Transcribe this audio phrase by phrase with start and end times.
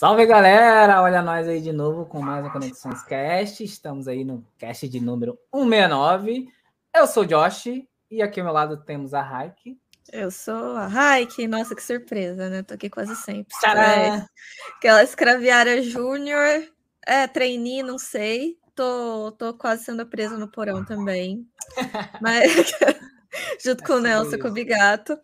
[0.00, 1.02] Salve galera!
[1.02, 3.62] Olha nós aí de novo com mais um Conexões Cast.
[3.62, 6.48] Estamos aí no cast de número 169.
[6.96, 7.66] Eu sou o Josh
[8.10, 9.78] e aqui ao meu lado temos a Raik.
[10.10, 11.46] Eu sou a Raik.
[11.46, 12.62] Nossa, que surpresa, né?
[12.62, 13.54] Tô aqui quase sempre.
[13.60, 14.24] Tcharam!
[14.78, 16.66] Aquela escraviária júnior,
[17.06, 18.56] é, trainee, não sei.
[18.74, 21.46] Tô, tô quase sendo presa no porão também.
[22.22, 22.72] Mas
[23.62, 25.20] junto com o Nelson, com o Bigato.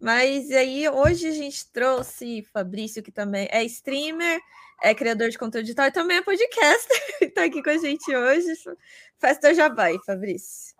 [0.00, 4.40] Mas aí hoje a gente trouxe Fabrício, que também é streamer,
[4.82, 8.52] é criador de conteúdo digital e também é podcaster, está aqui com a gente hoje.
[9.18, 10.76] Festa Jabai, Fabrício.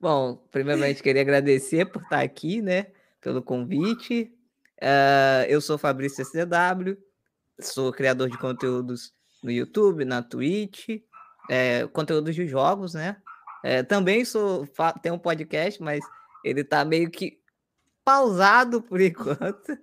[0.00, 2.88] Bom, primeiramente queria agradecer por estar aqui, né?
[3.20, 4.32] Pelo convite.
[4.78, 6.98] Uh, eu sou Fabrício SCW,
[7.60, 11.00] sou criador de conteúdos no YouTube, na Twitch,
[11.48, 13.16] é, conteúdos de jogos, né?
[13.64, 14.68] É, também sou
[15.02, 16.04] tenho um podcast, mas
[16.44, 17.40] ele tá meio que
[18.06, 19.76] pausado por enquanto,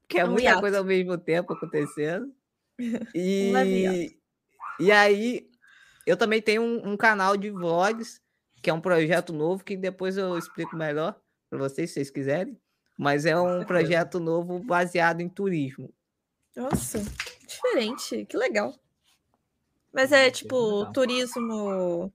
[0.00, 2.34] porque é muita coisa ao mesmo tempo acontecendo.
[3.14, 4.18] E,
[4.80, 5.48] e aí,
[6.04, 8.20] eu também tenho um, um, canal de vlogs,
[8.60, 11.16] que é um projeto novo, que depois eu explico melhor
[11.48, 12.60] para vocês, se vocês quiserem.
[12.98, 15.88] Mas é um projeto novo baseado em turismo.
[16.56, 17.00] Nossa,
[17.46, 18.74] diferente, que legal.
[19.92, 22.12] Mas é tipo turismo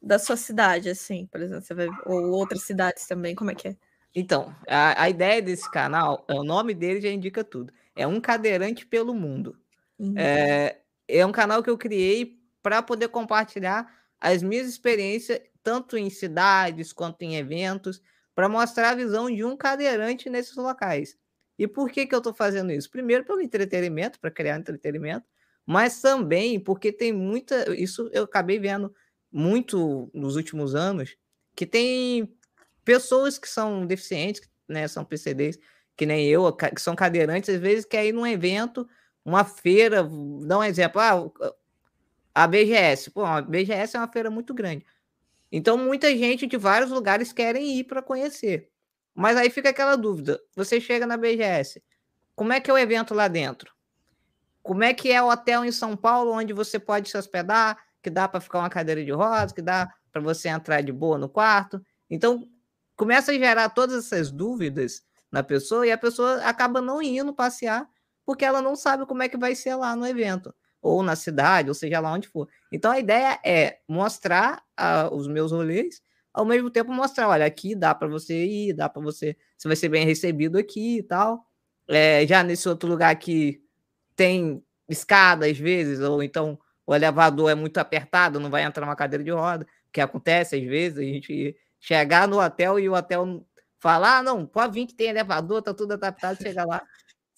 [0.00, 3.66] da sua cidade, assim, por exemplo, você vai, ou outras cidades também, como é que
[3.66, 3.76] é?
[4.14, 7.72] Então, a, a ideia desse canal, o nome dele já indica tudo.
[7.94, 9.56] É um cadeirante pelo mundo.
[9.98, 10.14] Uhum.
[10.16, 16.10] É, é um canal que eu criei para poder compartilhar as minhas experiências, tanto em
[16.10, 18.02] cidades quanto em eventos,
[18.34, 21.16] para mostrar a visão de um cadeirante nesses locais.
[21.58, 22.90] E por que, que eu estou fazendo isso?
[22.90, 25.26] Primeiro, pelo entretenimento, para criar entretenimento,
[25.66, 27.74] mas também porque tem muita.
[27.74, 28.94] Isso eu acabei vendo
[29.30, 31.16] muito nos últimos anos,
[31.54, 32.34] que tem
[32.90, 35.56] pessoas que são deficientes, né, são PCDs,
[35.96, 38.88] que nem eu, que são cadeirantes, às vezes quer ir num evento,
[39.24, 40.02] uma feira,
[40.44, 41.30] dá um exemplo, ah,
[42.34, 44.84] a BGS, pô, a BGS é uma feira muito grande.
[45.52, 48.68] Então, muita gente de vários lugares querem ir para conhecer.
[49.14, 51.80] Mas aí fica aquela dúvida: você chega na BGS,
[52.34, 53.72] como é que é o evento lá dentro?
[54.64, 58.10] Como é que é o hotel em São Paulo onde você pode se hospedar, que
[58.10, 61.28] dá para ficar uma cadeira de rodas, que dá para você entrar de boa no
[61.28, 61.80] quarto?
[62.08, 62.48] Então,
[63.00, 65.02] começa a gerar todas essas dúvidas
[65.32, 67.88] na pessoa e a pessoa acaba não indo passear
[68.26, 71.70] porque ela não sabe como é que vai ser lá no evento, ou na cidade,
[71.70, 72.46] ou seja lá onde for.
[72.70, 77.74] Então a ideia é mostrar uh, os meus rolês, ao mesmo tempo mostrar, olha, aqui
[77.74, 81.46] dá para você ir, dá para você, você vai ser bem recebido aqui e tal.
[81.88, 83.62] É, já nesse outro lugar que
[84.14, 88.94] tem escada às vezes, ou então o elevador é muito apertado, não vai entrar uma
[88.94, 93.44] cadeira de roda, que acontece às vezes, a gente chegar no hotel e o hotel
[93.78, 96.82] falar, ah, não, pode vir que tem elevador, tá tudo adaptado, chega lá,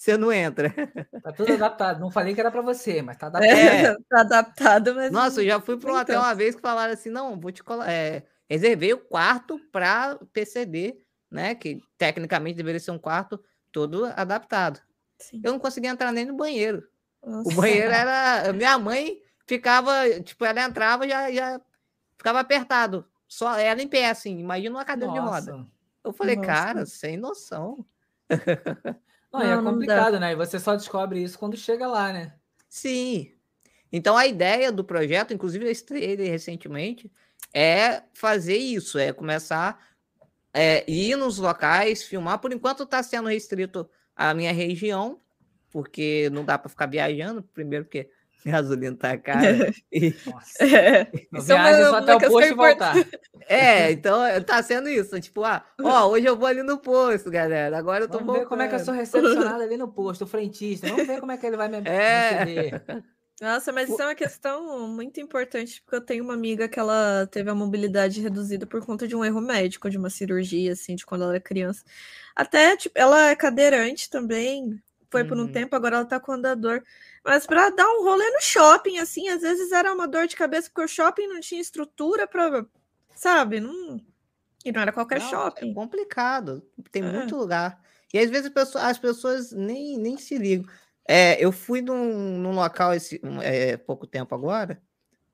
[0.03, 0.75] você não entra.
[1.23, 2.01] Tá tudo adaptado.
[2.01, 3.57] Não falei que era para você, mas tá adaptado.
[3.57, 5.13] É, tá adaptado, mas.
[5.13, 7.63] Nossa, eu já fui para um hotel uma vez que falaram assim: não, vou te
[7.63, 7.89] colocar.
[7.89, 10.99] É, reservei o quarto para PCD,
[11.31, 11.55] né?
[11.55, 14.81] Que tecnicamente deveria ser um quarto todo adaptado.
[15.21, 15.41] Sim.
[15.45, 16.83] Eu não conseguia entrar nem no banheiro.
[17.25, 17.51] Nossa.
[17.51, 18.53] O banheiro era.
[18.53, 19.93] Minha mãe ficava,
[20.25, 21.61] tipo, ela entrava já já
[22.19, 23.07] ficava apertado.
[23.33, 25.41] Só ela em pé, assim, imagina uma cadeira Nossa.
[25.41, 25.67] de roda.
[26.05, 26.47] Eu falei, Nossa.
[26.47, 27.83] cara, sem noção.
[29.33, 30.33] Não, não é complicado, né?
[30.33, 32.35] E você só descobre isso quando chega lá, né?
[32.69, 33.33] Sim.
[33.91, 37.11] Então a ideia do projeto, inclusive eu estreiei ele recentemente,
[37.55, 39.81] é fazer isso, é começar
[40.53, 42.39] é, ir nos locais, filmar.
[42.39, 45.19] Por enquanto está sendo restrito à minha região,
[45.71, 48.11] porque não dá para ficar viajando, primeiro porque
[48.51, 49.73] gasolina tá cara.
[49.93, 50.15] E...
[50.27, 50.65] Nossa.
[50.65, 51.05] É.
[51.33, 52.95] Viagem só até o posto e voltar.
[53.49, 55.21] É, então eh, tá sendo isso.
[55.21, 57.77] Tipo, ah, ó, hoje eu vou ali no posto, galera.
[57.77, 60.27] Agora eu tô Vamos ver como é que eu sou recepcionado ali no posto, o
[60.27, 60.89] frentista.
[60.89, 62.45] Vamos ver como é que ele vai me é.
[62.45, 63.05] receber.
[63.41, 67.27] Nossa, mas isso é uma questão muito importante, porque eu tenho uma amiga que ela
[67.27, 71.05] teve a mobilidade reduzida por conta de um erro médico, de uma cirurgia, assim, de
[71.05, 71.83] quando ela era criança.
[72.37, 74.81] Até, tipo, ela é cadeirante também,
[75.11, 75.53] foi por um uhum.
[75.53, 76.85] tempo, agora ela tá com andador.
[77.25, 80.69] Mas para dar um rolê no shopping, assim, às vezes era uma dor de cabeça,
[80.69, 82.67] porque o shopping não tinha estrutura para,
[83.15, 83.61] sabe?
[83.61, 84.01] Não...
[84.65, 85.71] E não era qualquer não, é shopping.
[85.71, 87.13] É complicado, tem é.
[87.13, 87.81] muito lugar.
[88.13, 90.67] E às vezes as pessoas nem, nem se ligam.
[91.09, 94.81] É, eu fui num, num local esse é, pouco tempo agora,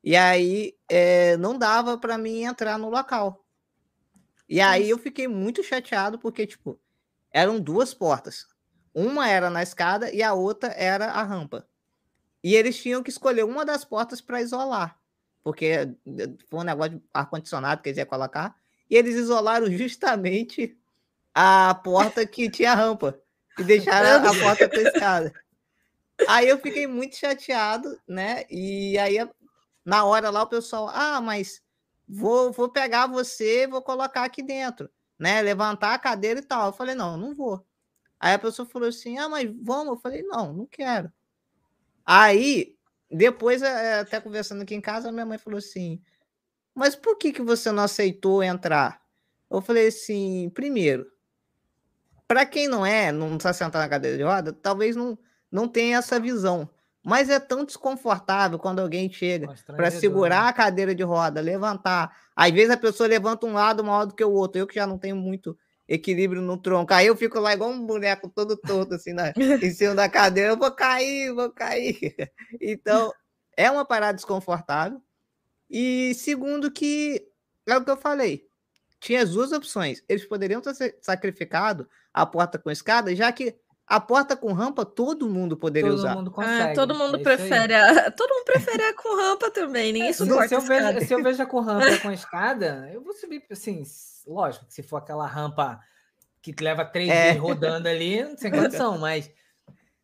[0.03, 3.45] e aí é, não dava para mim entrar no local.
[4.49, 6.81] E aí eu fiquei muito chateado, porque, tipo,
[7.31, 8.47] eram duas portas.
[8.95, 11.69] Uma era na escada e a outra era a rampa.
[12.43, 14.99] E eles tinham que escolher uma das portas para isolar,
[15.43, 15.89] porque eh,
[16.49, 18.57] foi um negócio de ar-condicionado que eles iam colocar.
[18.89, 20.77] E eles isolaram justamente
[21.35, 23.19] a porta que tinha rampa
[23.59, 25.33] e deixaram a porta escada.
[26.27, 28.45] Aí eu fiquei muito chateado, né?
[28.51, 29.17] E aí,
[29.85, 31.63] na hora lá, o pessoal, ah, mas
[32.09, 35.41] vou, vou pegar você vou colocar aqui dentro, né?
[35.43, 36.67] Levantar a cadeira e tal.
[36.67, 37.65] Eu falei, não, não vou.
[38.19, 39.95] Aí a pessoa falou assim, ah, mas vamos?
[39.95, 41.13] Eu falei, não, não quero.
[42.11, 42.75] Aí,
[43.11, 46.01] depois, eh, até conversando aqui em casa, minha mãe falou assim,
[46.75, 48.99] mas por que, que você não aceitou entrar?
[49.51, 51.07] Eu falei assim, primeiro,
[52.27, 55.19] para quem não é, não está sentado na cadeira de roda, talvez não
[55.51, 56.69] não tem essa visão.
[57.05, 60.49] Mas é tão desconfortável quando alguém chega para segurar né?
[60.51, 62.15] a cadeira de roda, levantar.
[62.37, 64.61] Às vezes a pessoa levanta um lado maior do que o outro.
[64.61, 65.57] Eu que já não tenho muito
[65.89, 66.93] equilíbrio no tronco.
[66.93, 69.33] Aí eu fico lá igual um boneco todo torto, assim, na,
[69.63, 70.51] em cima da cadeira.
[70.51, 71.99] Eu vou cair, vou cair.
[72.61, 73.13] Então,
[73.57, 75.01] é uma parada desconfortável.
[75.71, 77.27] E segundo que,
[77.67, 78.47] é o que eu falei,
[79.01, 80.03] tinha as duas opções.
[80.09, 83.55] Eles poderiam ter sacrificado a porta com escada, já que
[83.87, 86.15] a porta com rampa todo mundo poderia todo usar.
[86.15, 87.75] Mundo ah, todo mundo é prefere.
[87.75, 88.11] A...
[88.13, 89.93] Todo mundo prefere a com rampa também.
[89.93, 93.03] Ninguém é, suporta se, eu vejo, se eu vejo a com rampa com escada, eu
[93.03, 93.83] vou subir assim,
[94.29, 95.81] lógico, se for aquela rampa
[96.41, 97.33] que leva três é.
[97.33, 99.31] dias rodando ali, sem condição, mas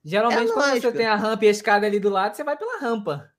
[0.02, 2.56] geralmente é quando você tem a rampa e a escada ali do lado, você vai
[2.56, 3.30] pela rampa.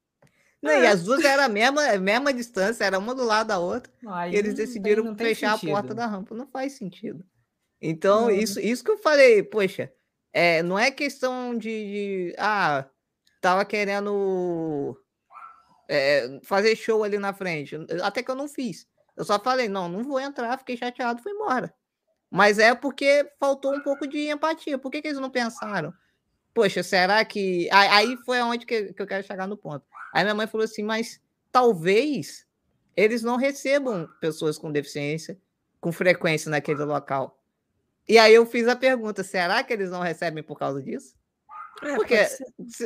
[0.62, 0.84] Não, é.
[0.84, 3.92] E as duas eram a mesma, a mesma distância, era uma do lado da outra.
[4.08, 6.34] Aí e eles decidiram tem, fechar a porta da rampa.
[6.34, 7.24] Não faz sentido.
[7.80, 9.92] Então, isso, isso que eu falei, poxa,
[10.34, 12.86] é, não é questão de, de ah,
[13.40, 15.00] tava querendo
[15.88, 17.76] é, fazer show ali na frente.
[18.02, 18.88] Até que eu não fiz.
[19.15, 21.73] Eu só falei, não, não vou entrar, fiquei chateado, fui embora.
[22.29, 24.77] Mas é porque faltou um pouco de empatia.
[24.77, 25.94] Por que, que eles não pensaram?
[26.53, 27.69] Poxa, será que.
[27.71, 29.85] Aí foi aonde que eu quero chegar no ponto.
[30.13, 31.21] Aí minha mãe falou assim, mas
[31.51, 32.45] talvez
[32.95, 35.39] eles não recebam pessoas com deficiência
[35.85, 37.39] com frequência naquele local.
[38.09, 41.15] E aí eu fiz a pergunta: será que eles não recebem por causa disso?
[41.83, 42.27] É, porque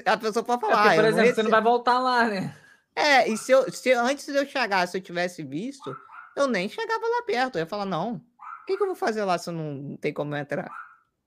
[0.06, 0.80] a pessoa pode falar.
[0.80, 2.54] É porque, por exemplo, você não vai voltar lá, né?
[2.94, 5.96] É, e se, eu, se antes de eu chegar, se eu tivesse visto,
[6.36, 7.58] eu nem chegava lá perto.
[7.58, 10.14] Eu ia falar, não, o que, que eu vou fazer lá se eu não, tem
[10.14, 10.70] como entrar?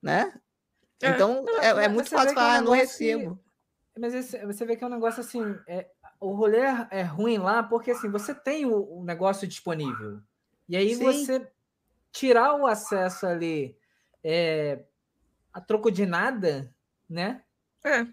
[0.00, 0.32] Né?
[1.02, 3.36] É, então, é, é, muito fácil falar, é um não recebo.
[3.36, 5.88] Que, mas esse, você vê que é um negócio assim, é,
[6.20, 6.60] o rolê
[6.90, 10.20] é ruim lá porque assim, você tem o, o negócio disponível.
[10.68, 11.04] E aí Sim.
[11.04, 11.50] você
[12.12, 13.76] tirar o acesso ali
[14.22, 14.84] é,
[15.52, 16.72] a troco de nada,
[17.08, 17.42] né?
[17.84, 18.06] É.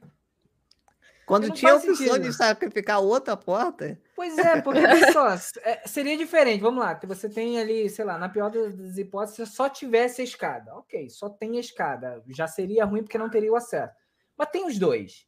[1.29, 2.19] Quando tinha a opção sentido.
[2.19, 3.99] de sacrificar outra porta.
[4.15, 4.81] Pois é, porque
[5.13, 5.27] só,
[5.61, 6.59] é, seria diferente.
[6.59, 10.73] Vamos lá, você tem ali, sei lá, na pior das hipóteses, só tivesse a escada.
[10.75, 12.23] Ok, só tem a escada.
[12.29, 13.93] Já seria ruim porque não teria o acesso.
[14.35, 15.27] Mas tem os dois.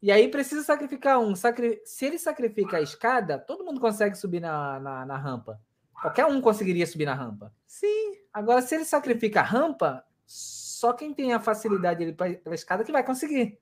[0.00, 1.36] E aí precisa sacrificar um.
[1.36, 1.82] Sacri...
[1.84, 5.60] Se ele sacrifica a escada, todo mundo consegue subir na, na, na rampa.
[6.00, 7.52] Qualquer um conseguiria subir na rampa.
[7.66, 8.14] Sim.
[8.32, 12.92] Agora, se ele sacrifica a rampa, só quem tem a facilidade ali pela escada que
[12.92, 13.58] vai conseguir.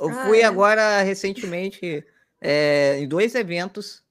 [0.00, 0.44] Eu ah, fui é.
[0.44, 2.04] agora recentemente
[2.40, 4.02] é, em dois eventos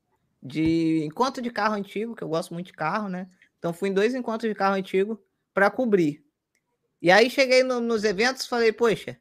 [0.41, 3.27] de encontro de carro antigo, que eu gosto muito de carro, né?
[3.57, 5.21] Então fui em dois encontros de carro antigo
[5.53, 6.23] para cobrir.
[7.01, 9.17] E aí cheguei no, nos eventos falei, poxa,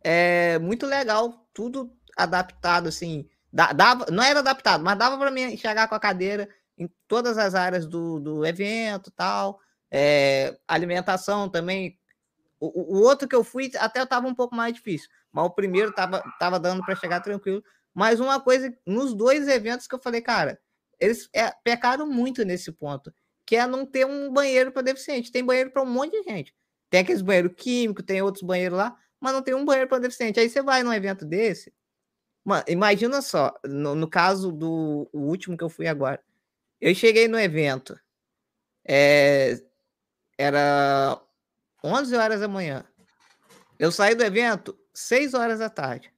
[0.00, 3.28] é muito legal, tudo adaptado assim.
[3.52, 6.48] Dava, não era adaptado, mas dava para mim chegar com a cadeira
[6.78, 9.60] em todas as áreas do, do evento tal.
[9.90, 11.98] É, alimentação também.
[12.58, 15.90] O, o, outro que eu fui até estava um pouco mais difícil, mas o primeiro
[15.90, 17.62] estava tava dando para chegar tranquilo.
[17.94, 20.60] Mas uma coisa, nos dois eventos que eu falei, cara,
[20.98, 23.12] eles é, pecaram muito nesse ponto,
[23.46, 25.32] que é não ter um banheiro para deficiente.
[25.32, 26.54] Tem banheiro para um monte de gente.
[26.88, 30.38] Tem aqueles banheiros químicos, tem outros banheiros lá, mas não tem um banheiro para deficiente.
[30.38, 31.72] Aí você vai num evento desse,
[32.44, 36.22] mano, imagina só, no, no caso do último que eu fui agora,
[36.80, 37.98] eu cheguei no evento,
[38.84, 39.62] é,
[40.36, 41.20] era
[41.82, 42.84] 11 horas da manhã.
[43.78, 46.12] Eu saí do evento 6 horas da tarde.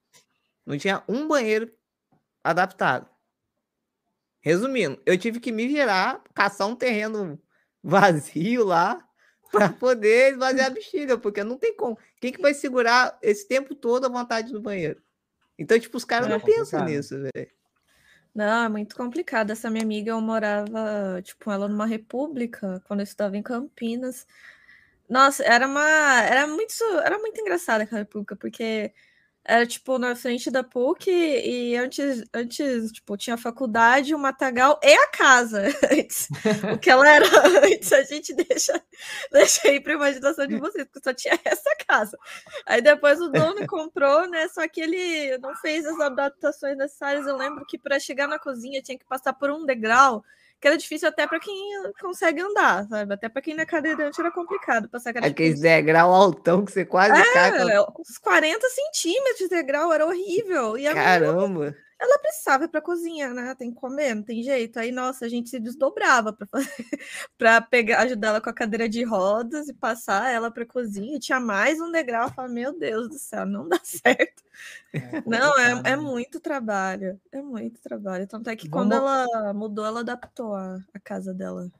[0.65, 1.71] Não tinha um banheiro
[2.43, 3.09] adaptado.
[4.41, 7.41] Resumindo, eu tive que me virar, caçar um terreno
[7.83, 9.03] vazio lá
[9.51, 11.97] para poder esvaziar a bexiga, porque não tem como.
[12.19, 15.01] Quem que vai segurar esse tempo todo a vontade do banheiro?
[15.57, 17.51] Então, tipo, os caras é não pensam nisso, velho.
[18.35, 19.51] Não, é muito complicado.
[19.51, 24.27] Essa minha amiga, eu morava, tipo, ela numa república, quando eu estava em Campinas.
[25.09, 26.21] Nossa, era uma.
[26.23, 28.91] Era muito, era muito engraçada aquela república, porque
[29.47, 34.79] era, tipo, na frente da PUC e antes, antes tipo, tinha a faculdade, o Matagal
[34.83, 35.63] e a casa.
[35.91, 36.27] Antes,
[36.73, 37.25] o que ela era
[37.65, 38.81] antes, a gente deixa,
[39.31, 42.17] deixa aí para imaginação de vocês, porque só tinha essa casa.
[42.65, 44.47] Aí depois o dono comprou, né?
[44.49, 47.27] Só que ele não fez as adaptações necessárias.
[47.27, 50.23] Eu lembro que para chegar na cozinha tinha que passar por um degrau
[50.65, 51.55] que era difícil até para quem
[52.01, 53.13] consegue andar, sabe?
[53.13, 56.83] Até para quem não é cadeirante era complicado passar aquela Aqueles degrau altão que você
[56.83, 57.79] quase é, cai.
[57.99, 60.75] Uns 40 centímetros de degrau, era horrível.
[60.75, 61.77] E Caramba!
[61.99, 63.55] Ela precisava ir para cozinha, né?
[63.55, 64.77] Tem que comer, não tem jeito.
[64.77, 66.47] Aí, nossa, a gente se desdobrava para
[67.37, 71.15] para pegar, ajudar ela com a cadeira de rodas e passar ela para cozinha.
[71.15, 72.27] E tinha mais um degrau.
[72.27, 74.43] Eu falei, meu Deus do céu, não dá certo.
[74.93, 78.27] É, não, é, é, muito trabalho, é muito trabalho.
[78.27, 78.87] Tanto é que Vamos...
[78.87, 81.71] quando ela mudou, ela adaptou a, a casa dela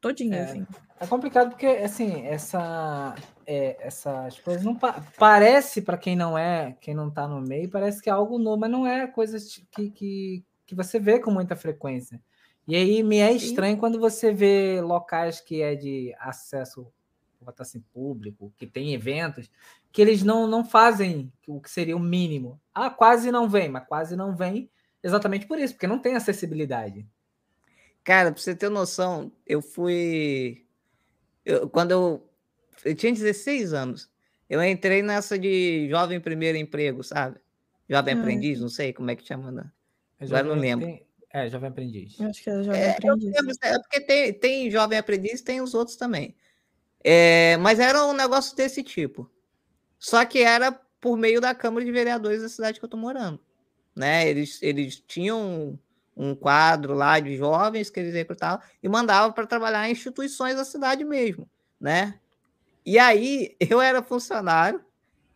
[0.00, 0.66] todinha, é, assim.
[1.00, 3.14] É complicado porque, assim, essa,
[3.50, 7.70] é, essas coisas não pa parece para quem não é, quem não tá no meio,
[7.70, 11.30] parece que é algo novo, mas não é coisas que, que, que você vê com
[11.30, 12.20] muita frequência.
[12.66, 13.80] E aí me é estranho Sim.
[13.80, 16.92] quando você vê locais que é de acesso,
[17.40, 19.50] botar assim, público, que tem eventos,
[19.90, 22.60] que eles não, não fazem o que seria o mínimo.
[22.74, 24.68] Ah, quase não vem, mas quase não vem
[25.02, 27.06] exatamente por isso, porque não tem acessibilidade.
[28.04, 30.66] Cara, pra você ter noção, eu fui.
[31.46, 32.27] Eu, quando eu,
[32.84, 34.10] eu tinha 16 anos,
[34.48, 37.38] eu entrei nessa de jovem primeiro emprego, sabe?
[37.88, 38.20] Jovem hum.
[38.20, 39.50] aprendiz, não sei como é que chama.
[39.50, 39.70] Né?
[40.20, 40.86] Agora não lembro.
[40.86, 41.06] Tem...
[41.30, 42.18] É, jovem aprendiz.
[42.18, 43.34] Eu acho que é jovem é, aprendiz.
[43.34, 46.34] Lembro, é porque tem, tem jovem aprendiz tem os outros também.
[47.04, 49.30] É, mas era um negócio desse tipo.
[49.98, 53.40] Só que era por meio da Câmara de Vereadores da cidade que eu tô morando.
[53.94, 54.28] Né?
[54.28, 55.78] Eles, eles tinham
[56.16, 60.64] um quadro lá de jovens que eles recrutavam e mandavam para trabalhar em instituições da
[60.64, 61.48] cidade mesmo,
[61.80, 62.18] né?
[62.88, 64.80] E aí eu era funcionário,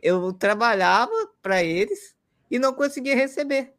[0.00, 2.16] eu trabalhava para eles
[2.50, 3.74] e não conseguia receber.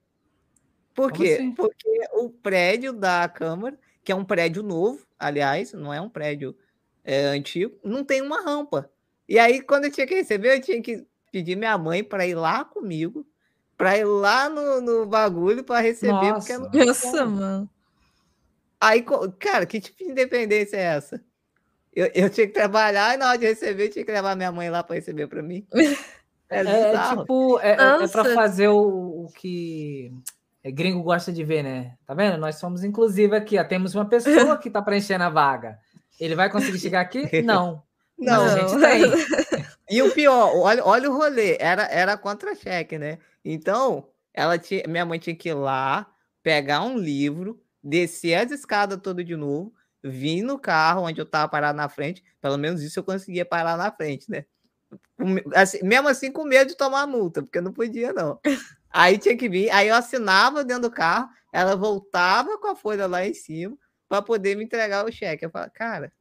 [0.94, 1.34] Por Como quê?
[1.34, 1.51] Assim?
[1.51, 6.56] Porque o prédio da Câmara, que é um prédio novo, aliás, não é um prédio
[7.03, 8.92] é, antigo, não tem uma rampa.
[9.27, 12.36] E aí, quando eu tinha que receber, eu tinha que pedir minha mãe para ir
[12.36, 13.25] lá comigo
[13.75, 16.12] para ir lá no, no bagulho para receber.
[16.12, 17.70] Nossa, porque Nossa mano.
[18.80, 19.03] Aí,
[19.39, 21.24] cara, que tipo de independência é essa?
[21.96, 24.70] Eu, eu tinha que trabalhar e na hora de receber, tinha que levar minha mãe
[24.70, 25.66] lá para receber para mim.
[26.50, 30.14] É, é, é tipo, é, é, é para fazer o, o que
[30.64, 31.96] é, gringo gosta de ver, né?
[32.06, 32.38] Tá vendo?
[32.38, 33.64] Nós somos inclusive aqui, ó.
[33.64, 35.80] Temos uma pessoa que tá preenchendo a vaga.
[36.20, 37.28] Ele vai conseguir chegar aqui?
[37.42, 37.82] Não.
[38.20, 39.66] Não, a gente tem.
[39.90, 43.18] E o pior, olha, olha o rolê, era, era contra-cheque, né?
[43.44, 46.08] Então, ela tinha, minha mãe tinha que ir lá,
[46.44, 49.74] pegar um livro, descer as escadas todas de novo,
[50.04, 53.78] vir no carro onde eu tava parado na frente, pelo menos isso eu conseguia parar
[53.78, 54.46] na frente, né?
[55.56, 58.40] Assim, mesmo assim, com medo de tomar multa, porque não podia, não.
[58.90, 63.08] Aí tinha que vir, aí eu assinava dentro do carro, ela voltava com a folha
[63.08, 65.46] lá em cima para poder me entregar o cheque.
[65.46, 66.12] Eu falava, cara,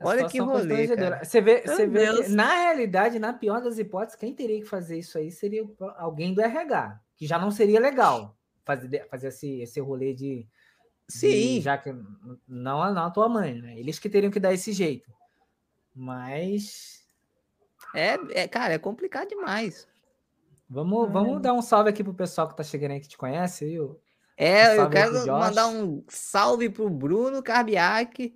[0.00, 0.86] Olha que rolê.
[1.22, 5.18] Você vê, você vê na realidade, na pior das hipóteses, quem teria que fazer isso
[5.18, 5.64] aí seria
[5.96, 10.46] alguém do RH, que já não seria legal fazer, fazer esse, esse rolê de.
[11.08, 11.56] Sim.
[11.56, 11.92] De, já que
[12.48, 13.78] não, não a tua mãe, né?
[13.78, 15.10] Eles que teriam que dar esse jeito.
[15.94, 17.04] Mas.
[17.94, 19.86] É, é cara, é complicado demais.
[20.68, 21.12] Vamos, é.
[21.12, 24.00] vamos dar um salve aqui pro pessoal que tá chegando aí que te conhece, viu?
[24.36, 28.34] É, um eu quero mandar um salve pro Bruno Carbiac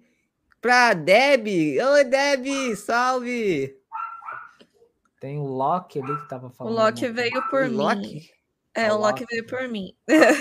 [0.60, 1.46] Pra Deb.
[1.46, 3.76] Oi, Deb, salve!
[5.20, 6.72] Tem o Loki ali que tava falando.
[6.72, 7.76] O Loki veio por o mim.
[7.76, 8.30] Loki?
[8.74, 9.96] É, o, Loki veio por mim.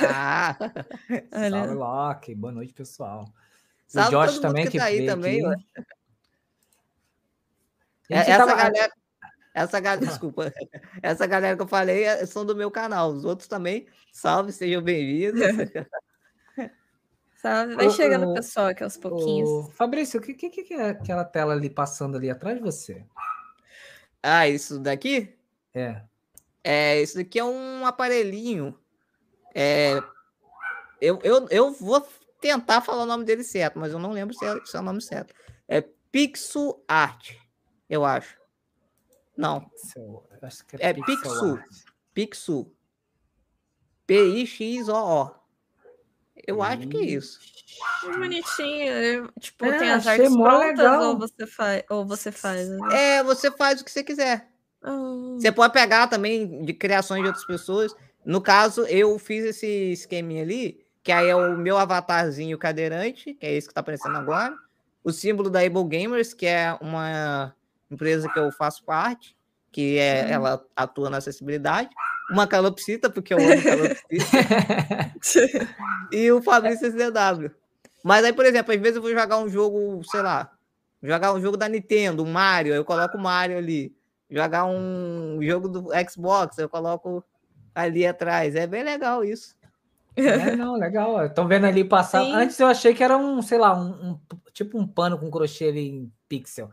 [0.07, 0.55] Ah!
[1.49, 2.35] salve, Loki.
[2.35, 3.25] Boa noite, pessoal.
[3.87, 5.41] Salve o Josh também que, que tá aí também.
[8.09, 8.55] É, essa tava...
[8.55, 8.93] galera,
[9.53, 10.53] essa galera, desculpa,
[11.01, 13.11] essa galera que eu falei é, são do meu canal.
[13.11, 15.41] Os outros também, salve, sejam bem-vindos.
[17.41, 17.75] Sabe?
[17.75, 19.49] Vai chegando o pessoal aqui aos pouquinhos.
[19.49, 19.63] O...
[19.71, 23.05] Fabrício, o que, que, que é aquela tela ali passando ali atrás de você?
[24.21, 25.35] Ah, isso daqui?
[25.73, 26.01] É.
[26.69, 28.77] É, isso daqui é um aparelhinho.
[29.55, 30.03] É,
[30.99, 32.05] eu, eu, eu vou
[32.41, 34.83] tentar falar o nome dele certo, mas eu não lembro se é, se é o
[34.83, 35.33] nome certo.
[35.65, 35.79] É
[36.11, 37.31] Pixel Art,
[37.89, 38.37] eu acho.
[39.37, 39.61] Não.
[39.61, 41.57] Pixel, acho que é, é Pixel.
[42.13, 42.75] Pixel.
[44.05, 45.31] P-I-X-O-O.
[46.45, 47.39] Eu acho que é isso.
[48.01, 49.31] Que bonitinho.
[49.39, 52.67] Tipo, é, tem as artes prontas ou você, faz, ou você faz?
[52.67, 52.77] Né?
[52.91, 54.56] É, você faz o que você quiser.
[55.35, 57.93] Você pode pegar também de criações de outras pessoas.
[58.25, 63.45] No caso, eu fiz esse esqueminha ali, que aí é o meu avatarzinho cadeirante, que
[63.45, 64.55] é esse que está aparecendo agora.
[65.03, 67.53] O símbolo da Able Gamers, que é uma
[67.89, 69.35] empresa que eu faço parte,
[69.71, 70.29] que é, hum.
[70.29, 71.89] ela atua na acessibilidade
[72.29, 74.11] uma calopsita, porque eu amo calopsita,
[76.11, 77.51] e o Fabrício SDW.
[78.03, 80.51] Mas aí, por exemplo, às vezes eu vou jogar um jogo, sei lá,
[81.01, 83.95] jogar um jogo da Nintendo, um Mario, eu coloco o Mario ali.
[84.29, 87.23] Jogar um jogo do Xbox, eu coloco
[87.73, 88.55] ali atrás.
[88.55, 89.55] É bem legal isso.
[90.15, 91.23] É, não, legal.
[91.27, 92.23] Estão vendo ali passar.
[92.23, 92.33] Sim.
[92.33, 94.19] Antes eu achei que era um, sei lá, um, um,
[94.51, 96.69] tipo um pano com crochê ali em pixel.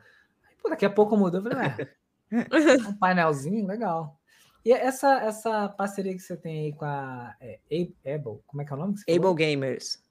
[0.62, 1.40] Pô, daqui a pouco mudou.
[1.40, 4.18] Eu falei, é, um painelzinho, legal.
[4.64, 8.72] E essa, essa parceria que você tem aí com a é, Able, como é que
[8.72, 8.94] é o nome?
[9.06, 10.02] Able Gamers.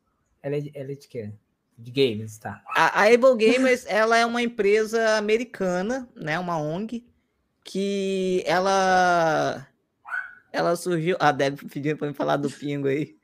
[0.43, 1.33] Ela é, de, ela é de quê?
[1.75, 2.62] De games, tá.
[2.67, 6.38] A, a Able Gamers, ela é uma empresa americana, né?
[6.38, 7.03] Uma ONG,
[7.63, 9.67] que ela
[10.51, 11.17] ela surgiu.
[11.20, 13.15] Ah, deve pedir para me falar do Pingo aí.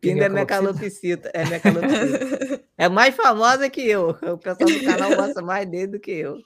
[0.00, 1.30] Pingo é minha calopsita.
[1.34, 2.62] É minha calopsita.
[2.78, 4.10] é mais famosa que eu.
[4.10, 6.40] O pessoal do canal gosta mais dele do que eu.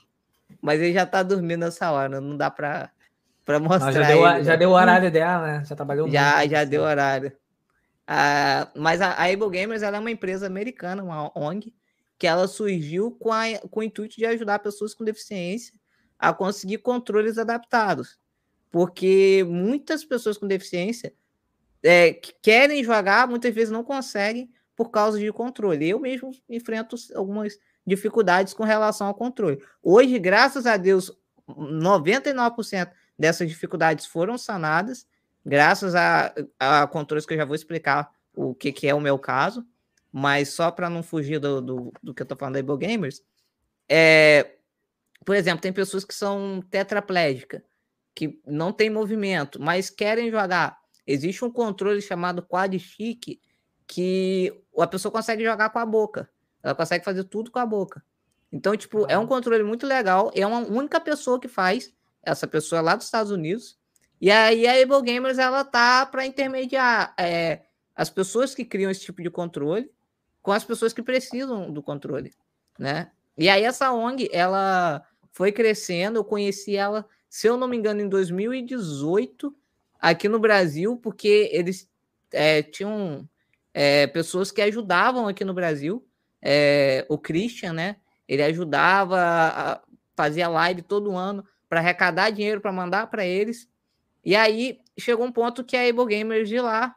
[0.60, 2.90] Mas ele já tá dormindo nessa hora, não dá para
[3.44, 3.92] para mostrar.
[3.92, 4.56] já, deu, ele, já né?
[4.56, 5.64] deu o horário dela, né?
[5.64, 7.32] Já trabalhou Já, muito, já deu horário.
[8.06, 11.72] Ah, mas a, a Able Gamers ela é uma empresa americana, uma ONG,
[12.18, 15.72] que ela surgiu com, a, com o intuito de ajudar pessoas com deficiência
[16.18, 18.18] a conseguir controles adaptados
[18.76, 21.14] porque muitas pessoas com deficiência
[21.82, 25.88] é, que querem jogar, muitas vezes não conseguem por causa de controle.
[25.88, 29.62] Eu mesmo enfrento algumas dificuldades com relação ao controle.
[29.82, 31.10] Hoje, graças a Deus,
[31.48, 35.06] 99% dessas dificuldades foram sanadas,
[35.42, 39.18] graças a, a controles que eu já vou explicar o que, que é o meu
[39.18, 39.64] caso,
[40.12, 43.22] mas só para não fugir do, do, do, que eu estou falando da Able Gamers,
[43.88, 44.55] é,
[45.26, 47.60] por exemplo, tem pessoas que são tetraplégicas,
[48.14, 50.78] que não tem movimento, mas querem jogar.
[51.04, 53.40] Existe um controle chamado quad stick
[53.88, 56.30] que a pessoa consegue jogar com a boca.
[56.62, 58.04] Ela consegue fazer tudo com a boca.
[58.52, 60.30] Então, tipo, é um controle muito legal.
[60.32, 61.92] É uma única pessoa que faz.
[62.22, 63.76] Essa pessoa é lá dos Estados Unidos.
[64.20, 67.62] E aí a Able Gamers ela tá para intermediar é,
[67.96, 69.90] as pessoas que criam esse tipo de controle
[70.40, 72.32] com as pessoas que precisam do controle,
[72.78, 73.10] né?
[73.36, 75.04] E aí essa ONG ela
[75.36, 76.18] foi crescendo.
[76.18, 79.54] Eu conheci ela se eu não me engano, em 2018,
[80.00, 81.86] aqui no Brasil, porque eles
[82.32, 83.28] é, tinham
[83.74, 86.02] é, pessoas que ajudavam aqui no Brasil.
[86.40, 87.96] É, o Christian, né?
[88.26, 89.82] Ele ajudava,
[90.16, 93.68] fazia live todo ano para arrecadar dinheiro para mandar para eles.
[94.24, 96.96] E aí chegou um ponto que a Able Gamers de lá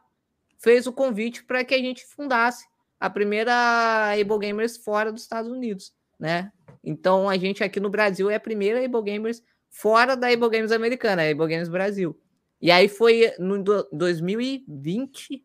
[0.58, 2.66] fez o convite para que a gente fundasse
[2.98, 6.50] a primeira Able Gamers fora dos Estados Unidos, né?
[6.84, 10.72] Então a gente aqui no Brasil é a primeira Able Gamers fora da Able Games
[10.72, 12.20] americana, a Able Games Brasil.
[12.62, 15.44] E aí foi no 2020.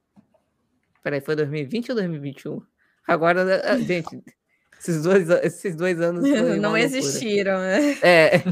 [1.03, 2.63] Peraí, foi 2020 ou 2021?
[3.07, 4.23] Agora, ah, gente,
[4.81, 6.25] esses dois, esses dois anos.
[6.61, 7.99] Não existiram, né?
[8.03, 8.43] É.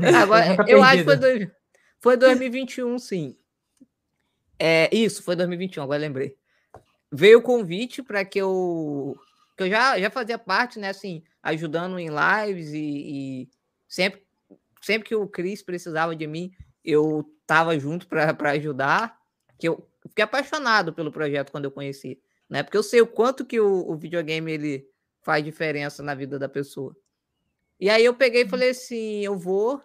[0.20, 1.48] Agora, eu acho que foi, dois,
[2.00, 3.36] foi 2021, sim.
[4.58, 6.36] É, isso, foi 2021, agora lembrei.
[7.10, 9.16] Veio o convite para que eu.
[9.56, 13.48] Que eu já, já fazia parte, né, assim, ajudando em lives e, e
[13.88, 14.22] sempre
[14.80, 16.52] sempre que o Cris precisava de mim,
[16.84, 19.18] eu estava junto para ajudar.
[19.58, 22.62] Que eu fiquei apaixonado pelo projeto quando eu conheci, né?
[22.62, 24.88] Porque eu sei o quanto que o, o videogame ele
[25.22, 26.96] faz diferença na vida da pessoa.
[27.78, 28.50] E aí eu peguei e uhum.
[28.50, 29.82] falei assim, eu vou.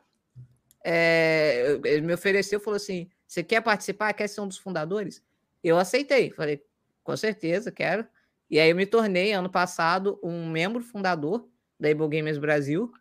[0.84, 4.14] É, ele me ofereceu, falou assim: você quer participar?
[4.14, 5.22] Quer ser um dos fundadores?
[5.64, 6.64] Eu aceitei, falei,
[7.04, 8.08] com certeza, quero.
[8.50, 11.48] E aí eu me tornei, ano passado, um membro fundador
[11.80, 12.92] da Able Gamers Brasil.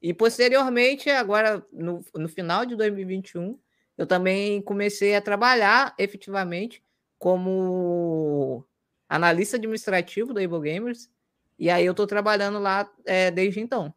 [0.00, 3.58] E posteriormente, agora no, no final de 2021,
[3.96, 6.82] eu também comecei a trabalhar efetivamente
[7.18, 8.64] como
[9.08, 11.10] analista administrativo da Able Gamers.
[11.58, 13.94] E aí eu estou trabalhando lá é, desde então.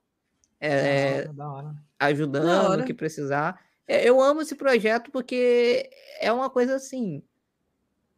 [0.59, 1.75] É, da hora, da hora.
[1.99, 3.59] Ajudando o que precisar.
[3.88, 7.23] É, eu amo esse projeto porque é uma coisa assim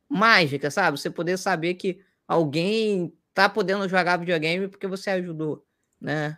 [0.10, 1.00] mágica, sabe?
[1.00, 5.66] Você poder saber que alguém tá podendo jogar videogame porque você ajudou,
[6.00, 6.38] né?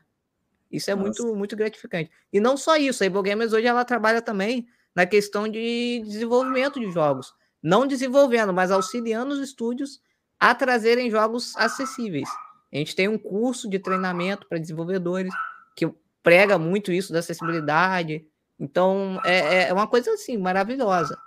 [0.72, 2.10] Isso é muito, muito gratificante.
[2.32, 6.80] E não só isso, a Able Gamers hoje ela trabalha também na questão de desenvolvimento
[6.80, 7.32] de jogos.
[7.62, 10.02] Não desenvolvendo, mas auxiliando os estúdios
[10.40, 12.28] a trazerem jogos acessíveis.
[12.72, 15.32] A gente tem um curso de treinamento para desenvolvedores
[15.76, 15.88] que
[16.24, 18.26] prega muito isso da acessibilidade.
[18.60, 21.20] Então, é, é uma coisa assim, maravilhosa.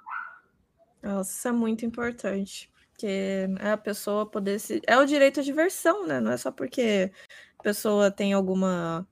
[1.01, 2.69] Nossa, isso é muito importante.
[2.97, 4.81] Porque é a pessoa poder se.
[4.87, 6.19] É o direito à diversão, né?
[6.19, 7.13] Não é só porque
[7.59, 9.07] a pessoa tem alguma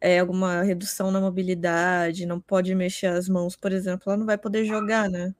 [0.00, 4.38] é, alguma redução na mobilidade, não pode mexer as mãos, por exemplo, ela não vai
[4.38, 5.34] poder jogar, né?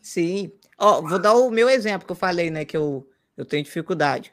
[0.00, 0.52] Sim.
[0.78, 2.64] Ó, vou dar o meu exemplo que eu falei, né?
[2.64, 4.32] Que eu, eu tenho dificuldade.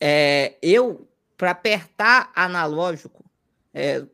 [0.00, 3.24] É, eu, para apertar analógico,
[3.72, 4.04] é,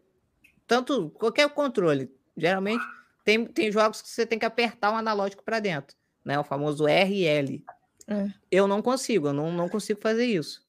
[0.66, 2.84] tanto qualquer controle, geralmente
[3.24, 6.38] tem, tem jogos que você tem que apertar o analógico para dentro, né?
[6.38, 7.64] O famoso RL.
[8.06, 8.28] É.
[8.50, 10.64] Eu não consigo, eu não, não consigo fazer isso.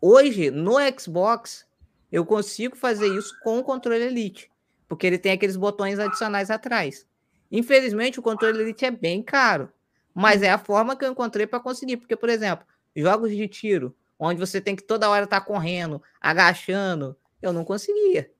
[0.00, 1.66] Hoje, no Xbox,
[2.10, 4.50] eu consigo fazer isso com o controle Elite,
[4.88, 7.06] porque ele tem aqueles botões adicionais atrás.
[7.50, 9.72] Infelizmente, o controle Elite é bem caro,
[10.12, 11.96] Mas é a forma que eu encontrei para conseguir.
[11.96, 16.02] Porque, por exemplo, jogos de tiro, onde você tem que toda hora estar tá correndo,
[16.20, 18.30] agachando, eu não conseguia.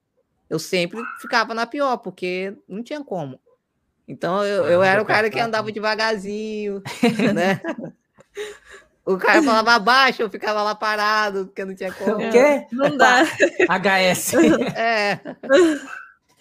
[0.48, 3.40] Eu sempre ficava na pior, porque não tinha como.
[4.10, 6.82] Então eu, eu era o cara que andava devagarzinho,
[7.32, 7.60] né?
[9.06, 12.16] O cara falava abaixo, eu ficava lá parado, porque não tinha como.
[12.16, 12.66] O quê?
[12.72, 13.22] Não dá.
[13.24, 14.34] HS.
[14.76, 15.20] É.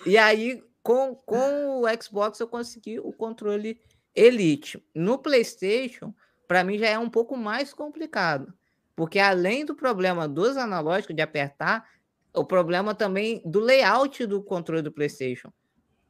[0.03, 3.79] E aí, com, com o Xbox, eu consegui o controle
[4.15, 4.83] Elite.
[4.95, 6.11] No PlayStation,
[6.47, 8.51] para mim já é um pouco mais complicado.
[8.95, 11.87] Porque além do problema dos analógicos de apertar,
[12.33, 15.53] o problema também do layout do controle do PlayStation.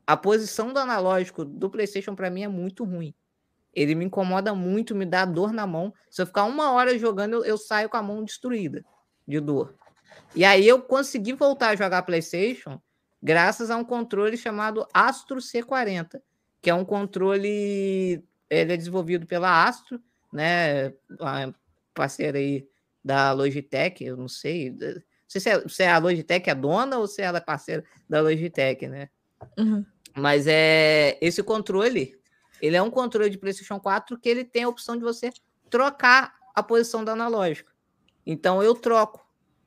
[0.10, 3.14] A posição do analógico do PlayStation para mim é muito ruim.
[3.72, 5.94] Ele me incomoda muito, me dá dor na mão.
[6.10, 8.84] Se eu ficar uma hora jogando, eu, eu saio com a mão destruída
[9.28, 9.76] de dor.
[10.36, 12.82] E aí eu consegui voltar a jogar PlayStation
[13.22, 16.20] graças a um controle chamado Astro C40,
[16.60, 20.02] que é um controle ele é desenvolvido pela Astro,
[20.34, 20.92] né,
[21.94, 22.68] parceira aí
[23.06, 26.98] da Logitech, eu não sei, não sei se, é, se é a Logitech é dona
[26.98, 29.08] ou se ela é parceira da Logitech, né?
[29.58, 29.86] Uhum.
[30.20, 32.20] Mas é esse controle,
[32.62, 35.32] ele é um controle de PlayStation 4 que ele tem a opção de você
[35.70, 37.72] trocar a posição do analógico.
[38.26, 39.26] Então eu troco.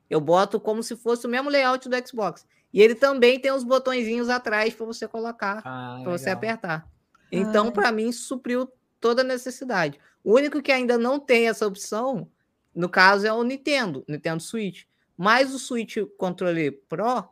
[0.09, 2.45] Eu boto como se fosse o mesmo layout do Xbox.
[2.73, 6.87] E ele também tem os botõezinhos atrás para você colocar, ah, para você apertar.
[7.31, 7.71] Então, ah.
[7.71, 8.67] para mim, supriu
[8.99, 9.99] toda a necessidade.
[10.23, 12.27] O único que ainda não tem essa opção,
[12.73, 14.85] no caso, é o Nintendo, Nintendo Switch.
[15.15, 17.23] Mas o Switch Controle Pro,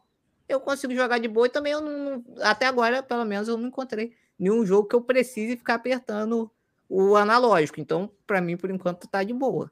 [0.53, 3.67] eu consigo jogar de boa e também eu não, até agora, pelo menos, eu não
[3.67, 6.51] encontrei nenhum jogo que eu precise ficar apertando
[6.89, 7.79] o analógico.
[7.79, 9.71] Então, para mim, por enquanto, tá de boa.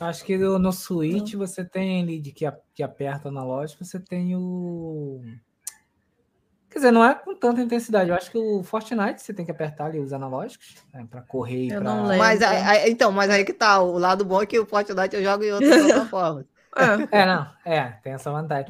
[0.00, 4.34] Acho que no Switch você tem ali de que, que aperta o analógico, você tem
[4.34, 5.20] o.
[6.68, 8.08] Quer dizer, não é com tanta intensidade.
[8.08, 11.66] Eu acho que o Fortnite você tem que apertar ali os analógicos né, para correr.
[11.66, 11.94] Eu pra...
[11.94, 12.18] não lembro.
[12.18, 13.80] Mas, aí, então, mas aí que tá.
[13.80, 16.46] O lado bom é que o Fortnite eu jogo em outras plataformas.
[16.74, 17.20] É.
[17.20, 18.66] é, não, é, tem essa vantagem.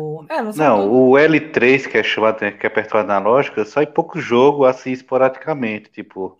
[0.00, 3.86] O, é, não, não o L3, que é chamado, que é analógico, é só em
[3.86, 5.90] pouco jogo, assim, esporadicamente.
[5.90, 6.38] Tipo,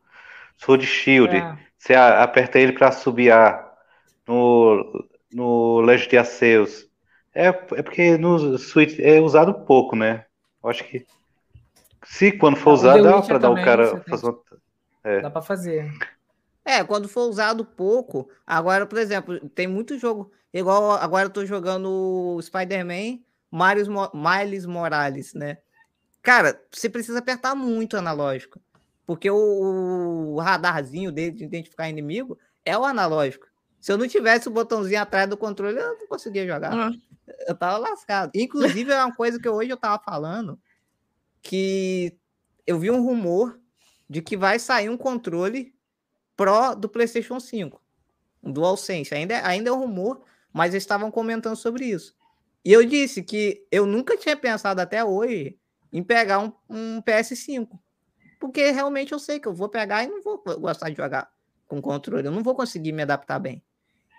[0.56, 1.58] Sword Shield, é.
[1.78, 3.70] você aperta ele para subir a
[4.26, 6.88] no, no Legend de Arceus.
[7.34, 10.24] É, é porque no Switch é usado pouco, né?
[10.62, 11.04] Eu acho que
[12.04, 14.38] se quando for usado, dá para dar o cara fazer uma...
[15.02, 15.20] é.
[15.20, 15.92] Dá para fazer.
[16.64, 18.28] É, quando for usado pouco.
[18.46, 20.32] Agora, por exemplo, tem muito jogo.
[20.54, 23.18] Igual agora eu tô jogando Spider-Man,
[23.52, 25.58] Miles Morales, né?
[26.22, 28.60] Cara, você precisa apertar muito o analógico.
[29.04, 33.46] Porque o, o radarzinho dele de identificar inimigo é o analógico.
[33.80, 36.72] Se eu não tivesse o botãozinho atrás do controle, eu não conseguia jogar.
[36.72, 36.98] Uhum.
[37.46, 38.30] Eu tava lascado.
[38.34, 40.58] Inclusive, é uma coisa que hoje eu tava falando
[41.42, 42.16] que
[42.66, 43.60] eu vi um rumor
[44.08, 45.74] de que vai sair um controle
[46.36, 47.80] Pro do PlayStation 5,
[48.42, 49.14] um DualSense.
[49.14, 50.22] Ainda, ainda é um rumor,
[50.54, 52.14] mas eles estavam comentando sobre isso.
[52.64, 55.58] E eu disse que eu nunca tinha pensado até hoje
[55.92, 57.68] em pegar um, um PS5.
[58.38, 61.28] Porque realmente eu sei que eu vou pegar e não vou gostar de jogar
[61.66, 62.26] com controle.
[62.26, 63.62] Eu não vou conseguir me adaptar bem.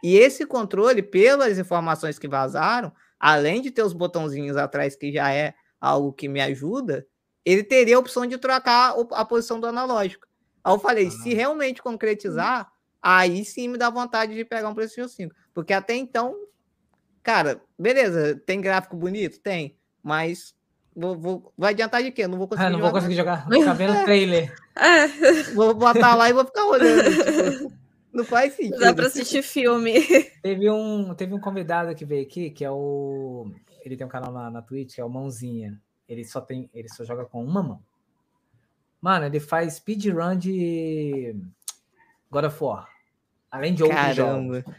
[0.04, 5.34] E esse controle, pelas informações que vazaram, além de ter os botãozinhos atrás, que já
[5.34, 7.08] é algo que me ajuda,
[7.46, 10.28] ele teria a opção de trocar a posição do analógico.
[10.64, 11.12] Aí eu falei, ah.
[11.12, 12.72] se realmente concretizar,
[13.06, 15.36] aí sim me dá vontade de pegar um PlayStation 5.
[15.54, 16.36] Porque até então,
[17.22, 19.40] cara, beleza, tem gráfico bonito?
[19.40, 20.56] Tem, mas
[20.96, 22.28] vou, vou, vai adiantar de quê?
[22.28, 22.90] Não vou conseguir ah, não jogar.
[22.90, 23.48] vou conseguir jogar.
[23.48, 24.56] Vou ficar vendo trailer.
[24.76, 25.08] É.
[25.54, 27.04] Vou botar lá e vou ficar olhando.
[27.04, 27.74] Tipo,
[28.12, 28.80] não faz sentido.
[28.80, 30.02] Dá para assistir filme.
[30.42, 33.52] Teve um, teve um convidado que veio aqui, que é o.
[33.84, 35.80] Ele tem um canal na, na Twitch, que é o Mãozinha.
[36.10, 36.70] Ele só tem.
[36.74, 37.84] Ele só joga com uma mão.
[39.00, 41.36] Mano, ele faz speedrun de
[42.32, 42.95] God of War.
[43.56, 44.56] Além de outros Caramba.
[44.56, 44.76] jogos.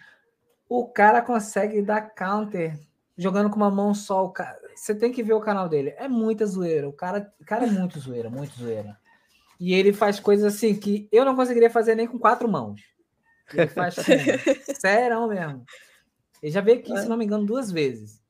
[0.68, 2.78] O cara consegue dar counter
[3.16, 4.28] jogando com uma mão só.
[4.28, 4.58] Cara...
[4.74, 5.94] Você tem que ver o canal dele.
[5.96, 6.86] É muita zoeira.
[6.86, 8.98] O cara, o cara é muito zoeira, muito zoeira.
[9.58, 12.82] E ele faz coisas assim que eu não conseguiria fazer nem com quatro mãos.
[13.54, 14.12] Ele faz assim,
[14.78, 15.64] serão mesmo.
[16.42, 18.20] Ele já veio aqui, se não me engano, duas vezes.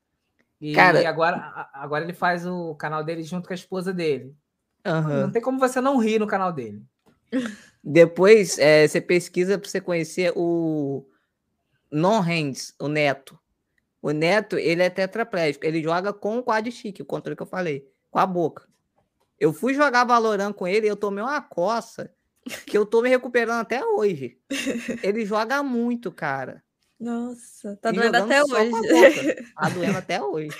[0.61, 1.07] E Cara...
[1.09, 4.33] agora, agora ele faz o canal dele junto com a esposa dele.
[4.85, 5.21] Uhum.
[5.23, 6.81] Não tem como você não rir no canal dele.
[7.89, 11.07] Depois é, você pesquisa para você conhecer o
[11.89, 13.39] Non Hands, o Neto.
[14.01, 15.65] O Neto, ele é tetraplégico.
[15.65, 18.67] Ele joga com o quad stick, o controle que eu falei, com a boca.
[19.39, 22.13] Eu fui jogar Valorant com ele e eu tomei uma coça
[22.65, 24.37] que eu tô me recuperando até hoje.
[25.01, 26.61] Ele joga muito, cara.
[26.99, 29.35] Nossa, tá doendo até hoje.
[29.55, 30.57] Tá doendo até hoje.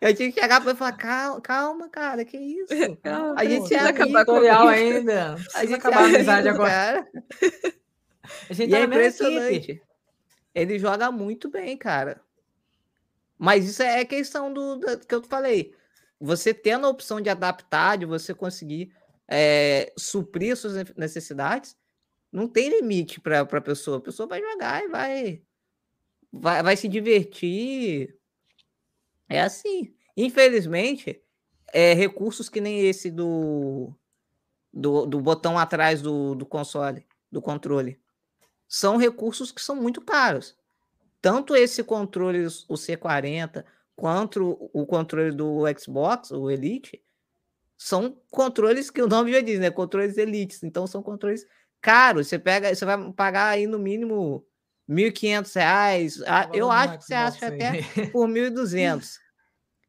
[0.00, 2.68] Eu tinha que chegar para falar, calma, calma, cara, que isso?
[3.02, 5.36] Calma, a gente é acabar tutorial ainda.
[5.54, 6.70] A gente acabar a amizade agora.
[6.70, 7.08] Cara.
[8.48, 9.82] A gente e tá é impressionante.
[10.54, 12.22] Ele joga muito bem, cara.
[13.38, 15.74] Mas isso é questão do, do que eu falei.
[16.18, 18.92] Você tendo a opção de adaptar, de você conseguir
[19.28, 21.76] é, suprir suas necessidades,
[22.32, 23.98] não tem limite para a pessoa.
[23.98, 25.42] A pessoa vai jogar e vai,
[26.32, 28.19] vai, vai se divertir
[29.30, 29.94] é assim.
[30.16, 31.22] Infelizmente,
[31.72, 33.94] é, recursos que nem esse do,
[34.72, 37.98] do, do botão atrás do, do console, do controle,
[38.68, 40.56] são recursos que são muito caros.
[41.22, 43.64] Tanto esse controle, o C40,
[43.94, 47.02] quanto o controle do Xbox, o Elite,
[47.76, 49.70] são controles que o nome já diz, né?
[49.70, 50.62] Controles elites.
[50.62, 51.46] Então são controles
[51.80, 52.28] caros.
[52.28, 54.44] Você pega, você vai pagar aí no mínimo
[54.90, 56.24] R$ 1.500.
[56.26, 59.18] Ah, eu acho que você acha até por 1.200.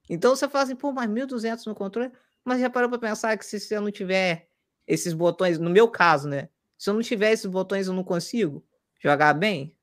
[0.08, 2.12] Então você fala assim, pô, mas 1.200 no controle?
[2.46, 4.48] Mas já parou para pensar que se você não tiver
[4.88, 6.50] esses botões, no meu caso, né?
[6.78, 8.64] Se eu não tiver esses botões, eu não consigo
[9.00, 9.76] jogar bem?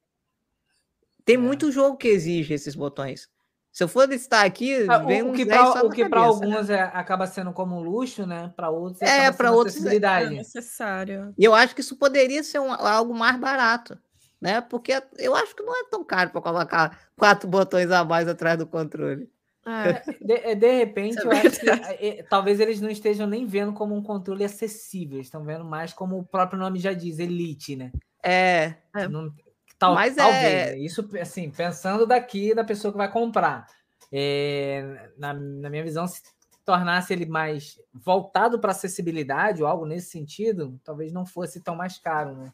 [1.24, 1.38] Tem é.
[1.38, 3.28] muito jogo que exige esses botões.
[3.72, 6.76] Se eu for listar aqui, ah, vem o, que para o que para alguns né?
[6.76, 8.52] é, acaba sendo como luxo, né?
[8.56, 11.32] Para outros é para outros é, é necessário.
[11.38, 13.98] E eu acho que isso poderia ser um, algo mais barato
[14.40, 14.60] né?
[14.60, 18.58] Porque eu acho que não é tão caro para colocar quatro botões a mais atrás
[18.58, 19.30] do controle.
[19.66, 23.46] É, de, é, de, repente, é eu acho que é, talvez eles não estejam nem
[23.46, 27.76] vendo como um controle acessível, estão vendo mais como o próprio nome já diz, elite,
[27.76, 27.92] né?
[28.22, 28.74] É.
[29.10, 29.32] Não,
[29.78, 30.78] tal, Mas talvez, é...
[30.78, 33.66] isso assim, pensando daqui da pessoa que vai comprar.
[34.10, 36.22] É, na, na minha visão, se
[36.64, 41.98] tornasse ele mais voltado para acessibilidade ou algo nesse sentido, talvez não fosse tão mais
[41.98, 42.52] caro, né?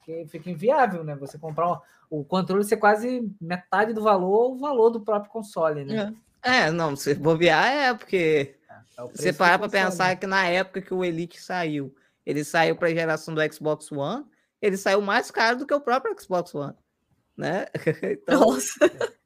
[0.00, 1.14] Porque fica inviável, né?
[1.16, 6.14] Você comprar o controle ser quase metade do valor, o valor do próprio console, né?
[6.42, 10.46] É, é não, se bobear é porque é, é você parar para pensar que na
[10.46, 11.94] época que o Elite saiu,
[12.26, 14.24] ele saiu para a geração do Xbox One,
[14.60, 16.74] ele saiu mais caro do que o próprio Xbox One,
[17.36, 17.66] né?
[18.02, 18.78] Então, Nossa.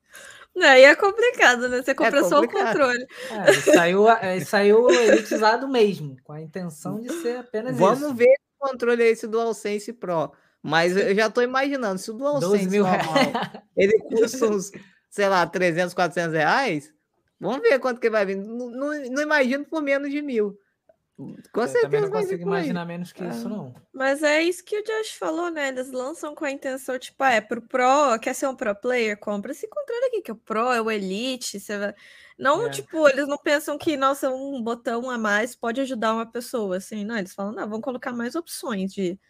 [0.56, 1.82] É, aí é complicado, né?
[1.82, 3.04] Você é compra é só o controle.
[3.28, 8.14] É, ele saiu, ele saiu elitizado mesmo, com a intenção de ser apenas Vamos isso.
[8.14, 10.32] ver o controle esse do AllSense Pro.
[10.66, 13.14] Mas eu já estou imaginando, se o DualSense mil normal,
[13.77, 14.72] ele custa uns,
[15.11, 16.90] sei lá, 300, 400 reais,
[17.38, 18.38] vamos ver quanto que vai vir.
[18.38, 20.59] Não, não, não imagino por menos de mil.
[21.53, 22.07] Com eu certeza.
[22.07, 23.74] não consigo imaginar menos que isso, não.
[23.92, 25.68] Mas é isso que o Josh falou, né?
[25.68, 29.18] Eles lançam com a intenção, tipo, ah, é pro Pro, quer ser um Pro Player?
[29.18, 31.61] Compra esse controle aqui, que é o Pro, é o Elite.
[31.61, 31.94] Você vai...
[32.38, 32.70] Não, é.
[32.70, 37.05] tipo, eles não pensam que, nossa, um botão a mais pode ajudar uma pessoa, assim.
[37.05, 39.20] Não, eles falam, não, vamos colocar mais opções de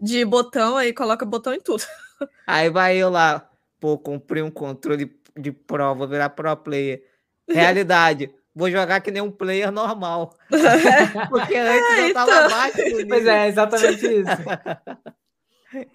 [0.00, 1.84] de botão, aí coloca botão em tudo.
[2.46, 7.04] Aí vai eu lá, pô, comprei um controle de pro, vou virar pro player.
[7.46, 10.34] Realidade, vou jogar que nem um player normal.
[11.28, 12.70] Porque antes é, eu tava então...
[12.72, 13.08] do nível.
[13.08, 15.86] Pois é, exatamente isso.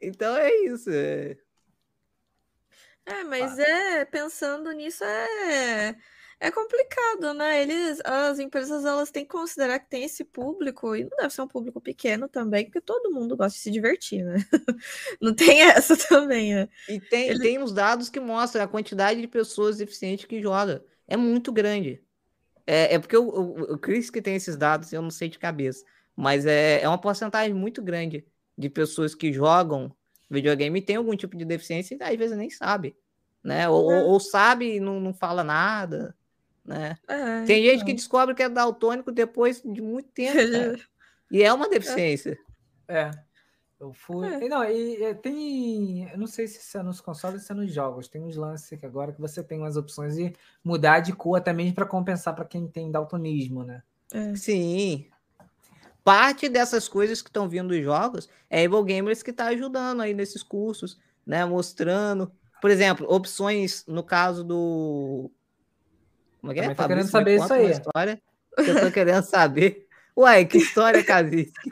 [0.00, 0.90] então é isso.
[0.90, 1.36] É,
[3.06, 3.62] é mas ah.
[3.62, 5.96] é, pensando nisso, é
[6.40, 7.62] é complicado, né?
[7.62, 11.42] Eles, as empresas elas têm que considerar que tem esse público e não deve ser
[11.42, 14.36] um público pequeno também, porque todo mundo gosta de se divertir, né?
[15.20, 16.68] Não tem essa também, né?
[16.88, 17.40] E tem, Ele...
[17.40, 20.84] tem uns dados que mostram a quantidade de pessoas deficientes que joga.
[21.08, 22.00] É muito grande.
[22.64, 25.38] É, é porque o, o, o Chris que tem esses dados, eu não sei de
[25.38, 28.24] cabeça, mas é, é uma porcentagem muito grande
[28.56, 29.92] de pessoas que jogam
[30.30, 32.96] videogame e tem algum tipo de deficiência e às vezes nem sabe,
[33.42, 33.68] né?
[33.68, 34.02] Ou, é.
[34.04, 36.14] ou sabe e não, não fala nada
[36.68, 36.98] né?
[37.08, 37.94] É, Tem gente que então.
[37.94, 40.38] descobre que é daltônico depois de muito tempo,
[41.32, 42.38] e é uma deficiência.
[42.86, 43.10] É.
[43.80, 44.26] Eu fui.
[44.26, 44.48] É.
[44.48, 46.10] Não, e, tem.
[46.10, 48.08] Eu não sei se é nos consoles ou se é nos jogos.
[48.08, 51.52] Tem uns lances que agora que você tem umas opções de mudar de cor até
[51.52, 53.82] mesmo para compensar para quem tem daltonismo, né?
[54.12, 54.34] É.
[54.34, 55.06] Sim.
[56.02, 60.00] Parte dessas coisas que estão vindo dos jogos é a Evil Gamers que está ajudando
[60.00, 61.44] aí nesses cursos, né?
[61.44, 62.32] Mostrando.
[62.60, 65.30] Por exemplo, opções no caso do
[66.48, 66.74] como é que é?
[66.74, 67.70] Tô querendo saber isso aí.
[67.70, 68.22] História
[68.56, 69.86] que eu tô querendo saber.
[70.16, 71.70] Uai, que história, Kaziski?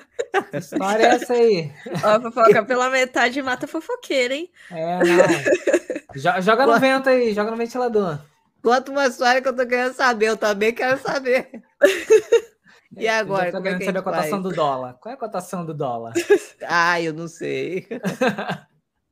[0.50, 1.72] Que história é essa aí?
[2.04, 4.50] Ó, fofoca pela metade mata fofoqueira, hein?
[4.70, 6.42] É, não.
[6.42, 8.20] Joga no vento aí, joga no ventilador.
[8.62, 11.50] Conta uma história que eu tô querendo saber, eu também quero saber.
[12.96, 13.48] E agora?
[13.48, 14.94] Eu tô querendo saber a cotação do dólar.
[14.94, 16.14] Qual é a cotação do dólar?
[16.66, 17.86] Ah, eu não sei.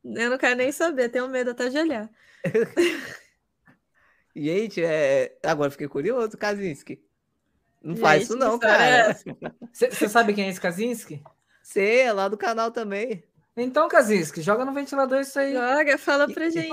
[0.05, 2.11] Eu não quero nem saber, tenho medo até de olhar.
[4.35, 5.39] Gente, é...
[5.45, 7.01] agora fiquei curioso, Kaczynski.
[7.83, 9.17] Não faz isso não, cara.
[9.73, 11.23] Você sabe quem é esse Kaczynski?
[11.63, 13.23] Sei, é lá do canal também.
[13.57, 15.53] Então, Kaczynski, joga no ventilador isso aí.
[15.53, 16.73] Joga, fala pra gente.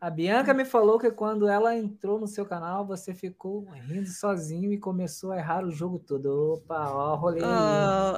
[0.00, 4.72] A Bianca me falou que quando ela entrou no seu canal, você ficou rindo sozinho
[4.72, 6.54] e começou a errar o jogo todo.
[6.54, 7.40] Opa, ó, rolê.
[7.42, 8.14] Oh.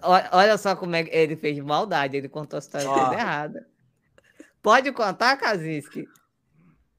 [0.30, 3.12] Olha só como é que ele fez maldade, ele contou a história oh.
[3.12, 3.66] errada.
[4.62, 6.08] Pode contar, Kazinski?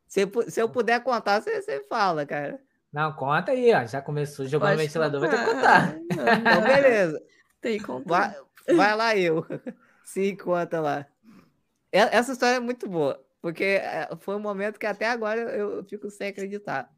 [0.08, 2.60] Se, se eu puder contar, você, você fala, cara.
[2.92, 3.86] Não, conta aí, ó.
[3.86, 5.98] Já começou jogando no ventilador, vai ter que contar.
[6.10, 7.22] Então, beleza.
[7.62, 8.36] Tem que contar.
[8.66, 9.46] Vai, vai lá, eu.
[10.04, 11.06] Se conta lá.
[11.92, 16.10] Essa história é muito boa, porque é, foi um momento que até agora eu fico
[16.10, 16.90] sem acreditar.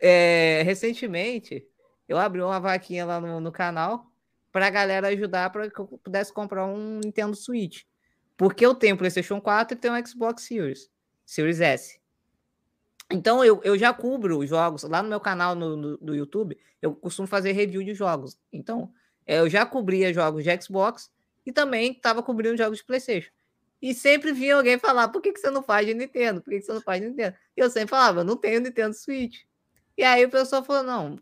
[0.00, 1.64] É, recentemente,
[2.08, 4.06] eu abri uma vaquinha lá no, no canal
[4.50, 7.82] para a galera ajudar para que eu pudesse comprar um Nintendo Switch.
[8.36, 10.90] Porque eu tenho PlayStation 4 e tenho um Xbox Series,
[11.24, 12.00] Series S.
[13.10, 16.58] Então eu, eu já cubro os jogos lá no meu canal no, no, do YouTube.
[16.80, 18.38] Eu costumo fazer review de jogos.
[18.52, 18.92] Então
[19.26, 21.10] é, eu já cobria jogos de Xbox
[21.44, 23.30] e também estava cobrindo jogos de PlayStation.
[23.80, 26.40] E sempre vinha alguém falar: por que, que você não faz de Nintendo?
[26.40, 27.36] Por que, que você não faz de Nintendo?
[27.56, 29.40] E eu sempre falava: não tenho Nintendo Switch.
[29.96, 31.18] E aí o pessoal falou: não,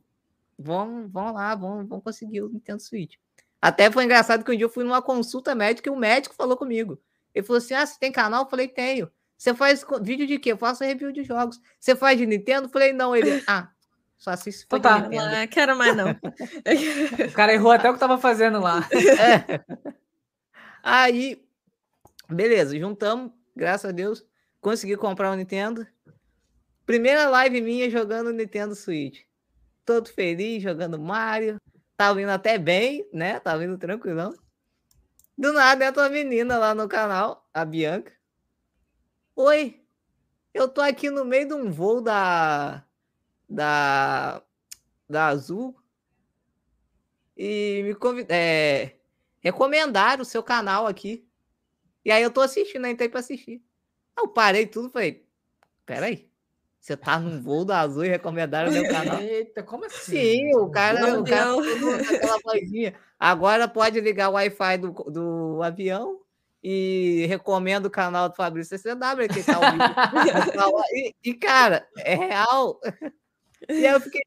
[0.58, 3.16] vão, vão lá, vão, vão conseguir o Nintendo Switch.
[3.62, 6.56] Até foi engraçado que um dia eu fui numa consulta médica e o médico falou
[6.56, 7.00] comigo.
[7.34, 8.44] Ele falou assim: Ah, você tem canal?
[8.44, 9.10] Eu falei: Tenho.
[9.40, 10.53] Você faz vídeo de quê?
[10.53, 11.59] Eu faço review de jogos.
[11.79, 12.68] Você faz de Nintendo?
[12.68, 13.16] Falei: Não.
[13.16, 13.70] Ele, ah,
[14.18, 15.09] só assisto então, tá.
[15.09, 16.11] Não, quero mais não.
[17.26, 18.87] o cara errou até o que tava fazendo lá.
[18.92, 19.64] É.
[20.83, 21.42] Aí,
[22.29, 24.22] beleza, juntamos, graças a Deus,
[24.61, 25.87] consegui comprar o um Nintendo.
[26.85, 29.22] Primeira live minha jogando Nintendo Switch.
[29.87, 31.57] Todo feliz, jogando Mario.
[31.96, 33.40] Tava indo até bem, né?
[33.40, 34.35] Tava indo tranquilão.
[35.38, 38.19] Do nada entra uma menina lá no canal, a Bianca.
[39.42, 39.81] Oi,
[40.53, 42.85] eu tô aqui no meio de um voo da.
[43.48, 44.42] da.
[45.09, 45.74] da Azul.
[47.35, 48.38] E me convidaram.
[48.38, 48.96] É,
[49.40, 51.26] recomendaram o seu canal aqui.
[52.05, 53.64] E aí eu tô assistindo, entrei pra assistir.
[54.14, 55.26] Eu parei tudo e falei:
[55.87, 56.29] peraí.
[56.79, 59.20] Você tá num voo da Azul e recomendaram o meu canal?
[59.24, 60.12] Eita, como assim?
[60.12, 61.55] Sim, o cara, o cara
[62.14, 62.94] aquela vozinha.
[63.18, 66.20] Agora pode ligar o Wi-Fi do, do avião
[66.62, 69.56] e recomendo o canal do Fabrício CCW, que tá
[70.62, 72.80] ao e, e, cara, é real.
[73.68, 74.22] E aí eu fiquei,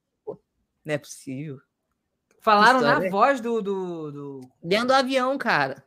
[0.85, 1.59] não é possível.
[2.39, 5.83] Falaram na voz do, do, do, Dentro do avião, cara.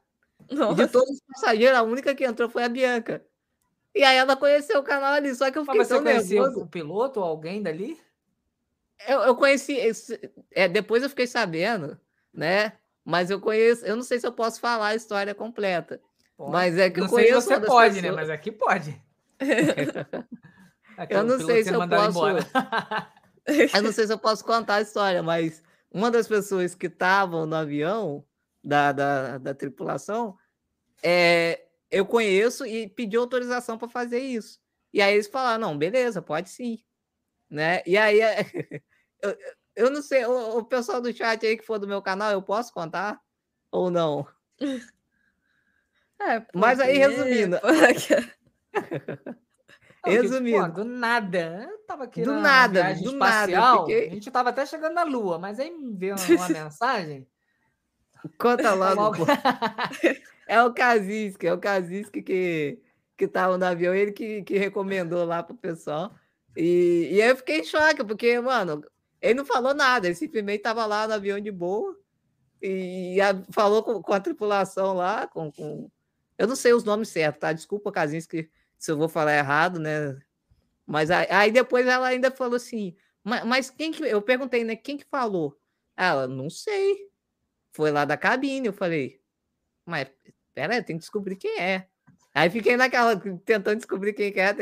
[0.48, 3.24] De todos os passageiros, a única que entrou foi a Bianca.
[3.94, 6.61] E aí ela conheceu o canal ali, só que eu fiquei Mas tão nervoso.
[6.61, 7.96] o piloto ou alguém dali?
[9.06, 9.78] Eu, eu conheci,
[10.50, 11.98] é, depois eu fiquei sabendo,
[12.32, 12.72] né?
[13.04, 16.00] Mas eu conheço, eu não sei se eu posso falar a história completa.
[16.38, 17.40] Mas é que não eu conheço.
[17.42, 18.03] você pode, né?
[18.03, 18.03] pessoas.
[18.03, 18.11] né?
[18.12, 19.03] Mas aqui pode.
[21.09, 22.20] eu não sei se eu posso.
[23.77, 27.46] eu não sei se eu posso contar a história, mas uma das pessoas que estavam
[27.46, 28.25] no avião
[28.62, 30.37] da, da, da tripulação
[31.03, 34.59] é, eu conheço e pedi autorização para fazer isso.
[34.92, 36.79] E aí eles falaram: não, beleza, pode sim.
[37.49, 37.83] Né?
[37.87, 38.18] E aí
[39.22, 39.38] eu,
[39.77, 42.42] eu não sei, o, o, pessoal do chat aí que for do meu canal, eu
[42.42, 43.20] posso contar
[43.70, 44.27] ou não?
[46.20, 47.59] É, Mas aí, resumindo.
[47.62, 48.20] resumindo.
[50.02, 51.68] Pô, do nada.
[51.70, 53.87] Eu tava aqui do nada, do espacial, nada.
[53.87, 54.09] Fiquei...
[54.09, 57.26] A gente tava até chegando na Lua, mas aí me veio uma, uma mensagem.
[58.38, 59.26] Conta logo.
[60.46, 62.81] É o Kazinski, é o Kazinski que,
[63.16, 66.14] que tava no avião, ele que, que recomendou lá pro pessoal.
[66.57, 68.83] E, e aí eu fiquei em choque, porque, mano,
[69.20, 71.96] ele não falou nada, ele simplesmente tava lá no avião de boa
[72.62, 75.90] e a, falou com, com, a tripulação lá, com, com,
[76.38, 77.53] Eu não sei os nomes certos, tá?
[77.53, 80.18] Desculpa, Kazinski, se eu vou falar errado, né?
[80.87, 82.94] Mas aí, depois ela ainda falou assim,
[83.25, 84.03] mas, mas quem que.
[84.05, 84.77] Eu perguntei, né?
[84.77, 85.59] Quem que falou?
[85.96, 87.09] Ela, não sei.
[87.72, 89.20] Foi lá da cabine, eu falei,
[89.85, 90.09] mas
[90.55, 91.88] pera tem que descobrir quem é.
[92.33, 94.55] Aí fiquei naquela, tentando descobrir quem que é.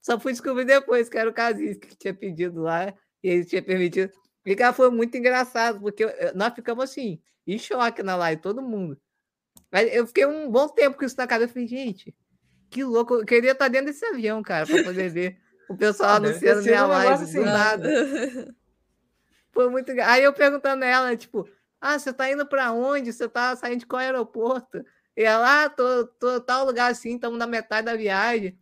[0.00, 3.62] Só fui descobrir depois que era o Casis que tinha pedido lá e ele tinha
[3.62, 4.12] permitido.
[4.44, 6.04] E cara, foi muito engraçado, porque
[6.34, 9.00] nós ficamos assim, em choque na live, todo mundo.
[9.70, 11.50] Mas eu fiquei um bom tempo com isso na cabeça.
[11.50, 12.14] Eu falei, gente,
[12.68, 13.14] que louco.
[13.14, 15.38] Eu queria estar dentro desse avião, cara, para poder ver
[15.68, 17.88] o pessoal ah, anunciando minha live assim, nada.
[19.52, 19.92] Foi muito.
[20.02, 21.48] Aí eu perguntando a ela, tipo,
[21.80, 23.12] ah, você tá indo para onde?
[23.12, 24.84] Você tá saindo de qual aeroporto?
[25.16, 28.58] E ela, ah, tô, tô tal lugar assim, estamos na metade da viagem.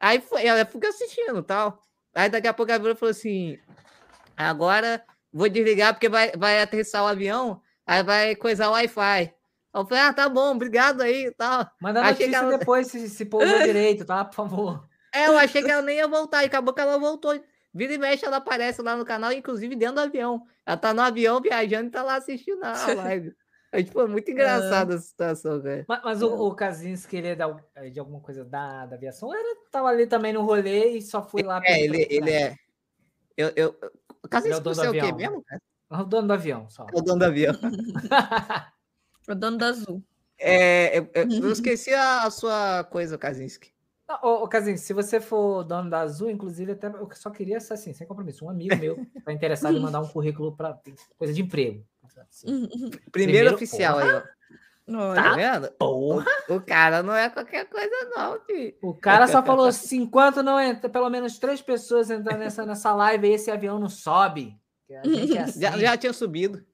[0.00, 1.80] Aí foi, ela fica assistindo tal.
[2.14, 3.58] Aí daqui a pouco a Bruna falou assim:
[4.36, 9.32] agora vou desligar porque vai, vai aterrissar o avião, aí vai coisar o Wi-Fi.
[9.74, 11.66] Eu falei, ah, tá bom, obrigado aí e tal.
[11.80, 12.58] Manda notícia ela...
[12.58, 14.24] depois se, se pousou direito, tá?
[14.24, 14.86] Por favor.
[15.14, 17.38] É, eu achei que ela nem ia voltar, e acabou que ela voltou.
[17.74, 20.42] Vira e mexe, ela aparece lá no canal, inclusive dentro do avião.
[20.66, 23.34] Ela tá no avião viajando e tá lá assistindo a live.
[23.72, 25.84] É, tipo, muito engraçada a situação, cara.
[25.88, 29.30] Mas, mas o, o Kaczynski, ele é da, é de alguma coisa da, da aviação?
[29.30, 31.62] Ou ele tava ali também no rolê e só foi lá...
[31.64, 32.54] É, ele, ele é...
[33.34, 33.74] Eu, eu...
[34.22, 35.62] O Kaczynski é o, é o quê mesmo, cara?
[35.90, 36.86] É o dono do avião, só.
[36.92, 37.54] É o dono do avião.
[39.28, 40.02] o dono do azul.
[40.38, 43.72] É, eu, eu esqueci a, a sua coisa, Kaczynski.
[44.22, 47.92] Ô, ô Kaczynski, se você for dono da Azul, inclusive, até eu só queria, assim,
[47.92, 50.78] sem compromisso, um amigo meu está interessado em mandar um currículo para
[51.16, 51.84] coisa de emprego.
[52.18, 52.68] Assim.
[52.68, 54.10] Primeiro, Primeiro, oficial porra.
[54.10, 55.14] aí, ó.
[55.14, 55.70] Tá vendo?
[55.72, 56.26] Porra.
[56.48, 58.74] O, o, cara não é qualquer coisa, não, filho.
[58.82, 62.92] O cara só falou assim: enquanto não entra, pelo menos três pessoas entrar nessa, nessa
[62.94, 64.58] live, esse avião não sobe.
[64.90, 64.98] É
[65.40, 65.60] assim.
[65.60, 66.64] já, já tinha subido.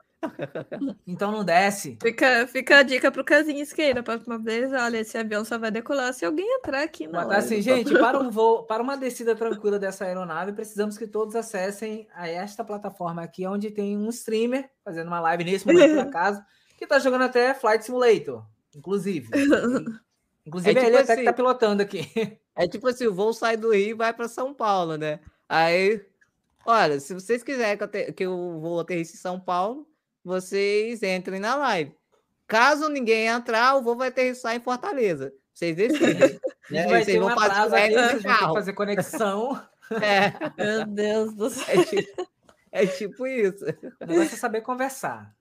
[1.07, 1.97] Então não desce.
[2.03, 4.03] Fica, fica a dica pro casinho esquerda.
[4.03, 7.63] Próxima vez, olha, esse avião só vai decolar se alguém entrar aqui na Mas, Assim,
[7.63, 12.29] gente, para um voo, para uma descida tranquila dessa aeronave, precisamos que todos acessem a
[12.29, 16.43] esta plataforma aqui, onde tem um streamer fazendo uma live nesse momento, por acaso,
[16.77, 18.45] que tá jogando até Flight Simulator,
[18.75, 19.29] inclusive.
[20.47, 22.39] Inclusive, é tipo ele assim, até que tá assim, pilotando aqui.
[22.57, 25.21] É tipo assim, o voo sai do Rio e vai para São Paulo, né?
[25.47, 26.03] Aí,
[26.65, 29.87] olha, se vocês quiserem que eu, te, que eu vou aterrisse em São Paulo,
[30.29, 31.95] vocês entrem na live.
[32.47, 35.33] Caso ninguém entrar, o voo vai aterrissar em Fortaleza.
[35.53, 36.39] Vocês decidem.
[36.71, 36.87] né?
[36.87, 39.63] Vai vocês vão fazer, aqui, vocês vão fazer conexão.
[39.91, 40.35] É.
[40.63, 41.65] Meu Deus do céu.
[41.81, 42.29] É tipo,
[42.71, 43.65] é tipo isso.
[44.03, 45.35] O negócio é saber conversar.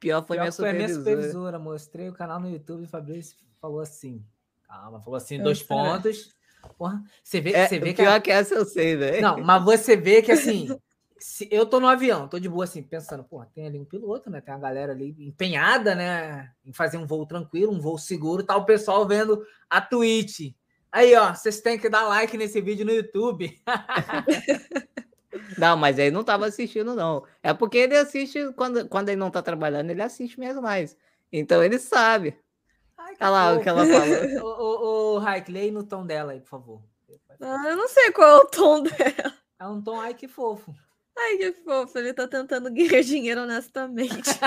[0.00, 0.72] Pior foi, Pior minha, foi supervisora.
[0.72, 1.58] minha supervisora.
[1.58, 4.24] Mostrei o canal no YouTube e o Fabrício falou assim.
[4.66, 6.34] Calma, falou assim, dois pontos.
[6.78, 8.02] Porra, você vê, é, você vê que.
[8.02, 8.20] Pior a...
[8.22, 9.20] que essa eu sei, velho.
[9.20, 10.74] Não, mas você vê que assim,
[11.18, 14.30] se eu tô no avião, tô de boa assim, pensando, pô, tem ali um piloto,
[14.30, 14.40] né?
[14.40, 16.50] Tem a galera ali empenhada, né?
[16.64, 20.52] Em fazer um voo tranquilo, um voo seguro, tá o pessoal vendo a Twitch.
[20.90, 23.60] Aí, ó, vocês têm que dar like nesse vídeo no YouTube.
[25.58, 27.24] não, mas ele não tava assistindo, não.
[27.42, 30.96] É porque ele assiste, quando, quando ele não tá trabalhando, ele assiste mesmo mais.
[31.30, 32.38] Então ele sabe.
[32.96, 34.44] Ai, Olha lá o que ela falou.
[34.60, 36.82] ô, ô, Raik, leia no tom dela aí, por favor.
[37.40, 39.34] Ah, eu não sei qual é o tom dela.
[39.60, 40.74] É um tom, ai, que fofo.
[41.18, 44.30] Ai, que fofo, ele tá tentando ganhar dinheiro honestamente.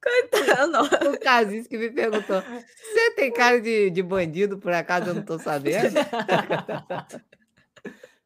[0.00, 1.08] Coitado.
[1.10, 5.22] O Casis que me perguntou: você tem cara de, de bandido, por acaso eu não
[5.22, 5.94] tô sabendo?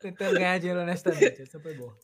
[0.01, 1.97] Tentando ganhar dinheiro honestamente, essa foi boa.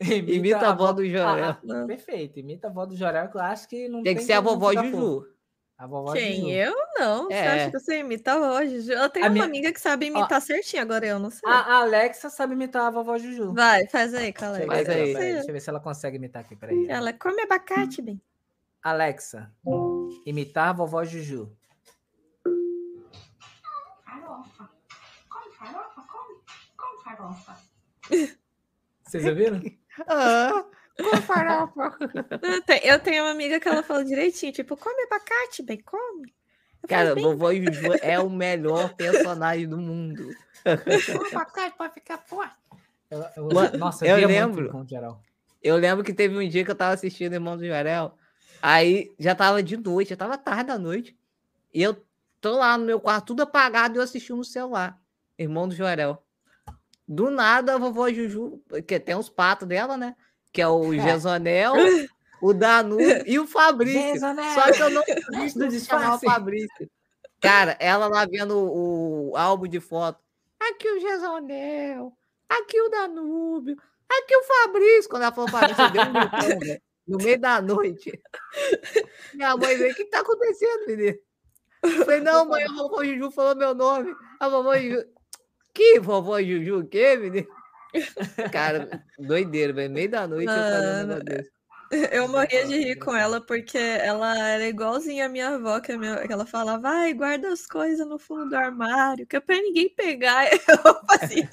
[0.00, 1.44] Imita, imita a avó do Jorel.
[1.44, 4.14] Ah, perfeito, imita a avó do Jorel, que eu acho que não tem.
[4.14, 5.33] Tem que ser a vovó Juju.
[5.76, 6.52] A vovó Quem?
[6.52, 7.28] Eu não.
[7.30, 7.42] É.
[7.42, 8.92] Você acha que você imita hoje?
[8.92, 9.44] Eu tenho a uma minha...
[9.44, 11.48] amiga que sabe imitar Ó, certinho, agora eu não sei.
[11.48, 13.52] A Alexa sabe imitar a vovó Juju.
[13.52, 14.66] Vai, faz aí, Alexa.
[14.66, 15.14] Faz aí.
[15.14, 16.86] Deixa eu ver se ela consegue imitar aqui, peraí.
[16.88, 18.20] Ela come abacate, bem.
[18.82, 19.50] Alexa,
[20.24, 21.50] imitar a vovó Juju.
[24.04, 24.70] Farofa.
[25.28, 26.40] Come farofa, come.
[26.76, 27.58] Come farofa.
[29.02, 29.60] Vocês ouviram?
[30.08, 30.64] Ah.
[30.96, 31.96] Com farofa.
[32.82, 36.32] Eu tenho uma amiga que ela fala direitinho, tipo, come abacate, bem, come.
[36.82, 40.30] Eu Cara, vovó Juju é o melhor personagem do mundo.
[40.62, 42.54] Come abacate pra ficar forte.
[43.10, 44.86] Eu, eu, nossa, eu, eu lembro.
[45.62, 48.16] Eu lembro que teve um dia que eu tava assistindo Irmão do Jarel.
[48.60, 51.16] Aí já tava de noite, já tava tarde da noite.
[51.72, 51.96] E eu
[52.40, 55.00] tô lá no meu quarto, tudo apagado, e eu assistindo no celular.
[55.38, 56.22] Irmão do Joarel.
[57.06, 60.14] Do nada, a vovó Juju, que tem os patos dela, né?
[60.54, 61.74] Que é o Gesonel,
[62.40, 62.96] o Danu
[63.26, 64.20] e o Fabrício.
[64.54, 65.02] Só que eu não
[65.68, 66.90] vi chamar o Fabrício.
[67.40, 70.22] Cara, ela lá vendo o, álbum de foto.
[70.58, 72.12] Aqui o Gesonel,
[72.48, 73.76] aqui o Danúbio,
[74.08, 75.10] aqui o Fabrício.
[75.10, 76.78] Quando ela falou Fabrício, deu um gritão, né?
[77.06, 78.18] no meio da noite.
[79.34, 81.18] Minha mãe veio, o que tá acontecendo, menino?
[81.82, 84.14] Eu falei, não, mãe, a vovó Juju falou meu nome.
[84.40, 85.04] A vovó Juju.
[85.74, 87.46] Que vovó Juju, o quê, menino?
[88.52, 89.92] Cara, doideira, velho.
[89.92, 91.24] Meio da noite eu fazendo.
[92.10, 96.26] Eu morria de rir com ela porque ela era igualzinha a minha avó, que, minha,
[96.26, 99.88] que ela falava, vai, guarda as coisas no fundo do armário, que é pra ninguém
[99.88, 100.46] pegar.
[100.50, 101.48] Eu fazia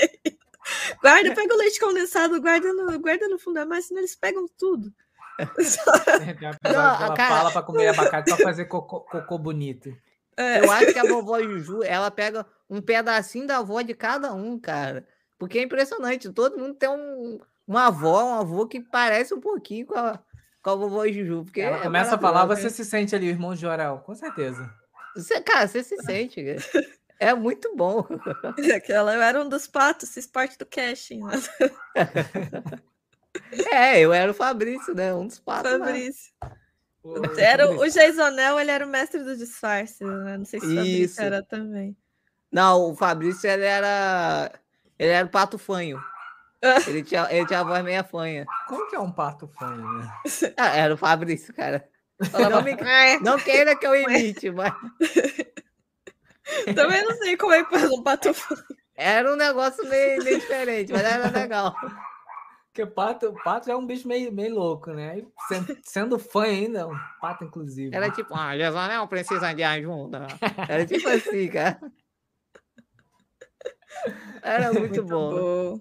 [1.01, 4.47] Guarda, pega o leite condensado, guarda no, guarda no fundo do armário, senão eles pegam
[4.57, 4.91] tudo.
[6.63, 7.35] Não, ela cara...
[7.35, 9.95] fala pra comer abacate pra fazer cocô, cocô bonito.
[10.37, 10.59] É.
[10.59, 14.59] Eu acho que a vovó Juju, ela pega um pedacinho da avó de cada um,
[14.59, 15.05] cara.
[15.41, 19.87] Porque é impressionante, todo mundo tem um, uma avó, um avô que parece um pouquinho
[19.87, 20.19] com a,
[20.61, 21.45] com a vovó Juju.
[21.45, 24.13] Porque Ela é começa a falar, você se sente ali, o irmão de Jorel, com
[24.13, 24.71] certeza.
[25.15, 26.45] Você, cara, você se sente.
[27.19, 28.05] É muito bom.
[28.75, 31.21] Aquela, eu era um dos patos, fiz parte do casting.
[31.21, 31.49] Mas...
[33.73, 35.11] é, eu era o Fabrício, né?
[35.11, 35.71] Um dos patos.
[35.71, 36.31] Fabrício.
[37.39, 40.37] Era o Jaisonel, ele era o mestre do disfarce, né?
[40.37, 41.97] Não sei se o Fabrício era também.
[42.51, 44.51] Não, o Fabrício ele era
[45.01, 45.99] ele era o pato fanho.
[46.87, 48.45] Ele tinha, ele tinha a voz meia fanha.
[48.67, 50.07] Como que é um pato fanho, né?
[50.55, 51.83] Ah, era o Fabrício, cara.
[52.31, 52.77] Não, me,
[53.25, 54.71] não queira que eu imite, mas.
[56.75, 58.29] Também não sei como é que faz um pato
[58.95, 61.73] Era um negócio meio, meio diferente, mas era legal.
[62.67, 65.19] Porque pato, pato é um bicho meio, meio louco, né?
[65.47, 67.95] Sendo, sendo fã ainda, um pato, inclusive.
[67.95, 70.27] Era tipo, ah, José precisa de ajuda.
[70.69, 71.79] Era tipo assim, cara.
[74.41, 75.79] Era muito, muito bom.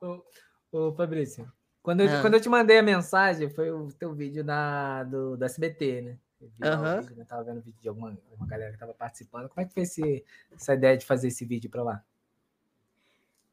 [0.00, 0.24] bom.
[0.72, 1.50] Ô, ô, Fabrício,
[1.82, 2.20] quando eu, ah.
[2.20, 6.18] quando eu te mandei a mensagem, foi o teu vídeo da, do, do SBT, né?
[6.40, 7.00] Eu uhum.
[7.00, 7.24] vídeo, né?
[7.24, 9.48] tava vendo vídeo de alguma, alguma galera que tava participando.
[9.48, 12.04] Como é que foi esse, essa ideia de fazer esse vídeo para lá?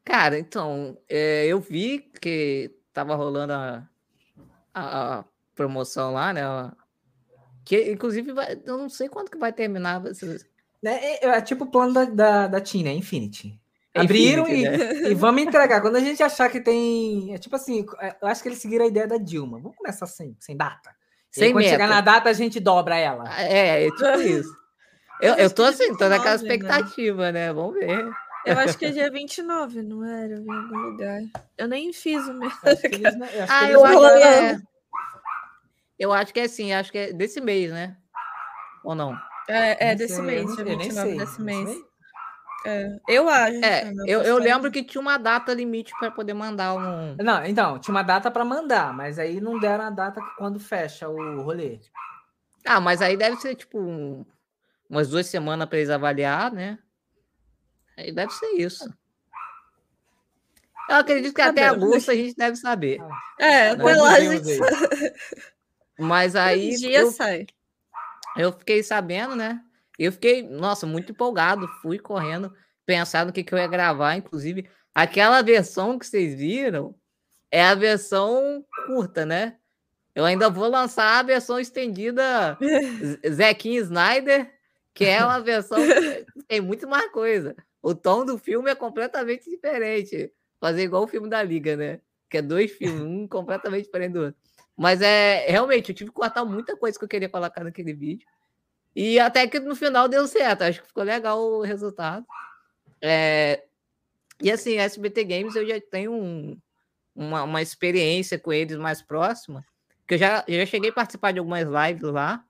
[0.04, 3.86] Cara, então, é, eu vi que tava rolando a,
[4.72, 5.24] a, a
[5.54, 6.42] promoção lá, né?
[7.62, 10.02] Que inclusive vai, eu não sei quando que vai terminar.
[10.84, 12.96] É, é tipo o plano da, da, da Tina, né?
[12.96, 13.58] Infinity.
[13.94, 15.10] Abriram Infinity, e, né?
[15.10, 15.80] e vamos entregar.
[15.80, 17.34] Quando a gente achar que tem.
[17.34, 19.58] É tipo assim, é, eu acho que eles seguiram a ideia da Dilma.
[19.58, 20.94] Vamos começar sem, sem data.
[21.30, 21.70] Sem quando meta.
[21.70, 23.24] chegar na data, a gente dobra ela.
[23.40, 24.56] É, é tipo isso.
[25.20, 26.42] Eu, eu tô assim, tô naquela né?
[26.42, 27.52] expectativa, né?
[27.52, 28.08] Vamos ver.
[28.46, 30.34] Eu acho que é dia 29, não era?
[30.34, 31.20] em algum lugar.
[31.56, 32.50] Eu nem fiz o meu.
[33.48, 34.58] ah, eu acho que é.
[35.98, 37.96] Eu acho que é assim, acho que é desse mês, né?
[38.84, 39.18] Ou não?
[39.48, 41.78] É, é desse sei, mês, dia 29 sei, desse mês.
[42.66, 43.64] É, eu acho.
[43.64, 47.16] É, eu, eu lembro que tinha uma data limite para poder mandar um.
[47.16, 51.08] Não, então, tinha uma data para mandar, mas aí não deram a data quando fecha
[51.08, 51.78] o rolê.
[52.66, 54.24] Ah, mas aí deve ser tipo um,
[54.90, 56.78] umas duas semanas para eles avaliar, né?
[57.96, 58.92] Aí deve ser isso.
[60.88, 62.98] Eu acredito que até agosto a gente deve saber.
[63.38, 64.58] É, foi lá a gente...
[65.98, 66.72] Mas aí.
[66.72, 67.46] Um dia eu, sai.
[68.38, 69.60] Eu fiquei sabendo, né?
[69.98, 71.66] Eu fiquei, nossa, muito empolgado.
[71.82, 72.54] Fui correndo,
[72.86, 74.16] pensando no que, que eu ia gravar.
[74.16, 76.94] Inclusive, aquela versão que vocês viram
[77.50, 79.56] é a versão curta, né?
[80.14, 82.58] Eu ainda vou lançar a versão estendida
[83.28, 84.52] Zequinho Snyder,
[84.94, 89.48] que é uma versão que tem muito mais coisa o tom do filme é completamente
[89.48, 90.32] diferente.
[90.60, 92.00] Fazer igual o filme da Liga, né?
[92.28, 94.40] Que é dois filmes, um completamente diferente do outro.
[94.78, 98.24] Mas é realmente, eu tive que cortar muita coisa que eu queria colocar naquele vídeo.
[98.94, 100.62] E até que no final deu certo.
[100.62, 102.24] Acho que ficou legal o resultado.
[103.02, 103.64] É...
[104.40, 106.56] E assim, SBT Games eu já tenho um,
[107.12, 109.64] uma, uma experiência com eles mais próxima.
[110.06, 112.44] Que eu já, eu já cheguei a participar de algumas lives lá.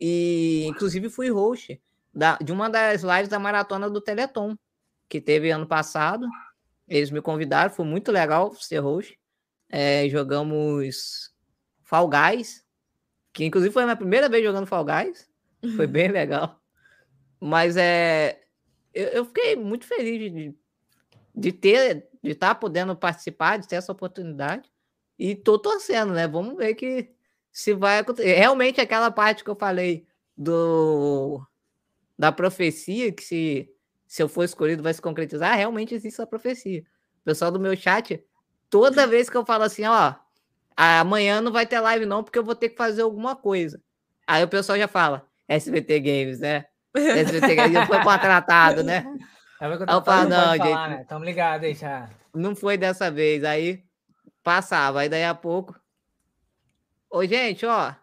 [0.00, 1.78] E inclusive fui host
[2.12, 4.56] da, de uma das lives da maratona do Teleton
[5.10, 6.26] que teve ano passado.
[6.88, 9.18] Eles me convidaram, foi muito legal ser host.
[9.68, 11.35] É, jogamos
[11.86, 12.64] Fall Guys,
[13.32, 15.30] que inclusive foi a minha primeira vez jogando Fall Guys.
[15.76, 16.60] Foi bem legal.
[17.40, 18.42] Mas é,
[18.92, 20.54] eu, eu fiquei muito feliz de,
[21.32, 24.68] de ter, de estar tá podendo participar, de ter essa oportunidade.
[25.16, 26.26] E tô torcendo, né?
[26.26, 27.08] Vamos ver que
[27.52, 28.34] se vai acontecer.
[28.34, 30.06] Realmente aquela parte que eu falei
[30.36, 31.40] do
[32.18, 33.72] da profecia, que se
[34.08, 35.56] se eu for escolhido, vai se concretizar.
[35.56, 36.80] Realmente existe essa profecia.
[37.20, 38.24] O pessoal do meu chat,
[38.68, 40.14] toda vez que eu falo assim, ó,
[40.76, 43.80] amanhã não vai ter live não, porque eu vou ter que fazer alguma coisa.
[44.26, 46.66] Aí o pessoal já fala, SBT Games, né?
[46.94, 49.04] SBT Games foi contratado, né?
[49.58, 50.68] É eu, falo, não, gente.
[50.68, 51.04] Falar, né?
[51.08, 52.10] Tamo ligado aí já.
[52.34, 53.42] Não foi dessa vez.
[53.42, 53.82] Aí
[54.42, 55.74] passava, aí daí a pouco.
[57.08, 57.94] Ô, gente, ó,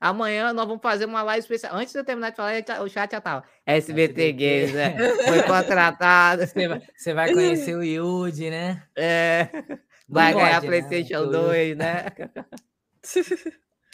[0.00, 1.74] Amanhã nós vamos fazer uma live especial.
[1.74, 2.52] Antes de eu terminar de falar,
[2.82, 3.44] o chat já tava.
[3.66, 4.96] SBT Games, né?
[5.26, 6.46] Foi contratado.
[6.46, 8.84] Você vai, você vai conhecer o Yudi, né?
[8.96, 9.48] É.
[10.08, 10.68] Vai Não ganhar né?
[10.68, 11.32] PlayStation né?
[11.32, 12.04] 2, né?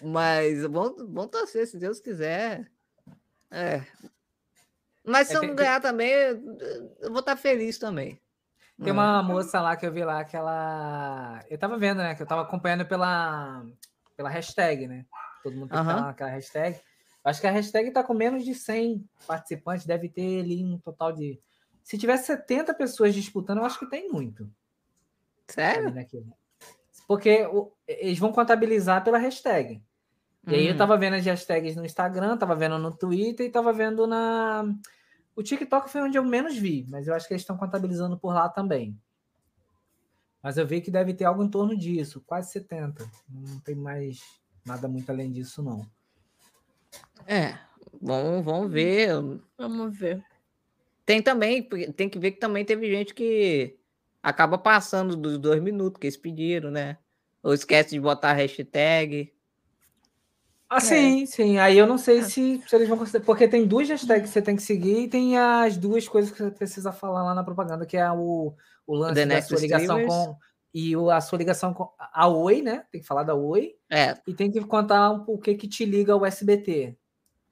[0.02, 2.70] Mas vamos, vamos torcer, se Deus quiser.
[3.50, 3.82] É.
[5.04, 8.20] Mas se é, eu não ganhar também, eu vou estar feliz também.
[8.82, 11.44] Tem uma moça lá que eu vi lá que ela.
[11.48, 12.14] Eu tava vendo, né?
[12.14, 13.64] Que eu tava acompanhando pela,
[14.16, 15.06] pela hashtag, né?
[15.44, 15.84] todo mundo tem uhum.
[15.84, 16.80] que estar naquela hashtag.
[17.22, 21.12] Acho que a hashtag está com menos de 100 participantes, deve ter ali um total
[21.12, 21.38] de.
[21.82, 24.50] Se tiver 70 pessoas disputando, eu acho que tem muito.
[25.48, 25.94] Sério?
[27.06, 29.82] Porque o, eles vão contabilizar pela hashtag.
[30.46, 30.54] E uhum.
[30.56, 30.78] aí eu uhum.
[30.78, 34.64] tava vendo as hashtags no Instagram, tava vendo no Twitter e tava vendo na.
[35.36, 38.32] O TikTok foi onde eu menos vi, mas eu acho que eles estão contabilizando por
[38.32, 38.98] lá também.
[40.42, 43.04] Mas eu vi que deve ter algo em torno disso, quase 70.
[43.28, 44.20] Não tem mais
[44.64, 45.86] Nada muito além disso, não.
[47.26, 47.58] É,
[48.00, 49.10] vamos, vamos ver.
[49.58, 50.24] Vamos ver.
[51.04, 53.78] Tem também, tem que ver que também teve gente que
[54.24, 56.96] acaba passando dos dois minutos que eles pediram, né?
[57.42, 59.30] Ou esquece de botar hashtag.
[60.66, 61.26] Ah, sim, é.
[61.26, 61.58] sim.
[61.58, 62.24] Aí eu não sei ah.
[62.24, 63.26] se, se eles vão considerar.
[63.26, 66.38] Porque tem duas hashtags que você tem que seguir e tem as duas coisas que
[66.38, 68.54] você precisa falar lá na propaganda, que é o,
[68.86, 70.36] o lance The da sua ligação com.
[70.72, 72.86] e a sua ligação com a Oi, né?
[72.90, 73.74] Tem que falar da Oi.
[73.90, 74.16] É.
[74.26, 76.96] E tem que contar o que que te liga ao SBT.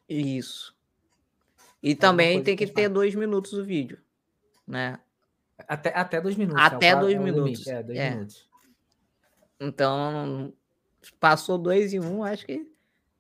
[0.09, 0.75] Isso.
[1.83, 3.99] E também tem que ter dois minutos o vídeo,
[4.67, 4.99] né?
[5.69, 6.63] Até, até dois minutos.
[6.63, 7.67] Até é o, dois é minutos.
[7.67, 8.11] É, dois é.
[8.11, 8.49] minutos.
[9.61, 10.53] Então,
[11.21, 12.67] passou dois em um, acho que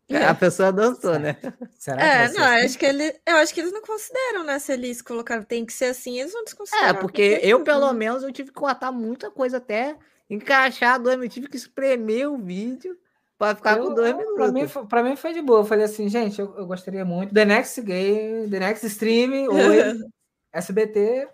[0.08, 0.26] é.
[0.26, 1.36] a pessoa dançou, né?
[1.78, 2.64] Será é, não, assim?
[2.64, 4.58] acho que ele, eu acho que eles não consideram, né?
[4.58, 6.88] Se eles colocaram tem que ser assim, eles não desconsideram.
[6.88, 9.96] É, porque eu, pelo menos, eu tive que cortar muita coisa até
[10.28, 12.96] encaixar dois minutos, tive que espremer o vídeo
[13.38, 14.36] para ficar eu, com dois minutos.
[14.36, 15.60] Pra mim, pra mim foi de boa.
[15.60, 17.32] Eu falei assim, gente, eu, eu gostaria muito.
[17.32, 19.98] The Next Game, The Next Stream, oi,
[20.52, 21.28] SBT,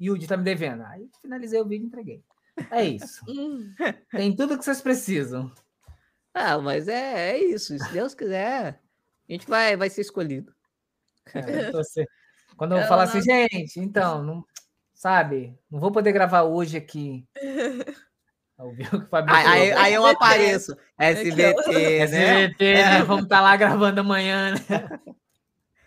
[0.00, 0.82] Yudi tá me devendo.
[0.84, 2.22] Aí finalizei o vídeo e entreguei.
[2.70, 3.24] É isso.
[3.28, 3.74] Hum.
[4.10, 5.52] Tem tudo que vocês precisam.
[6.34, 7.76] Ah, mas é, é isso.
[7.78, 8.80] Se Deus quiser,
[9.28, 10.54] a gente vai, vai ser escolhido.
[11.34, 11.70] É,
[12.56, 14.44] Quando eu, falar assim, gente, então, não,
[14.94, 17.26] sabe, não vou poder gravar hoje aqui.
[19.28, 20.76] Aí, aí, aí, eu apareço.
[20.98, 21.98] SBT, né?
[22.42, 23.02] SBT, né?
[23.04, 25.00] Vamos estar tá lá gravando amanhã, né?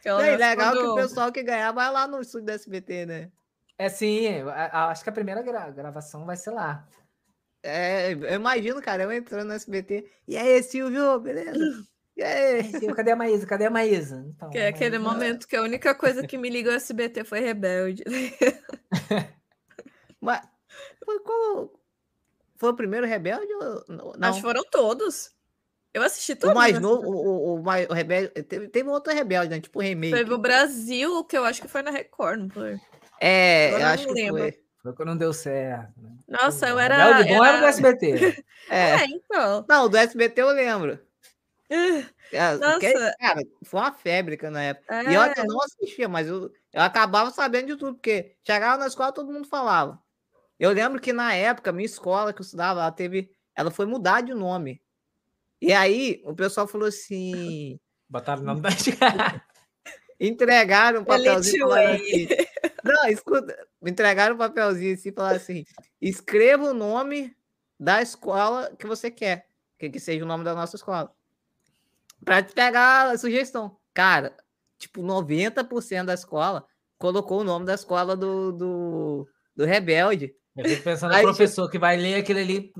[0.05, 3.29] É legal que o pessoal que ganhar vai lá no estúdio do SBT, né?
[3.81, 4.27] É sim,
[4.71, 6.87] acho que a primeira gra gravação vai ser lá.
[7.63, 10.07] É, eu imagino, cara, eu entrando no SBT.
[10.27, 11.53] E aí, Silvio, beleza?
[12.15, 12.63] E aí?
[12.65, 13.47] Silvio, cadê a Maísa?
[13.47, 14.23] Cadê a Maísa?
[14.27, 15.13] Então, que é aquele Maísa...
[15.13, 18.03] momento que a única coisa que me ligou ao SBT foi Rebelde.
[20.21, 20.41] Mas
[21.03, 21.73] foi qual...
[22.57, 23.51] Foi o primeiro Rebelde?
[23.53, 23.85] Ou...
[23.87, 24.13] Não.
[24.21, 25.33] Acho que foram todos.
[25.93, 26.53] Eu assisti todos.
[26.53, 28.29] O mais novo, o, o, o, Rebelde.
[28.43, 29.61] Teve, teve outro Rebelde, né?
[29.61, 30.13] Tipo remake.
[30.13, 32.79] Teve o Brasil, que eu acho que foi na Record, não foi?
[33.21, 34.41] É, eu acho que lembro.
[34.41, 34.61] foi.
[34.81, 35.93] Foi quando não deu certo.
[36.01, 36.09] Né?
[36.27, 37.21] Nossa, eu era.
[37.21, 37.59] O bom era...
[37.59, 38.43] do SBT.
[38.67, 38.79] é.
[38.79, 39.63] é, então.
[39.69, 40.99] Não, do SBT eu lembro.
[42.33, 42.79] É, Nossa.
[42.79, 44.95] Que, cara, foi uma febre na época.
[44.95, 45.03] É.
[45.03, 48.87] E eu, eu não assistia, mas eu, eu acabava sabendo de tudo, porque chegava na
[48.87, 50.01] escola todo mundo falava.
[50.57, 53.29] Eu lembro que na época, minha escola que eu estudava, ela teve.
[53.53, 54.81] Ela foi mudar de nome.
[55.61, 57.77] E aí, o pessoal falou assim.
[58.07, 58.61] Botaram o nome
[58.97, 59.41] da
[60.21, 62.27] Entregaram um papelzinho assim.
[62.83, 63.57] Não, escuta.
[63.83, 65.65] Entregaram um papelzinho assim e falaram assim:
[65.99, 67.35] escreva o nome
[67.79, 69.47] da escola que você quer.
[69.79, 71.11] Que, que seja o nome da nossa escola.
[72.23, 73.75] Pra te pegar a sugestão.
[73.95, 74.37] Cara,
[74.77, 76.67] tipo, 90% da escola
[76.99, 80.35] colocou o nome da escola do, do, do Rebelde.
[80.55, 82.73] Eu fico pensando no professor que vai ler aquele ali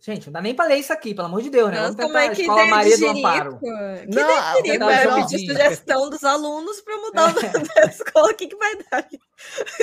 [0.00, 1.80] Gente, não dá nem para ler isso aqui, pelo amor de Deus, né?
[1.80, 3.58] Vamos como é que Escola Maria do Amparo.
[3.58, 3.68] Que
[4.06, 8.46] não, ideia vai pedir sugestão dos alunos para mudar o nome da escola, o que,
[8.46, 9.08] que vai dar?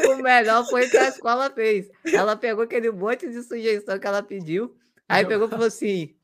[0.09, 1.89] O melhor foi o que a escola fez.
[2.05, 4.75] Ela pegou aquele monte de sugestão que ela pediu,
[5.07, 6.15] aí pegou e falou assim: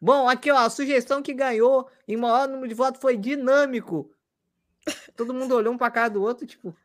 [0.00, 4.10] Bom, aqui ó, a sugestão que ganhou em maior número de votos foi dinâmico.
[5.16, 6.76] Todo mundo olhou um para cara do outro, tipo,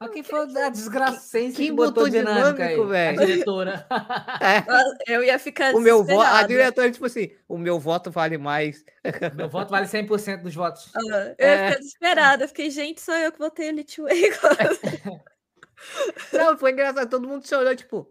[0.00, 3.20] mas quem foi a desgracência que, que botou dinâmico, velho?
[3.20, 3.86] A diretora.
[4.40, 5.14] É.
[5.14, 8.84] Eu ia ficar o meu voto, A diretora, tipo assim, o meu voto vale mais.
[9.32, 10.90] O meu voto vale 100% dos votos.
[10.94, 11.48] eu é.
[11.48, 12.44] ia ficar desesperada.
[12.44, 14.30] Eu fiquei, gente, sou eu que votei Elite Way.
[16.32, 17.08] Não, foi engraçado.
[17.08, 18.10] Todo mundo se olhou, tipo,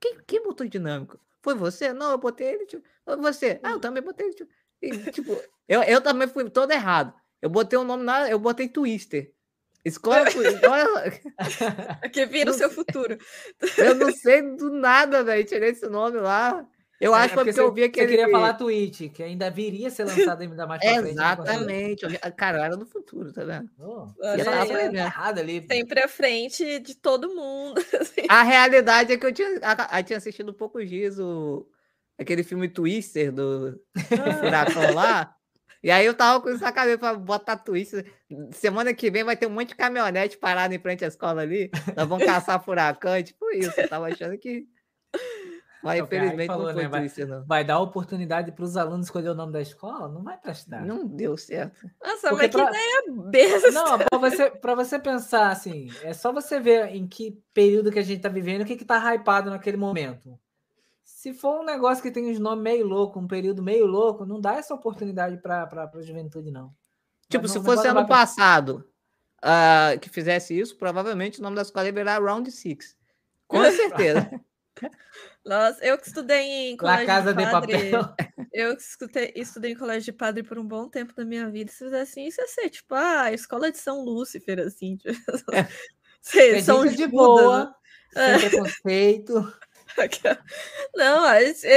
[0.00, 1.18] quem, quem botou dinâmico?
[1.42, 1.92] Foi você?
[1.92, 2.66] Não, eu botei ele.
[2.66, 3.60] Tipo, foi você?
[3.62, 4.30] Ah, eu também botei.
[4.30, 4.50] Tipo,
[4.82, 7.14] e, tipo eu, eu também fui todo errado.
[7.40, 8.28] Eu botei o nome na.
[8.28, 9.32] Eu botei Twister.
[9.84, 10.30] Escolhe.
[12.12, 13.16] que vira o seu futuro.
[13.76, 15.44] Eu não sei do nada, velho.
[15.44, 16.66] Tirei esse nome lá.
[17.00, 18.06] Eu é, acho é porque, porque eu vi aquele.
[18.06, 21.10] Você queria falar Twitch, que ainda viria a ser lançado ainda mais pra frente.
[21.12, 22.18] Exatamente.
[22.36, 23.70] Cara, era do futuro, tá vendo?
[23.78, 25.64] Oh, é, errado ali.
[25.70, 27.80] Sempre à frente de todo mundo.
[28.00, 28.26] Assim.
[28.28, 31.68] A realidade é que eu tinha, eu tinha assistido poucos dias o,
[32.18, 33.78] aquele filme Twister do, do
[34.40, 35.37] Furacão lá.
[35.82, 38.04] E aí eu tava com isso na cabeça pra botar twist.
[38.52, 41.70] Semana que vem vai ter um monte de caminhonete parado em frente à escola ali.
[41.96, 43.80] Nós vamos caçar furacão, tipo isso.
[43.80, 44.66] Eu tava achando que.
[45.80, 46.98] Mas infelizmente falou, não foi né?
[46.98, 47.46] twist, não.
[47.46, 50.08] Vai dar oportunidade para os alunos escolher o nome da escola?
[50.08, 50.84] Não vai prestar.
[50.84, 51.88] Não deu certo.
[52.02, 52.64] Nossa, Porque mas pra...
[52.64, 53.70] que ideia besta.
[53.70, 57.98] Não, para você, pra você pensar assim, é só você ver em que período que
[58.00, 60.36] a gente tá vivendo, o que, que tá hypado naquele momento
[61.08, 64.38] se for um negócio que tem uns nomes meio louco, um período meio louco, não
[64.38, 66.70] dá essa oportunidade para a juventude, não.
[67.30, 68.86] Tipo, não, se fosse ano passado
[69.38, 72.94] uh, que fizesse isso, provavelmente o nome da escola ia virar Round Six.
[73.46, 74.30] Com certeza.
[75.44, 78.14] Nossa, eu que estudei em colégio Casa de, de Papel.
[78.52, 81.72] Eu que estudei, estudei em colégio de padre por um bom tempo da minha vida.
[81.72, 84.96] Se fizesse isso, ia ser tipo, ah, a escola de São Lúcifer, assim.
[84.96, 85.08] Tipo,
[85.56, 86.60] é.
[86.60, 87.74] São de boa,
[88.14, 88.38] né?
[88.38, 89.52] sem preconceito.
[90.94, 91.24] Não,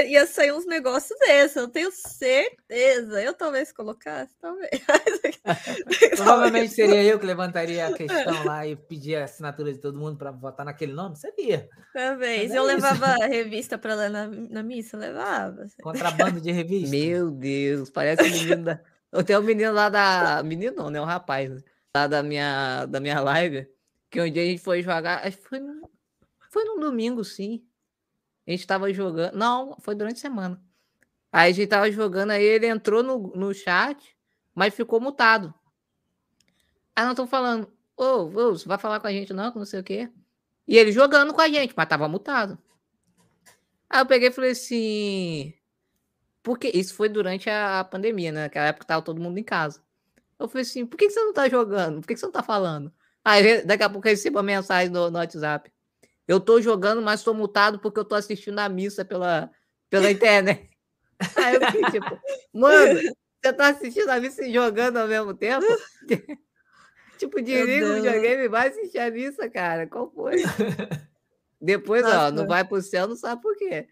[0.07, 3.21] ia sair uns negócios desses, eu tenho certeza.
[3.21, 4.69] Eu talvez colocasse, talvez.
[6.15, 10.17] Provavelmente seria eu que levantaria a questão lá e pedir a assinatura de todo mundo
[10.17, 11.69] para votar naquele nome, seria.
[11.93, 12.51] Talvez.
[12.51, 15.65] É eu levava revista para ler na, na missa, levava.
[15.81, 16.95] Contrabando de revista.
[16.95, 18.79] Meu Deus, parece um menino da.
[19.11, 20.43] Eu tenho um menino lá da.
[20.43, 21.01] Menino não, né?
[21.01, 21.61] Um rapaz, né?
[21.95, 23.67] Lá da minha, da minha live,
[24.09, 25.25] que um dia a gente foi jogar.
[25.25, 25.59] Acho que foi,
[26.49, 27.65] foi num domingo, sim.
[28.47, 29.35] A gente tava jogando.
[29.35, 30.61] Não, foi durante a semana.
[31.31, 34.17] Aí a gente tava jogando, aí ele entrou no, no chat,
[34.53, 35.53] mas ficou mutado.
[36.95, 39.65] Aí não estão falando, ô, oh, você vai falar com a gente não, que não
[39.65, 40.09] sei o quê.
[40.67, 42.57] E ele jogando com a gente, mas tava mutado.
[43.89, 45.53] Aí eu peguei e falei assim.
[46.43, 48.43] Porque isso foi durante a pandemia, né?
[48.43, 49.81] Naquela época tava todo mundo em casa.
[50.39, 52.01] Eu falei assim, por que, você não tá jogando?
[52.01, 52.91] Por que, você não tá falando?
[53.23, 55.71] Aí daqui a pouco eu recebo uma mensagem no, no WhatsApp.
[56.31, 59.51] Eu tô jogando, mas tô mutado porque eu tô assistindo a missa pela,
[59.89, 60.69] pela internet.
[61.35, 62.17] Aí eu fiquei tipo,
[62.53, 63.01] mano,
[63.43, 65.65] você tá assistindo a missa e jogando ao mesmo tempo?
[67.19, 69.85] tipo, desliga o videogame e vai assistir a missa, cara.
[69.87, 70.37] Qual foi?
[71.59, 72.27] Depois, Nossa.
[72.27, 73.89] ó, não vai pro céu, não sabe por quê.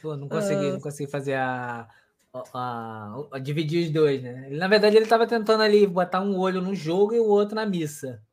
[0.00, 1.86] Pô, não consegui, não consegui fazer a,
[2.32, 4.48] a, a, a, dividir os dois, né?
[4.52, 7.66] na verdade, ele tava tentando ali botar um olho no jogo e o outro na
[7.66, 8.26] missa.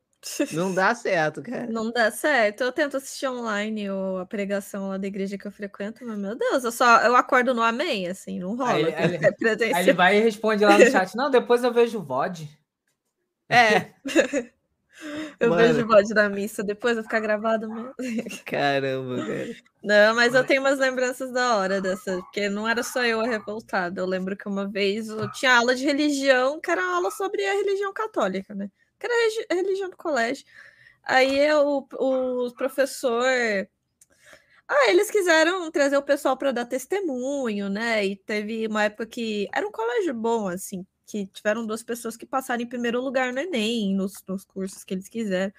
[0.52, 1.66] Não dá certo, cara.
[1.66, 2.62] Não dá certo.
[2.62, 6.36] Eu tento assistir online ou a pregação lá da igreja que eu frequento, mas meu
[6.36, 8.72] Deus, eu só eu acordo no amém, assim, não rola.
[8.72, 9.18] Aí, ele,
[9.74, 12.48] aí ele vai e responde lá no chat: Não, depois eu vejo o VOD.
[13.48, 13.94] É.
[15.38, 15.62] eu Mano.
[15.62, 17.94] vejo o VOD da missa, depois vai ficar gravado mesmo.
[18.44, 19.56] Caramba, cara.
[19.82, 23.26] Não, mas eu tenho umas lembranças da hora dessa, porque não era só eu a
[23.26, 24.00] revoltada.
[24.00, 27.52] Eu lembro que uma vez eu tinha aula de religião, que era aula sobre a
[27.52, 28.68] religião católica, né?
[28.98, 29.14] Que era
[29.50, 30.44] a religião do colégio.
[31.02, 33.24] Aí o, o professor.
[34.68, 38.04] Ah, eles quiseram trazer o pessoal para dar testemunho, né?
[38.04, 42.26] E teve uma época que era um colégio bom, assim, que tiveram duas pessoas que
[42.26, 45.52] passaram em primeiro lugar no Enem, nos, nos cursos que eles quiseram.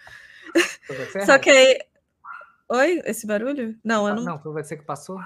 [1.25, 1.79] Só que aí.
[2.69, 3.79] Oi, esse barulho?
[3.81, 4.23] Não, eu não.
[4.23, 5.17] Não, foi você que passou?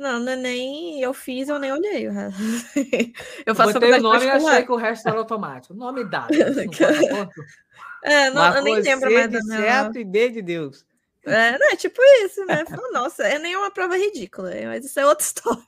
[0.00, 2.40] Não, não é nem eu fiz, eu nem olhei o resto.
[3.44, 5.74] Eu faço Botei o nome e achei que o resto era automático.
[5.74, 6.32] Nome dado.
[8.02, 10.86] é, não, eu nem lembro mais de certo e D de Deus.
[11.26, 12.64] É, não, é tipo isso, né?
[12.92, 15.62] Nossa, é nem uma prova ridícula, mas isso é outra história.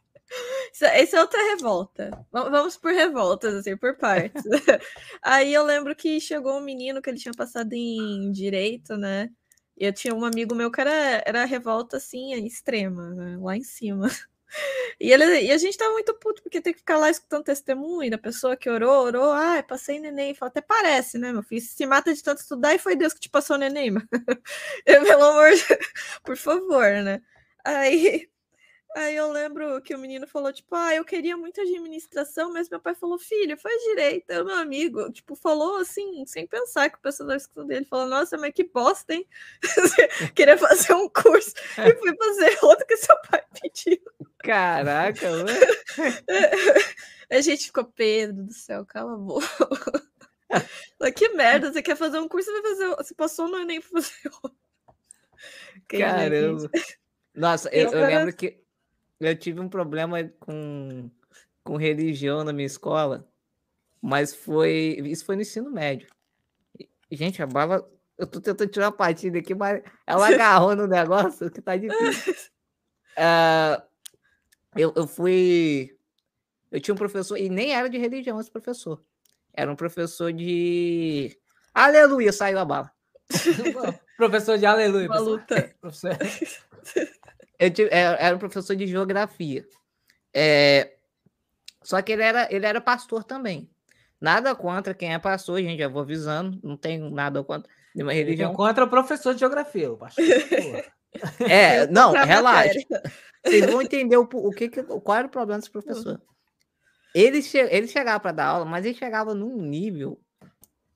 [0.73, 2.27] Isso, é, isso é outra revolta.
[2.33, 4.43] Vamos por revoltas, assim, por partes.
[5.21, 9.29] Aí eu lembro que chegou um menino que ele tinha passado em direito, né?
[9.77, 13.39] Eu tinha um amigo meu que era, era revolta assim, extrema, né?
[13.41, 14.09] lá em cima.
[15.01, 18.11] E, ele, e a gente tava muito puto, porque tem que ficar lá escutando testemunho
[18.11, 20.35] da pessoa que orou, orou, ah, passei neném.
[20.35, 21.63] Fala, até parece, né, meu filho?
[21.63, 24.07] Se mata de tanto estudar e foi Deus que te passou neném, mano.
[24.85, 25.63] Pelo amor de...
[26.23, 27.23] Por favor, né?
[27.65, 28.29] Aí
[28.95, 32.79] Aí eu lembro que o menino falou, tipo, ah, eu queria muito administração, mas meu
[32.79, 34.31] pai falou, filho, faz direito.
[34.35, 38.07] O meu amigo, tipo, falou assim, sem pensar que o pessoal da escola dele falou,
[38.07, 39.27] nossa, mas que bosta, hein?
[40.35, 43.99] queria fazer um curso e fui fazer outro que seu pai pediu.
[44.39, 45.27] Caraca,
[47.31, 50.03] a gente ficou, Pedro do céu, cala a boca.
[51.17, 52.89] que merda, você quer fazer um curso, vai fazer.
[52.97, 54.59] Você passou no Enem pra fazer outro.
[55.89, 56.71] Caramba.
[57.35, 58.62] Nossa, eu, eu lembro que
[59.27, 61.11] eu tive um problema com,
[61.65, 63.29] com religião na minha escola,
[64.01, 64.99] mas foi.
[65.05, 66.09] Isso foi no ensino médio.
[67.11, 67.89] Gente, a bala.
[68.19, 72.35] Eu tô tentando tirar uma partida aqui, mas ela agarrou no negócio que tá difícil.
[73.13, 73.83] Uh,
[74.77, 75.97] eu, eu fui.
[76.71, 79.03] Eu tinha um professor, e nem era de religião esse professor.
[79.53, 81.37] Era um professor de.
[81.75, 82.91] Aleluia, saiu a bala.
[84.17, 85.07] professor de aleluia.
[85.07, 85.75] Uma luta.
[85.81, 86.17] professor
[87.63, 89.65] eu tive, é, era um professor de geografia.
[90.35, 90.95] É,
[91.81, 93.71] só que ele era, ele era pastor também.
[94.21, 98.53] Nada contra quem é pastor, gente, já vou avisando, não tenho nada contra nenhuma religião.
[98.53, 100.25] Contra o professor de geografia, o pastor.
[101.49, 102.81] é, não, relaxa.
[103.45, 106.21] Vocês vão entender o, o que, qual era o problema desse professor.
[107.15, 110.21] Ele, che, ele chegava para dar aula, mas ele chegava num nível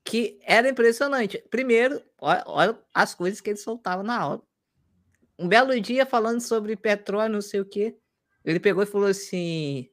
[0.03, 1.45] que era impressionante.
[1.49, 4.43] Primeiro, olha, olha as coisas que ele soltava na aula
[5.39, 7.97] um belo dia falando sobre petróleo, não sei o que,
[8.45, 9.91] ele pegou e falou assim: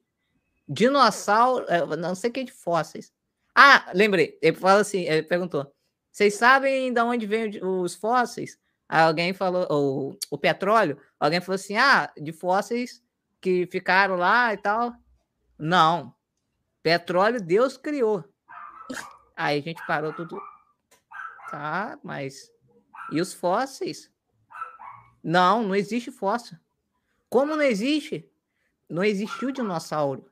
[0.68, 3.12] dinossauro, eh, não sei o que de fósseis.
[3.54, 4.38] Ah, lembrei.
[4.40, 5.72] Ele falou assim, ele perguntou:
[6.10, 8.56] vocês sabem de onde vêm os fósseis?
[8.88, 13.02] Aí alguém falou, ou o petróleo, alguém falou assim: ah, de fósseis
[13.40, 14.94] que ficaram lá e tal.
[15.58, 16.14] Não.
[16.82, 18.24] Petróleo Deus criou.
[19.36, 20.40] Aí a gente parou tudo.
[21.50, 22.50] Tá, mas.
[23.10, 24.13] E os fósseis?
[25.24, 26.58] Não, não existe fóssil.
[27.30, 28.30] Como não existe?
[28.86, 30.30] Não existiu dinossauro.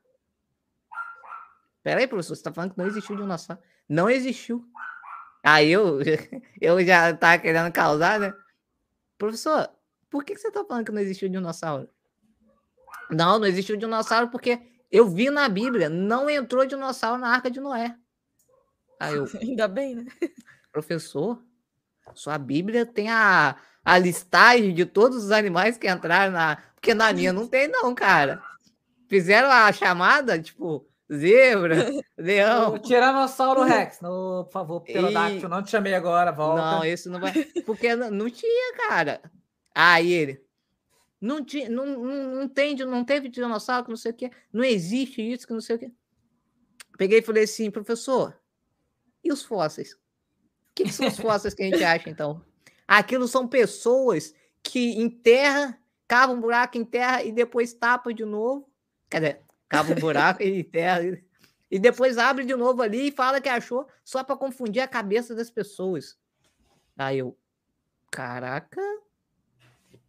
[1.82, 3.62] Peraí, professor, você está falando que não existiu dinossauro?
[3.88, 4.62] Não existiu.
[5.42, 5.98] Aí eu,
[6.60, 8.34] eu já tava querendo causar, né?
[9.16, 9.70] Professor,
[10.10, 11.88] por que, que você está falando que não existiu dinossauro?
[13.10, 17.60] Não, não existiu dinossauro porque eu vi na Bíblia, não entrou dinossauro na Arca de
[17.60, 17.96] Noé.
[19.00, 20.06] Aí eu, Ainda bem, né?
[20.70, 21.42] Professor,
[22.14, 26.56] sua Bíblia tem a, a listagem de todos os animais que entraram na.
[26.74, 28.42] Porque na minha não tem, não, cara.
[29.08, 32.74] Fizeram a chamada, tipo, zebra, leão.
[32.74, 35.46] O Tiranossauro Rex, no, por favor, pterodáctilo.
[35.46, 35.48] E...
[35.48, 36.62] Não te chamei agora, volta.
[36.62, 37.32] Não, isso não vai.
[37.66, 39.20] Porque não, não tinha, cara.
[39.74, 40.42] Aí ele.
[41.20, 44.30] Não, tinha, não, não, não, tem, não teve dinossauro, que não sei o quê.
[44.52, 45.92] Não existe isso, que não sei o quê.
[46.98, 48.36] Peguei e falei assim, professor,
[49.22, 49.92] e os fósseis?
[49.92, 49.98] O
[50.74, 52.42] que, que são os fósseis que a gente acha, então?
[52.86, 55.74] Aquilo são pessoas que enterram,
[56.06, 58.68] cavam um buraco, enterra e depois tapa de novo.
[59.10, 61.18] Quer dizer, cava um buraco e enterra.
[61.70, 65.34] E depois abre de novo ali e fala que achou só para confundir a cabeça
[65.34, 66.18] das pessoas.
[66.96, 67.36] Aí eu,
[68.10, 68.80] caraca,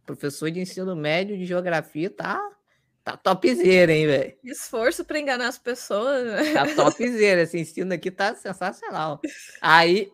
[0.04, 2.50] professor de ensino médio de geografia tá
[3.02, 4.34] tá topzera, hein, velho?
[4.42, 6.24] Esforço para enganar as pessoas.
[6.24, 6.54] Né?
[6.54, 9.20] Tá topzera, esse ensino aqui tá sensacional.
[9.60, 10.10] Aí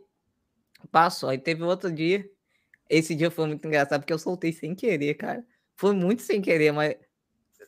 [0.90, 2.28] passou, aí teve outro dia.
[2.90, 5.46] Esse dia foi muito engraçado porque eu soltei sem querer, cara.
[5.76, 6.96] Foi muito sem querer, mas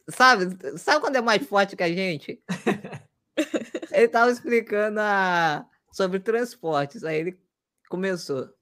[0.09, 2.43] sabe, sabe quando é mais forte que a gente?
[3.93, 5.65] ele tava explicando a...
[5.93, 7.41] sobre transportes, aí ele
[7.89, 8.53] começou.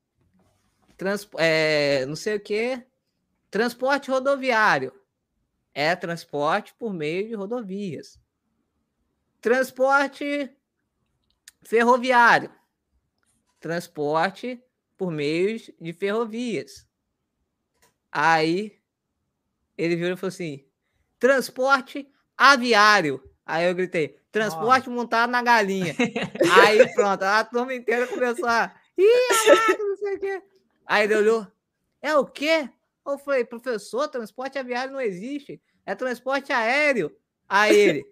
[0.98, 1.26] Trans...
[1.38, 2.84] É, não sei o que,
[3.50, 4.92] transporte rodoviário
[5.72, 8.20] é transporte por meio de rodovias.
[9.40, 10.54] Transporte
[11.62, 12.52] ferroviário,
[13.58, 14.62] transporte
[15.00, 16.86] por meio de ferrovias.
[18.12, 18.78] Aí
[19.78, 20.62] ele virou e falou assim:
[21.18, 23.24] transporte aviário.
[23.46, 25.00] Aí eu gritei: transporte Nossa.
[25.00, 25.96] montado na galinha.
[26.52, 28.74] Aí pronto, a turma inteira começou a.
[28.98, 30.42] Ih, não sei o quê.
[30.84, 31.46] Aí ele olhou:
[32.02, 32.68] é o quê?
[33.06, 37.10] Eu falei, professor, transporte aviário não existe, é transporte aéreo.
[37.48, 38.04] Aí ele,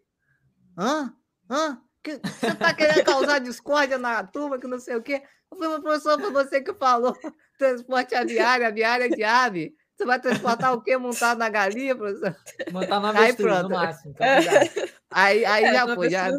[0.78, 1.14] hã?
[1.50, 1.82] Hã?
[2.02, 5.22] Que, você tá querendo causar discórdia na turma, que não sei o quê?
[5.50, 7.16] Eu falei, professor, foi você que falou
[7.58, 9.74] transporte aviário, aviária de ave.
[9.96, 12.36] Você vai transportar o quê montado na galinha, professor?
[12.70, 13.62] Montar na aí, pronto.
[13.64, 14.12] no máximo.
[14.12, 14.26] Então,
[15.10, 16.30] aí, aí é, já foi, já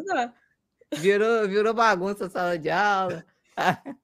[0.95, 3.25] virou, virou bagunça a sala de aula.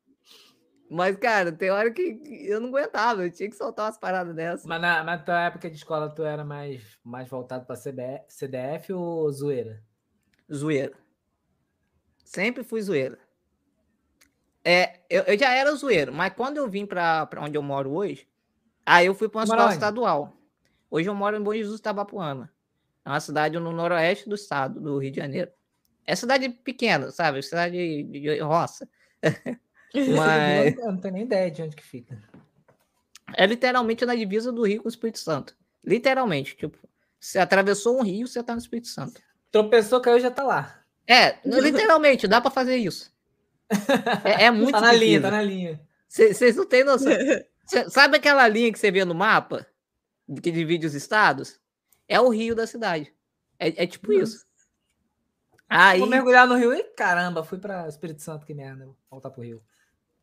[0.90, 4.66] Mas, cara, tem hora que eu não aguentava, eu tinha que soltar umas paradas dessas.
[4.66, 9.32] Mas na, na tua época de escola, tu era mais, mais voltado para CDF ou
[9.32, 9.82] zoeira?
[10.54, 10.94] Zoeira.
[12.24, 13.18] Sempre fui zoeira.
[14.68, 18.28] É, eu, eu já era zoeiro, mas quando eu vim para onde eu moro hoje,
[18.84, 20.34] aí eu fui para uma escola estadual.
[20.90, 22.52] Hoje eu moro em Bom Jesus Tabapuana.
[23.06, 25.52] É uma cidade no noroeste do estado, do Rio de Janeiro.
[26.08, 27.44] É cidade pequena, sabe?
[27.44, 28.90] Cidade de, roça.
[29.94, 30.76] Mas...
[30.78, 32.18] Eu não tenho nem ideia de onde que fica.
[33.38, 35.56] É literalmente na divisa do Rio com o Espírito Santo.
[35.84, 36.56] Literalmente.
[36.56, 36.78] Tipo,
[37.20, 39.22] você atravessou um rio, você tá no Espírito Santo.
[39.52, 40.82] Tropeçou, caiu, já tá lá.
[41.08, 43.15] É, literalmente, dá para fazer isso.
[44.24, 45.08] É, é muito Tá na difícil.
[45.08, 45.82] linha, tá na linha.
[46.08, 47.12] Vocês não têm noção.
[47.66, 49.66] Cê, sabe aquela linha que você vê no mapa,
[50.42, 51.60] que divide os estados?
[52.08, 53.12] É o rio da cidade.
[53.58, 54.46] É, é tipo isso.
[55.68, 56.00] Aí...
[56.00, 58.86] Vou mergulhar no rio e caramba, fui para Espírito Santo, que merda.
[58.86, 59.62] Vou voltar pro rio.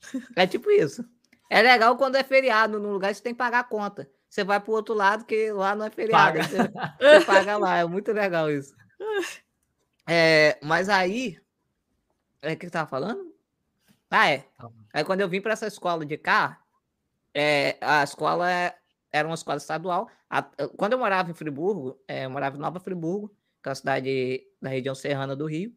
[0.36, 1.05] É tipo isso.
[1.51, 4.09] É legal quando é feriado no lugar, você tem que pagar a conta.
[4.28, 6.38] Você vai para o outro lado, que lá não é feriado.
[6.38, 6.49] Paga.
[6.49, 7.78] Você, você, paga lá.
[7.78, 8.74] É muito legal isso.
[10.05, 11.38] É, mas aí.
[12.40, 13.32] É o que você tava falando?
[14.12, 14.38] Ah, é.
[14.38, 16.60] Tá aí quando eu vim para essa escola de cá,
[17.34, 18.46] é, a escola
[19.10, 20.08] era uma escola estadual.
[20.28, 20.42] A,
[20.76, 24.42] quando eu morava em Friburgo, é, eu morava em Nova Friburgo, que é uma cidade
[24.60, 25.74] da região serrana do Rio.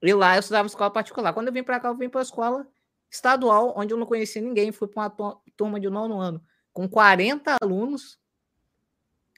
[0.00, 1.32] E lá eu estudava escola particular.
[1.32, 2.66] Quando eu vim para cá, eu vim para a escola
[3.10, 4.70] estadual, onde eu não conhecia ninguém.
[4.70, 6.40] Fui para uma turma de nono ano
[6.74, 8.18] com 40 alunos.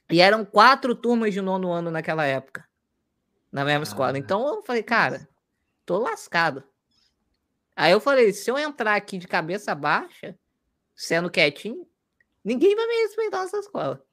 [0.09, 2.65] E eram quatro turmas de nono ano naquela época,
[3.51, 4.17] na mesma ah, escola.
[4.17, 5.27] Então eu falei, cara,
[5.85, 6.63] tô lascado.
[7.77, 10.35] Aí eu falei, se eu entrar aqui de cabeça baixa,
[10.95, 11.87] sendo quietinho,
[12.43, 14.03] ninguém vai me respeitar nessa escola.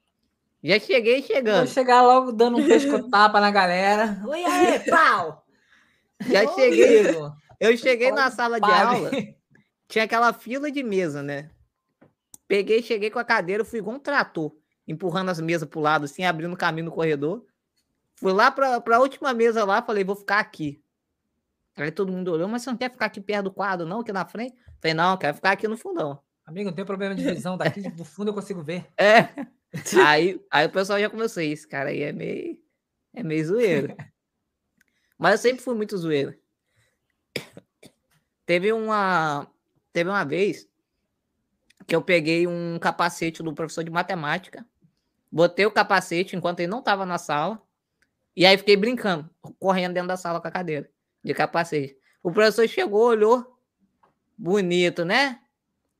[0.63, 1.65] Já cheguei chegando.
[1.65, 4.21] Vou chegar logo dando um pescotapa na galera.
[4.29, 5.43] Oi, aí, pau!
[6.29, 7.05] Já cheguei.
[7.59, 9.09] Eu cheguei na sala de aula,
[9.87, 11.49] tinha aquela fila de mesa, né?
[12.47, 14.55] Peguei, cheguei com a cadeira, fui igual um trator,
[14.87, 17.43] empurrando as mesas pro lado, assim, abrindo caminho no corredor.
[18.13, 20.84] Fui lá pra, pra última mesa lá, falei, vou ficar aqui.
[21.83, 24.13] Aí todo mundo olhou, mas você não quer ficar aqui perto do quadro, não, aqui
[24.13, 24.55] na frente?
[24.79, 26.19] Falei, não, quero ficar aqui no fundão.
[26.45, 28.85] Amigo, não tem problema de visão, daqui do fundo eu consigo ver.
[28.97, 29.29] É.
[30.05, 32.57] Aí, aí o pessoal já começou, esse cara aí é meio,
[33.13, 33.93] é meio zoeiro.
[35.17, 36.33] Mas eu sempre fui muito zoeiro.
[38.45, 39.45] Teve uma,
[39.91, 40.69] teve uma vez
[41.85, 44.65] que eu peguei um capacete do professor de matemática,
[45.29, 47.61] botei o capacete enquanto ele não estava na sala,
[48.33, 50.89] e aí fiquei brincando, correndo dentro da sala com a cadeira
[51.25, 51.97] de capacete.
[52.21, 53.57] O professor chegou, olhou,
[54.37, 55.39] bonito, né?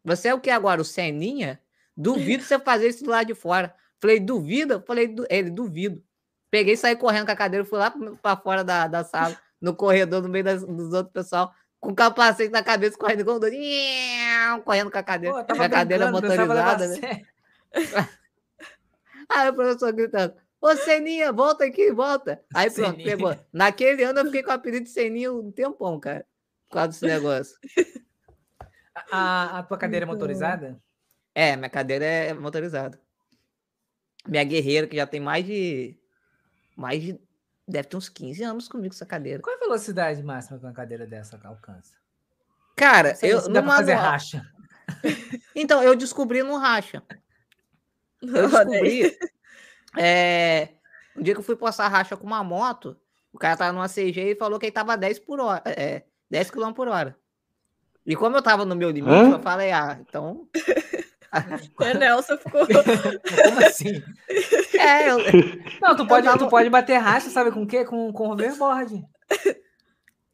[0.03, 0.79] Você é o que agora?
[0.79, 1.59] O Seninha?
[1.97, 3.73] Duvido você fazer isso do lado de fora.
[3.99, 4.79] Falei, duvida?
[4.85, 6.03] Falei, ele, duvido.
[6.51, 10.21] Peguei, saí correndo com a cadeira, fui lá para fora da, da sala, no corredor,
[10.21, 13.57] no meio das, dos outros pessoal, com o capacete na cabeça, correndo com doido,
[14.63, 17.23] correndo com a cadeira, Pô, com a cadeira motorizada, né?
[19.27, 20.35] Aí o professor gritando,
[20.65, 22.43] ô Seninha, volta aqui, volta.
[22.53, 23.17] Aí pronto, Seninha.
[23.17, 23.37] pegou.
[23.53, 26.25] Naquele ano eu fiquei com o apelido de Seninha um tempão, cara,
[26.67, 27.55] por causa desse negócio.
[29.11, 30.81] A, a tua cadeira é motorizada?
[31.33, 32.99] É, minha cadeira é motorizada.
[34.25, 35.99] Minha guerreira, que já tem mais de.
[36.75, 37.19] Mais de.
[37.67, 39.41] Deve ter uns 15 anos comigo essa cadeira.
[39.41, 41.93] Qual é a velocidade máxima que uma cadeira dessa alcança?
[42.75, 43.41] Cara, eu.
[43.41, 44.45] Se dá pra fazer racha.
[45.55, 47.01] Então, eu descobri no racha.
[48.21, 49.17] Eu descobri.
[49.97, 50.69] É,
[51.15, 52.97] um dia que eu fui postar racha com uma moto,
[53.31, 55.61] o cara tava numa CG e falou que ele tava 10 por hora.
[55.65, 57.17] É, 10 km por hora.
[58.05, 59.31] E como eu tava no meu limite, Hã?
[59.31, 60.47] eu falei, ah, então.
[61.81, 62.61] É, Nelson ficou.
[62.65, 64.01] Como assim?
[64.79, 65.17] É, eu...
[65.81, 67.83] Não, tu pode, tu pode bater racha, sabe com o quê?
[67.83, 69.03] Com, com hoverboard.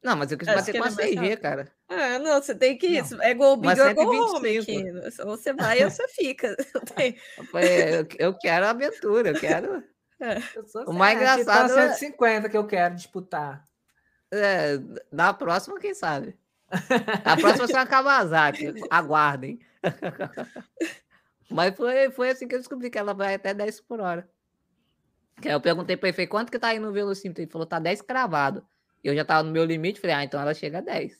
[0.03, 1.71] Não, mas eu quis bater com a 6G, cara.
[1.87, 3.21] Ah, não, você tem que isso.
[3.21, 4.83] É gol big ou gol home aqui.
[5.19, 6.55] Ou você vai ou você fica.
[7.53, 9.83] Eu, eu quero aventura, eu quero.
[10.19, 10.37] É.
[10.55, 11.73] Eu o mais engraçado.
[11.73, 13.63] Tá 150 que eu quero disputar.
[14.31, 14.79] É,
[15.11, 16.37] na próxima, quem sabe?
[17.25, 18.73] A próxima será uma Kawasaki.
[18.89, 19.59] Aguardem.
[21.49, 24.29] Mas foi, foi assim que eu descobri que ela vai até 10 por hora.
[25.43, 27.43] Eu perguntei para ele, quanto que tá aí no velocímetro?
[27.43, 28.65] Ele falou, tá 10 cravado.
[29.03, 31.17] Eu já tava no meu limite, falei, ah, então ela chega a 10.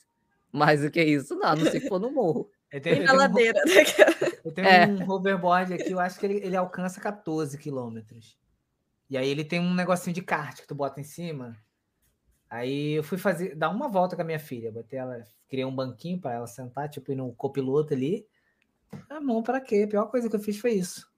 [0.52, 1.34] Mas o que é isso?
[1.34, 2.50] Não, não sei se for no morro.
[2.70, 3.60] Eu tenho, na ladeira.
[3.66, 4.86] Um, eu tenho é.
[4.86, 8.38] um hoverboard aqui, eu acho que ele, ele alcança 14 quilômetros.
[9.10, 11.54] E aí ele tem um negocinho de kart que tu bota em cima.
[12.48, 14.72] Aí eu fui fazer, dar uma volta com a minha filha.
[14.72, 18.26] Botei ela, criei um banquinho para ela sentar, tipo, ir no copiloto ali.
[19.10, 19.82] A mão para quê?
[19.84, 21.11] A pior coisa que eu fiz foi isso.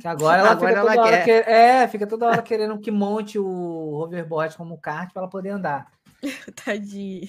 [0.00, 1.44] Que agora ela agora fica toda ela hora quer.
[1.44, 1.50] Que...
[1.50, 3.46] é, fica toda hora querendo que monte o
[3.94, 5.92] hoverboard como kart para ela poder andar.
[6.64, 7.28] Tadinha.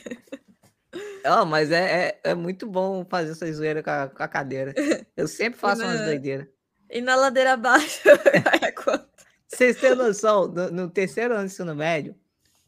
[1.25, 4.73] Oh, mas é, é, é, muito bom fazer essa zoeira com a, com a cadeira.
[5.15, 5.89] Eu sempre faço na...
[5.89, 6.47] umas doideiras.
[6.89, 8.01] E na ladeira abaixo
[9.47, 12.15] Vocês têm noção, no, no, terceiro ano do ensino médio,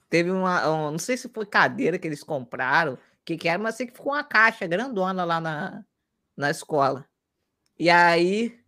[0.09, 0.67] teve uma.
[0.67, 3.93] Um, não sei se foi cadeira que eles compraram, que, que era, mas sei que
[3.93, 5.85] ficou uma caixa grandona lá na,
[6.35, 7.05] na escola.
[7.77, 8.59] E aí,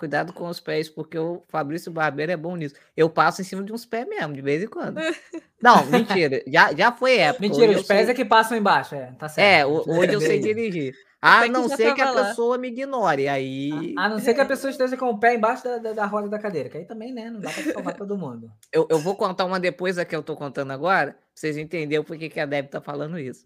[0.00, 2.74] cuidado com os pés, porque o Fabrício Barbeiro é bom nisso.
[2.96, 4.98] Eu passo em cima de uns pés mesmo, de vez em quando.
[5.62, 6.42] Não, mentira.
[6.46, 7.46] Já, já foi época.
[7.46, 8.12] Mentira, os pés sei...
[8.12, 9.46] é que passam embaixo, é, tá certo.
[9.46, 10.94] É, hoje eu sei dirigir.
[11.20, 12.28] A não ser que a lá.
[12.28, 13.94] pessoa me ignore, aí...
[13.98, 16.30] A, não ser que a pessoa esteja com o pé embaixo da, da, da roda
[16.30, 18.50] da cadeira, que aí também, né, não dá pra salvar todo mundo.
[18.72, 22.02] Eu, eu vou contar uma depois da que eu tô contando agora, pra vocês entenderem
[22.02, 23.44] por que a Deb tá falando isso.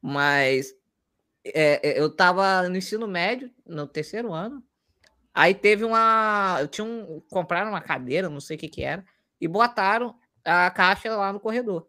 [0.00, 0.74] Mas
[1.44, 4.64] é, é, eu estava no ensino médio, no terceiro ano.
[5.34, 6.58] Aí teve uma.
[6.60, 7.20] Eu tinha um.
[7.30, 9.04] Compraram uma cadeira, não sei o que, que era,
[9.40, 11.88] e botaram a caixa lá no corredor.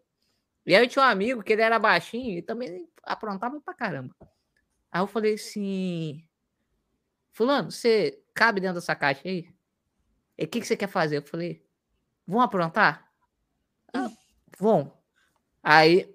[0.66, 4.16] E aí eu tinha um amigo que ele era baixinho e também aprontava pra caramba.
[4.92, 6.24] Aí eu falei assim:
[7.32, 9.50] Fulano, você cabe dentro dessa caixa aí?
[10.38, 11.18] E o que, que você quer fazer?
[11.18, 11.66] Eu falei:
[12.28, 13.12] Vão aprontar?
[13.94, 14.10] Ah,
[14.58, 14.98] vão.
[15.64, 16.14] Aí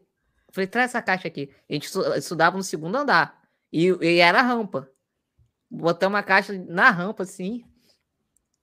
[0.57, 1.55] Falei, traz essa caixa aqui.
[1.68, 3.43] A gente estudava no segundo andar.
[3.70, 4.91] E, e era rampa.
[5.71, 7.64] Botamos a caixa na rampa, assim.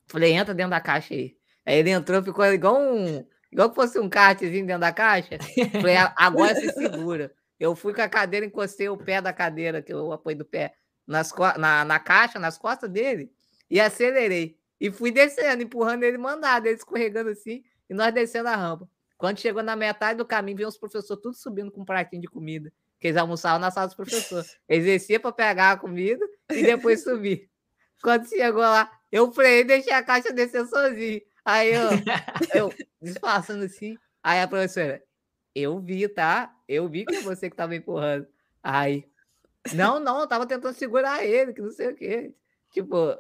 [0.07, 1.35] Falei, entra dentro da caixa aí.
[1.65, 3.25] Aí ele entrou, ficou igual um.
[3.51, 5.37] Igual que fosse um kartzinho dentro da caixa.
[5.71, 7.33] Falei, agora se segura.
[7.59, 10.73] Eu fui com a cadeira, encostei o pé da cadeira, que eu apoio do pé,
[11.05, 13.31] nas, na, na caixa, nas costas dele,
[13.69, 14.57] e acelerei.
[14.81, 18.89] E fui descendo, empurrando ele mandado, ele escorregando assim, e nós descendo a rampa.
[19.17, 22.27] Quando chegou na metade do caminho, viu os professores tudo subindo com um pratinho de
[22.27, 22.73] comida.
[23.03, 24.57] Que eles almoçavam na sala dos professores.
[24.65, 27.49] Eles desciam para pegar a comida e depois subir.
[28.01, 31.21] Quando chegou lá, eu freiei e deixei a caixa descer sozinho.
[31.43, 31.89] Aí eu,
[32.55, 33.97] eu disfarçando assim.
[34.23, 35.03] Aí a professora,
[35.53, 36.55] eu vi, tá?
[36.65, 38.25] Eu vi que é você que estava empurrando.
[38.63, 39.03] Aí,
[39.73, 42.33] não, não, eu tava tentando segurar ele, que não sei o quê.
[42.71, 43.17] Tipo,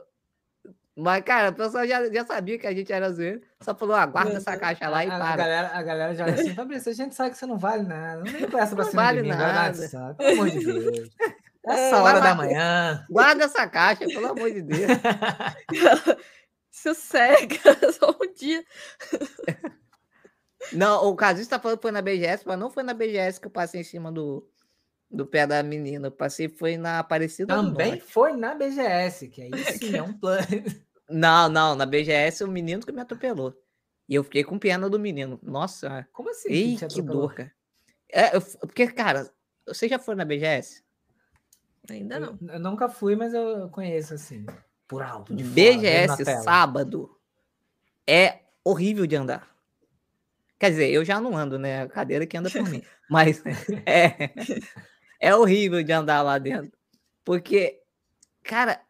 [0.95, 3.41] mas, cara, o pessoal já, já sabia que a gente era zoeiro.
[3.61, 5.33] Só falou, aguarda essa caixa lá e a, para.
[5.33, 8.23] A galera, a galera já assim, Fabrício, a gente sabe que você não vale nada.
[8.23, 10.15] Não nem presta pra cima vale de mim, nada.
[10.15, 11.09] Pelo amor de Deus.
[11.65, 13.05] Essa hora da manhã.
[13.09, 14.81] Guarda essa caixa, pelo amor de Deus.
[16.69, 17.55] Sossega,
[17.97, 18.61] só um dia.
[20.73, 23.47] Não, o Casinho está falando que foi na BGS, mas não foi na BGS que
[23.47, 24.45] eu passei em cima do,
[25.13, 26.07] do pé da menina.
[26.07, 30.47] Eu passei, foi na Aparecida Também foi na BGS, que aí sim é um plano.
[31.09, 33.53] Não, não, na BGS o menino que me atropelou.
[34.07, 35.37] E eu fiquei com pena do menino.
[35.43, 36.07] Nossa.
[36.13, 36.49] Como assim?
[36.49, 37.51] Ei, que, que dor, cara.
[38.09, 39.29] É, eu, porque, cara,
[39.67, 40.81] você já foi na BGS?
[41.89, 42.39] Ainda não.
[42.41, 44.45] Eu, eu nunca fui, mas eu conheço assim,
[44.87, 45.35] por alto.
[45.35, 47.15] De BGS fora, sábado
[48.07, 49.53] é horrível de andar.
[50.57, 51.81] Quer dizer, eu já não ando, né?
[51.81, 52.81] A cadeira que anda por mim.
[53.09, 53.43] Mas
[53.85, 54.31] é,
[55.23, 56.77] é horrível de andar lá dentro.
[57.23, 57.81] Porque,
[58.43, 58.81] cara,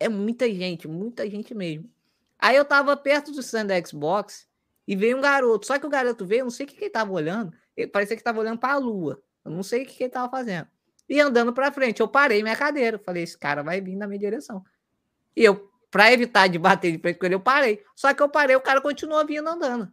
[0.00, 1.88] é muita gente, muita gente mesmo.
[2.36, 4.48] Aí eu tava perto do stand da Xbox
[4.84, 5.64] e veio um garoto.
[5.64, 7.56] Só que o garoto veio, não sei o que, que ele tava olhando.
[7.76, 9.22] Ele parecia que tava olhando para a lua.
[9.44, 10.66] Eu não sei o que, que ele tava fazendo.
[11.08, 12.98] E andando para frente, eu parei minha cadeira.
[12.98, 14.64] Falei, esse cara vai vir na minha direção.
[15.36, 17.80] E eu, para evitar de bater de frente com ele, eu parei.
[17.94, 19.88] Só que eu parei, o cara continuou vindo andando.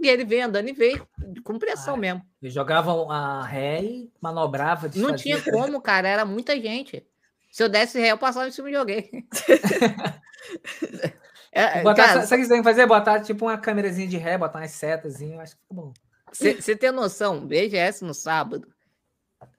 [0.00, 1.06] E ele veio andando e veio
[1.44, 2.22] com pressão ah, mesmo.
[2.40, 4.90] Eles jogavam a ré e manobrava.
[4.94, 7.06] Não tinha como, cara, era muita gente.
[7.50, 9.28] Se eu desse ré, eu passava em cima de alguém.
[11.52, 12.86] é, botar, cara, sabe o que você tem que fazer?
[12.86, 15.92] Botar tipo uma câmerazinha de ré, botar umas setas, acho que fica bom.
[16.32, 18.66] Você tem noção, BGS no sábado,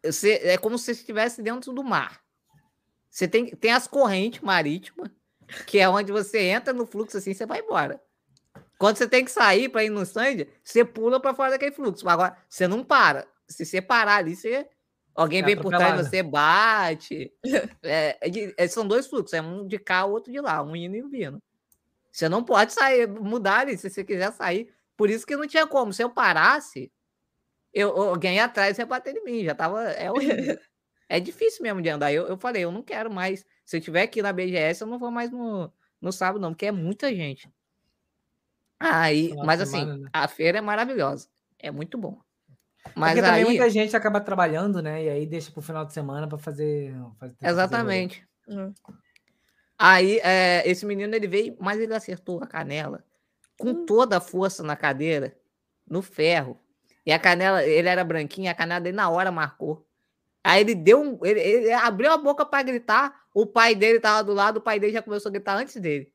[0.04, 2.22] você, é como se você estivesse dentro do mar.
[3.10, 5.12] Você tem, tem as correntes marítimas,
[5.68, 8.02] que é onde você entra no fluxo assim, você vai embora.
[8.84, 12.06] Quando você tem que sair para ir no stand, você pula para fora daquele fluxo.
[12.10, 13.26] Agora, você não para.
[13.48, 14.68] Se você parar ali, você...
[15.16, 17.32] alguém é vem por trás e você bate.
[17.82, 20.76] É, é, é, são dois fluxos, é um de cá, o outro de lá, um
[20.76, 21.42] indo e um vindo.
[22.12, 24.70] Você não pode sair, mudar ali, se você quiser sair.
[24.98, 25.94] Por isso que não tinha como.
[25.94, 26.92] Se eu parasse,
[27.74, 29.46] eu, alguém atrás ia bater em mim.
[29.46, 29.82] Já tava.
[29.92, 30.60] É horrível.
[31.08, 32.12] é difícil mesmo de andar.
[32.12, 33.46] Eu, eu falei, eu não quero mais.
[33.64, 35.72] Se eu tiver aqui na BGS, eu não vou mais no,
[36.02, 37.50] no sábado, não, porque é muita gente.
[38.84, 40.10] Aí, mas assim, semana, né?
[40.12, 41.28] a feira é maravilhosa.
[41.58, 42.20] É muito bom.
[42.96, 43.32] Mas Porque aí...
[43.32, 45.06] também muita gente acaba trabalhando, né?
[45.06, 47.36] E aí deixa pro final de semana para fazer, fazer.
[47.42, 48.28] Exatamente.
[48.46, 48.74] Fazer
[49.80, 53.04] aí, é, esse menino ele veio, mas ele acertou a canela
[53.58, 53.86] com hum.
[53.86, 55.34] toda a força na cadeira,
[55.88, 56.60] no ferro.
[57.06, 59.86] E a canela, ele era branquinho, a canela dele na hora marcou.
[60.44, 61.26] Aí ele deu um.
[61.26, 63.24] Ele, ele abriu a boca para gritar.
[63.34, 66.12] O pai dele tava do lado, o pai dele já começou a gritar antes dele.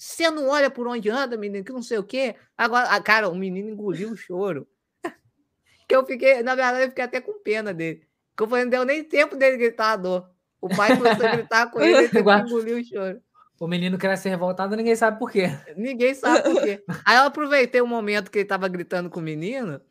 [0.00, 2.34] Você não olha por onde anda, menino, que não sei o quê.
[2.56, 4.66] Agora, cara, o menino engoliu o choro.
[5.86, 8.08] que eu fiquei, na verdade, eu fiquei até com pena dele.
[8.34, 10.30] Que eu falei, não deu nem tempo dele gritar a dor.
[10.58, 13.20] O pai começou a gritar com ele, ele engoliu o choro.
[13.60, 15.50] O menino quer ser revoltado, ninguém sabe por quê.
[15.76, 16.82] Ninguém sabe por quê.
[17.04, 19.82] Aí eu aproveitei o momento que ele tava gritando com o menino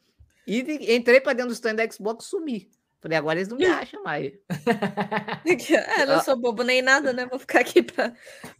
[0.47, 0.61] e
[0.95, 2.71] entrei para dentro do stand da Xbox e sumi.
[3.01, 4.33] Falei, agora eles não me acham mais.
[5.97, 7.25] é, não sou bobo nem nada, né?
[7.25, 8.13] Vou ficar aqui para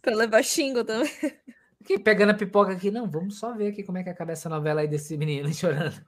[0.06, 1.10] levar xingo também.
[1.82, 4.48] Aqui, pegando a pipoca aqui, não, vamos só ver aqui como é que acaba essa
[4.48, 6.02] novela aí desse menino chorando.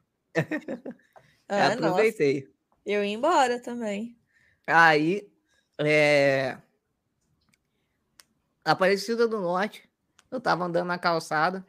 [1.49, 2.41] Ah, aproveitei.
[2.41, 2.53] Nossa.
[2.87, 4.19] Eu ia embora também.
[4.67, 5.31] Aí,
[5.79, 6.57] é...
[8.65, 9.89] Aparecida do Norte,
[10.31, 11.67] eu tava andando na calçada,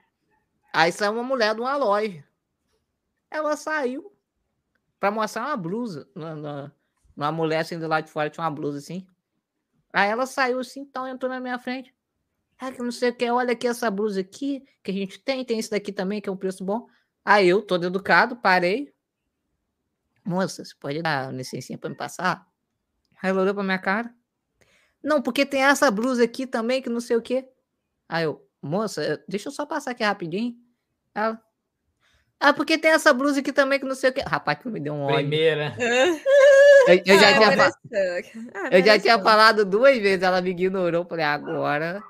[0.72, 2.24] aí saiu uma mulher de uma loja.
[3.30, 4.13] Ela saiu
[5.04, 6.10] para mostrar uma blusa.
[6.16, 6.74] Uma,
[7.14, 9.06] uma mulher assim do lado de fora tinha uma blusa assim.
[9.92, 11.94] Aí ela saiu assim, então entrou na minha frente.
[12.58, 15.44] Ah, que não sei o que, olha aqui essa blusa aqui que a gente tem,
[15.44, 16.88] tem esse daqui também que é um preço bom.
[17.26, 18.94] Aí eu, todo educado, parei.
[20.24, 22.48] Moça, você pode dar licencinha para me passar?
[23.22, 24.16] Aí ela olhou para minha cara.
[25.04, 27.46] Não, porque tem essa blusa aqui também que não sei o que.
[28.08, 30.56] Aí eu, moça, deixa eu só passar aqui rapidinho.
[31.14, 31.44] Ela,
[32.46, 34.20] ah, porque tem essa blusa aqui também que não sei o que.
[34.20, 35.16] Rapaz, que me deu um ódio.
[35.16, 35.74] Primeira.
[36.86, 37.72] Eu, eu já, ah, tinha, fa...
[38.56, 41.06] ah, eu já tinha falado duas vezes, ela me ignorou.
[41.06, 42.04] Falei, agora.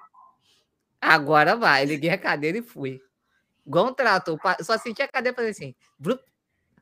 [0.99, 1.85] Agora vai.
[1.85, 2.99] Liguei a cadeira e fui.
[3.67, 4.39] Igual um trator.
[4.61, 5.75] Só senti a cadeira fazer assim.
[5.99, 6.23] Blup,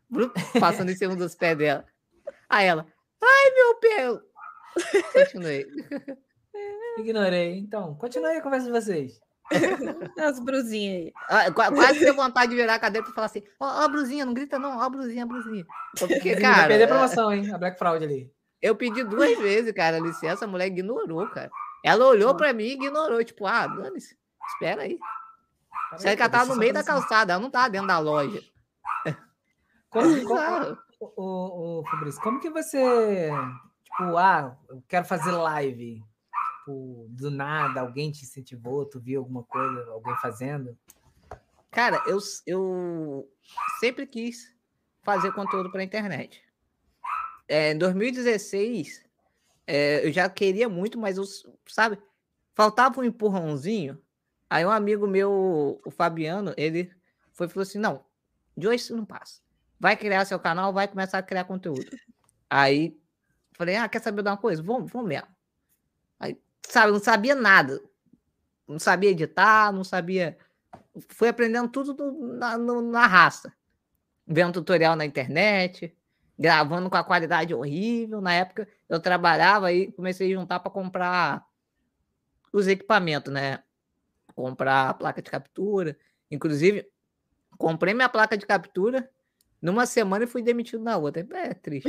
[0.09, 1.83] blup, passando em cima dos pés dela.
[2.47, 2.87] Aí ela.
[3.21, 4.21] Ai, meu pé.
[5.11, 5.67] Continuei.
[6.97, 7.57] Ignorei.
[7.57, 9.19] Então, continuei a conversa de vocês.
[10.17, 11.13] As brusinhas aí.
[11.29, 13.87] Ah, quase deu vontade de virar a cadeira para falar assim: ó, oh, oh, a
[13.87, 15.65] brusinha, não grita não, ó, oh, a brusinha, a brusinha.
[15.97, 16.57] Porque, cara.
[16.57, 17.53] Vai perder a promoção, hein?
[17.53, 18.31] A Black Fraud ali.
[18.61, 21.49] Eu pedi duas vezes, cara, licença, a mulher ignorou, cara.
[21.83, 24.15] Ela olhou para mim e ignorou, tipo, ah, dane-se,
[24.47, 24.99] espera aí.
[25.93, 28.41] Você ela tava no meio da calçada, ela não tava dentro da loja.
[29.89, 30.77] Como, como,
[31.17, 33.31] o, o, Fabrício, como que você,
[33.83, 36.03] tipo, ah, eu quero fazer live
[36.61, 40.77] tipo, do nada, alguém te incentivou, tu viu alguma coisa, alguém fazendo?
[41.69, 43.29] Cara, eu, eu
[43.79, 44.55] sempre quis
[45.03, 46.43] fazer conteúdo para internet.
[47.47, 49.03] É, em 2016,
[49.65, 51.23] é, eu já queria muito, mas eu,
[51.67, 51.97] sabe,
[52.53, 54.01] faltava um empurrãozinho.
[54.49, 56.91] Aí um amigo meu, o Fabiano, ele
[57.31, 58.03] foi falou assim: não,
[58.55, 59.41] de hoje isso não passa.
[59.79, 61.89] Vai criar seu canal, vai começar a criar conteúdo.
[62.49, 62.99] Aí
[63.53, 64.61] falei, ah, quer saber de uma coisa?
[64.61, 65.27] Vamos, vamos mesmo.
[66.67, 67.81] Sabe, não sabia nada.
[68.67, 70.37] Não sabia editar, não sabia.
[71.09, 73.53] Fui aprendendo tudo do, na, no, na raça.
[74.25, 75.95] Vendo tutorial na internet,
[76.37, 78.21] gravando com a qualidade horrível.
[78.21, 81.45] Na época eu trabalhava e comecei a juntar para comprar
[82.53, 83.63] os equipamentos, né?
[84.35, 85.97] Comprar a placa de captura.
[86.29, 86.89] Inclusive,
[87.57, 89.09] comprei minha placa de captura
[89.61, 91.25] numa semana e fui demitido na outra.
[91.33, 91.87] É triste.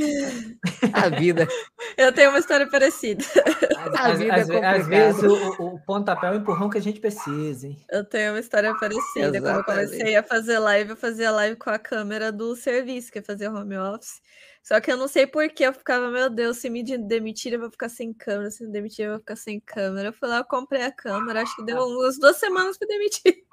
[0.93, 1.47] A vida.
[1.97, 3.23] Eu tenho uma história parecida.
[3.97, 6.99] A vida às, é às vezes o, o pontapé é o empurrão que a gente
[6.99, 7.77] precisa, hein?
[7.91, 9.37] Eu tenho uma história parecida.
[9.37, 9.41] Exatamente.
[9.41, 13.19] Quando eu comecei a fazer live, eu fazia live com a câmera do serviço, que
[13.19, 14.21] é fazer home office.
[14.63, 17.59] Só que eu não sei por que eu ficava, meu Deus, se me demitir, eu
[17.59, 20.09] vou ficar sem câmera, se me demitir, eu vou ficar sem câmera.
[20.09, 23.43] Eu fui lá, eu comprei a câmera, acho que deu umas duas semanas para demitir.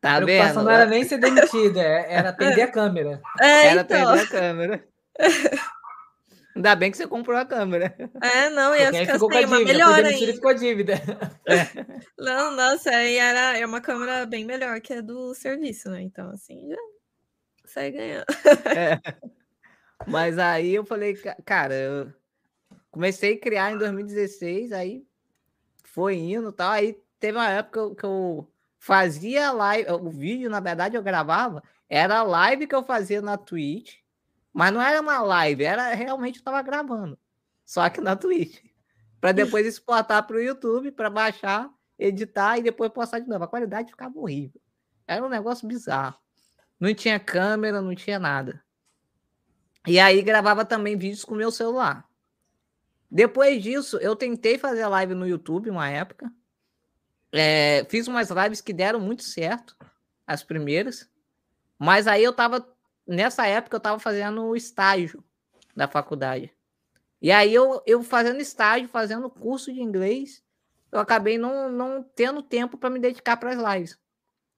[0.00, 0.64] Tá a preocupação vendo?
[0.64, 3.20] não era nem ser demitida, é, era perder a câmera.
[3.38, 4.06] É, era então.
[4.06, 4.84] perder a câmera.
[6.56, 7.94] Ainda bem que você comprou a câmera.
[8.20, 10.32] É, não, ia ficar ficou sem, uma melhor ainda.
[10.32, 10.94] ficou a dívida.
[11.46, 11.64] É.
[12.18, 16.02] Não, nossa, aí era é uma câmera bem melhor que a do serviço, né?
[16.02, 16.76] Então, assim, já
[17.64, 18.26] sai ganhando.
[18.66, 19.00] É.
[20.06, 21.14] Mas aí eu falei,
[21.44, 22.12] cara, eu
[22.90, 25.04] comecei a criar em 2016, aí
[25.84, 26.72] foi indo e tal.
[26.72, 28.46] Aí teve uma época que eu
[28.80, 33.36] fazia live, o vídeo, na verdade, eu gravava, era a live que eu fazia na
[33.36, 33.98] Twitch,
[34.52, 37.18] mas não era uma live, era realmente eu estava gravando,
[37.64, 38.64] só que na Twitch,
[39.20, 43.44] para depois exportar para o YouTube, para baixar, editar e depois postar de novo.
[43.44, 44.58] A qualidade ficava horrível.
[45.06, 46.16] Era um negócio bizarro.
[46.80, 48.64] Não tinha câmera, não tinha nada.
[49.86, 52.08] E aí gravava também vídeos com meu celular.
[53.10, 56.32] Depois disso, eu tentei fazer live no YouTube uma época.
[57.32, 59.76] É, fiz umas lives que deram muito certo,
[60.26, 61.08] as primeiras.
[61.78, 62.66] Mas aí eu tava.
[63.06, 65.24] Nessa época eu tava fazendo o estágio
[65.74, 66.52] da faculdade.
[67.20, 70.42] E aí eu, eu fazendo estágio, fazendo curso de inglês,
[70.90, 73.98] eu acabei não, não tendo tempo para me dedicar para as lives.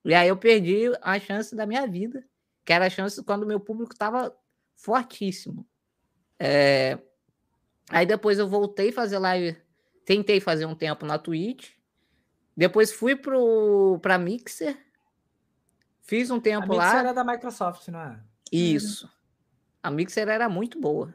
[0.04, 2.24] E aí eu perdi a chance da minha vida,
[2.64, 4.36] que era a chance quando meu público estava
[4.76, 5.66] fortíssimo.
[6.38, 6.98] É...
[7.88, 9.56] Aí depois eu voltei a fazer live,
[10.04, 11.72] tentei fazer um tempo na Twitch,
[12.56, 13.16] depois fui
[14.00, 14.76] para Mixer.
[16.02, 16.82] Fiz um tempo a lá.
[16.82, 18.20] A Mixer era da Microsoft, não é?
[18.50, 19.10] Isso.
[19.82, 21.14] A Mixer era muito boa.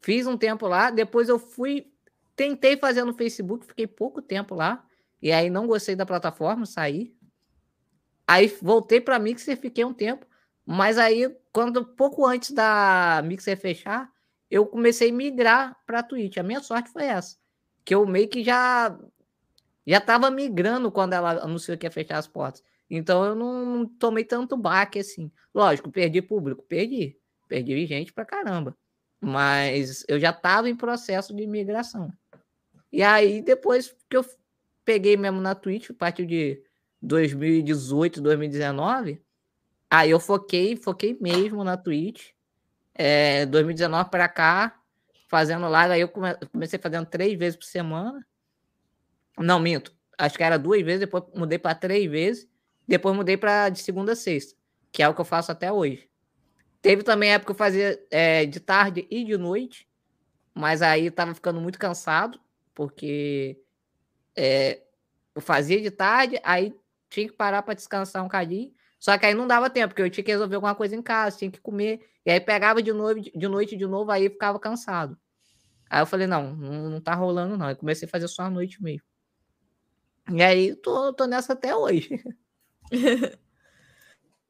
[0.00, 1.92] Fiz um tempo lá, depois eu fui,
[2.34, 4.84] tentei fazer no Facebook, fiquei pouco tempo lá,
[5.20, 7.14] e aí não gostei da plataforma, saí.
[8.26, 10.26] Aí voltei para Mixer, fiquei um tempo,
[10.64, 14.10] mas aí quando pouco antes da Mixer fechar,
[14.50, 16.36] eu comecei a migrar para Twitch.
[16.36, 17.36] A minha sorte foi essa,
[17.84, 18.96] que eu meio que já
[19.86, 22.62] já estava migrando quando ela anunciou que ia fechar as portas.
[22.90, 25.30] Então eu não, não tomei tanto baque assim.
[25.54, 27.16] Lógico, perdi público, perdi.
[27.48, 28.76] Perdi gente pra caramba.
[29.20, 32.12] Mas eu já estava em processo de migração.
[32.92, 34.24] E aí, depois que eu
[34.84, 36.62] peguei mesmo na Twitch, a partir de
[37.02, 39.22] 2018, 2019,
[39.90, 42.30] aí eu foquei, foquei mesmo na Twitch.
[42.94, 44.80] É, 2019 para cá,
[45.28, 48.26] fazendo live, aí eu comecei fazendo três vezes por semana.
[49.38, 49.94] Não, minto.
[50.18, 52.48] Acho que era duas vezes, depois mudei para três vezes,
[52.88, 54.56] depois mudei para de segunda a sexta,
[54.90, 56.08] que é o que eu faço até hoje.
[56.80, 59.86] Teve também época que eu fazia é, de tarde e de noite,
[60.54, 62.40] mas aí tava ficando muito cansado,
[62.74, 63.60] porque
[64.34, 64.82] é,
[65.34, 66.74] eu fazia de tarde, aí
[67.10, 68.72] tinha que parar para descansar um cadinho.
[68.98, 71.38] Só que aí não dava tempo, porque eu tinha que resolver alguma coisa em casa,
[71.38, 75.18] tinha que comer, e aí pegava de noite, de noite de novo, aí ficava cansado.
[75.90, 77.70] Aí eu falei, não, não, não tá rolando não.
[77.70, 79.02] Eu comecei a fazer só à noite mesmo.
[80.30, 82.22] E aí, tô, tô nessa até hoje.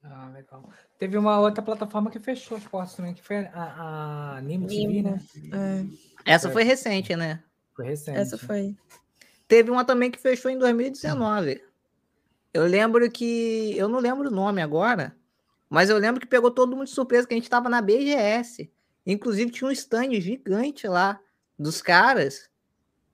[0.02, 0.70] ah, legal.
[0.98, 5.02] Teve uma outra plataforma que fechou as portas também, que foi a, a Nimo TV,
[5.02, 5.20] né?
[6.24, 6.32] É.
[6.34, 7.42] Essa foi recente, né?
[7.74, 8.18] Foi recente.
[8.18, 8.74] Essa foi.
[9.46, 11.62] Teve uma também que fechou em 2019.
[12.54, 13.76] Eu lembro que.
[13.76, 15.14] Eu não lembro o nome agora,
[15.68, 18.72] mas eu lembro que pegou todo mundo de surpresa que a gente estava na BGS.
[19.04, 21.20] Inclusive tinha um stand gigante lá
[21.58, 22.48] dos caras.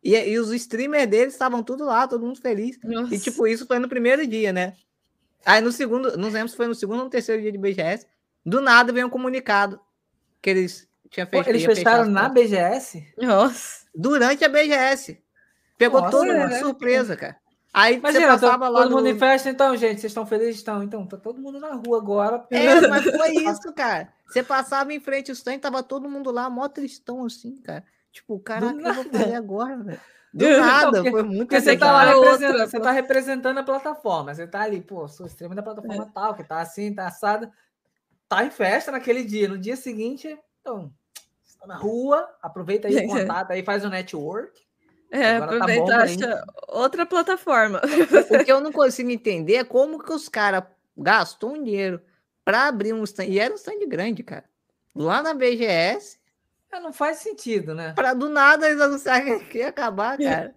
[0.02, 2.78] E, e os streamers deles estavam tudo lá, todo mundo feliz.
[2.82, 3.14] Nossa.
[3.14, 4.74] E, tipo, isso foi no primeiro dia, né?
[5.44, 8.06] Aí no segundo, não lembro se foi no segundo ou no terceiro dia de BGS,
[8.44, 9.80] do nada veio um comunicado
[10.40, 11.48] que eles tinham feito.
[11.48, 13.14] Eles fecharam na BGS?
[13.18, 13.86] Nossa.
[13.94, 15.22] Durante a BGS.
[15.78, 17.36] Pegou Nossa, todo mundo de surpresa, cara.
[17.74, 18.82] Aí mas, você passava lá.
[18.82, 18.96] Todo no...
[18.96, 20.00] mundo em festa, então, gente.
[20.00, 20.56] Vocês estão felizes?
[20.56, 20.82] Estão.
[20.82, 22.46] Então, tá todo mundo na rua agora.
[22.50, 24.12] É, mas foi isso, cara.
[24.26, 27.84] Você passava em frente ao stand, tava todo mundo lá, mó tristão assim, cara.
[28.12, 30.00] Tipo, caraca, o que eu vou fazer agora, velho?
[30.32, 34.34] Do nada, porque, foi muito você tá lá representando, você tá representando a plataforma.
[34.34, 36.10] Você tá ali, pô, sou extremo da plataforma é.
[36.14, 37.50] tal, que tá assim, tá assado.
[38.28, 39.46] Tá em festa naquele dia.
[39.46, 40.90] No dia seguinte, então,
[41.44, 44.58] está na rua, aproveita aí o contato aí, faz o network.
[45.10, 47.82] É, Agora tá aproveita tá acha outra plataforma.
[48.30, 50.64] O que eu não consigo entender é como que os caras
[50.96, 52.00] gastou um dinheiro
[52.42, 53.26] para abrir um stand.
[53.26, 54.44] E era um stand grande, cara.
[54.94, 56.21] Lá na BGS.
[56.72, 57.92] É, não faz sentido, né?
[57.92, 60.54] Para do nada eles anunciarem que ia acabar, cara.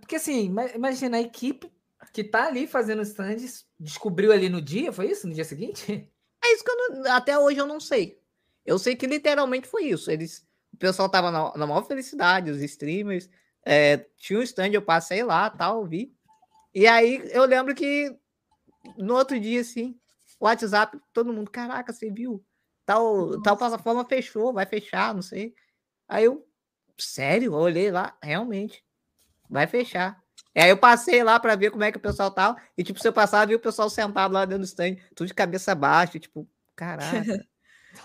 [0.00, 1.72] Porque assim, imagina a equipe
[2.12, 5.26] que tá ali fazendo stands, descobriu ali no dia, foi isso?
[5.26, 6.10] No dia seguinte?
[6.44, 8.20] É isso que eu não, até hoje eu não sei.
[8.64, 10.10] Eu sei que literalmente foi isso.
[10.10, 13.28] Eles, o pessoal tava na, na maior felicidade, os streamers.
[13.64, 16.14] É, tinha um stand, eu passei lá, tal, vi.
[16.74, 18.16] E aí eu lembro que
[18.96, 19.98] no outro dia, assim,
[20.40, 22.44] WhatsApp, todo mundo, caraca, você viu?
[22.86, 25.54] Tal, tal plataforma fechou, vai fechar, não sei.
[26.08, 26.46] Aí eu,
[26.96, 28.84] sério, eu olhei lá, realmente,
[29.50, 30.22] vai fechar.
[30.54, 32.56] E aí eu passei lá para ver como é que o pessoal tava.
[32.78, 35.34] E, tipo, se eu passava, vi o pessoal sentado lá dentro do stand, tudo de
[35.34, 37.10] cabeça baixa, tipo, caraca.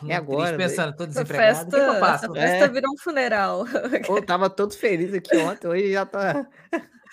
[0.04, 0.56] E agora?
[0.56, 1.70] pensando, tô desempregado.
[1.70, 2.26] Festa, que que eu faço?
[2.26, 2.68] Essa festa é.
[2.70, 3.66] virou um funeral.
[4.08, 6.48] Pô, tava todo feliz aqui ontem, hoje já tá.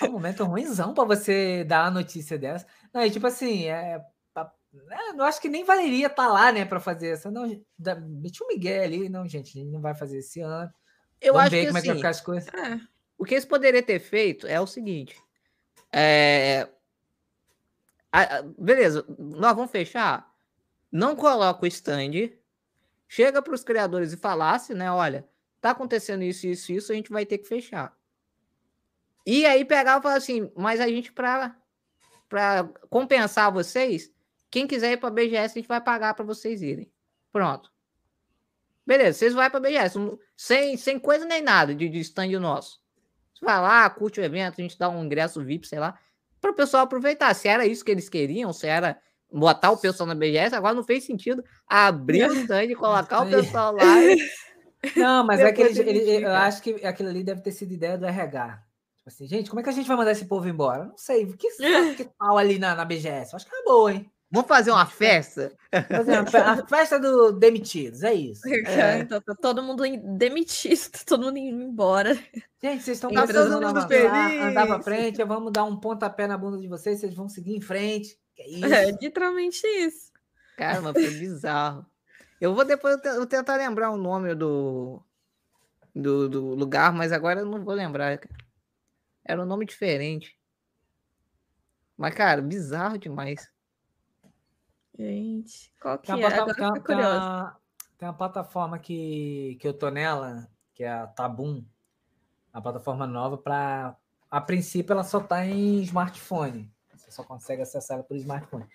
[0.00, 2.64] É um momento ruimzão para você dar a notícia dessa.
[2.94, 4.00] Não, e tipo assim, é, é,
[5.14, 7.30] não acho que nem valeria estar tá lá, né, para fazer essa.
[7.30, 7.46] Não,
[8.20, 10.72] meti um Miguel ali, não, gente, a gente não vai fazer esse ano.
[11.20, 12.54] Eu Vamos acho ver que, como assim, é que vai assim, ficar as coisas.
[12.54, 12.80] É,
[13.16, 15.20] o que eles poderiam ter feito é o seguinte.
[15.92, 16.68] É,
[18.12, 20.32] a, a, beleza, nós vamos fechar.
[20.90, 22.30] Não coloca o stand.
[23.06, 24.90] Chega para os criadores e falasse, né?
[24.92, 25.26] Olha,
[25.60, 27.96] tá acontecendo isso, isso, isso, a gente vai ter que fechar.
[29.26, 31.54] E aí pegava e falava assim, mas a gente, para
[32.88, 34.12] compensar vocês,
[34.50, 36.90] quem quiser ir para a BGS, a gente vai pagar para vocês irem.
[37.32, 37.70] Pronto.
[38.86, 39.98] Beleza, vocês vão para a BGS,
[40.36, 42.80] sem, sem coisa nem nada de, de stand nosso.
[43.34, 45.98] Você vai lá, curte o evento, a gente dá um ingresso VIP, sei lá,
[46.40, 47.34] para o pessoal aproveitar.
[47.34, 48.98] Se era isso que eles queriam, se era
[49.30, 53.30] botar o pessoal na BGS, agora não fez sentido abrir o stand e colocar o
[53.30, 54.02] pessoal lá.
[54.02, 54.18] E...
[54.96, 57.98] Não, mas é que ele, ele, eu acho que aquilo ali deve ter sido ideia
[57.98, 58.62] do RH.
[58.96, 60.84] Tipo assim, gente, como é que a gente vai mandar esse povo embora?
[60.84, 61.48] Não sei, o que,
[61.96, 63.32] que tal ali na, na BGS?
[63.32, 64.08] Eu acho que é boa, hein?
[64.30, 65.56] Vamos fazer uma festa?
[65.88, 68.46] Fazer uma a festa do demitidos, é isso.
[68.46, 68.98] É.
[69.00, 69.82] Então, tá todo mundo
[70.16, 72.14] demitido, tá todo mundo indo embora.
[72.62, 73.56] Gente, vocês estão de avançar,
[74.42, 77.60] andar pra frente, vamos dar um pontapé na bunda de vocês, vocês vão seguir em
[77.60, 78.18] frente.
[78.40, 78.66] É, isso.
[78.66, 80.12] é literalmente isso.
[80.56, 81.84] Cara, mas foi bizarro.
[82.40, 85.02] Eu vou depois eu tentar lembrar o nome do,
[85.92, 88.20] do, do lugar, mas agora eu não vou lembrar.
[89.24, 90.38] Era um nome diferente.
[91.96, 93.50] Mas, cara, bizarro demais.
[94.98, 96.26] Gente, qual que tem é?
[96.26, 97.56] Agora tem, uma,
[97.96, 101.64] tem uma plataforma que, que eu tô nela, que é a Tabum,
[102.52, 103.96] a plataforma nova para
[104.30, 106.70] a princípio ela só tá em smartphone.
[106.94, 108.66] Você só consegue acessar ela por smartphone.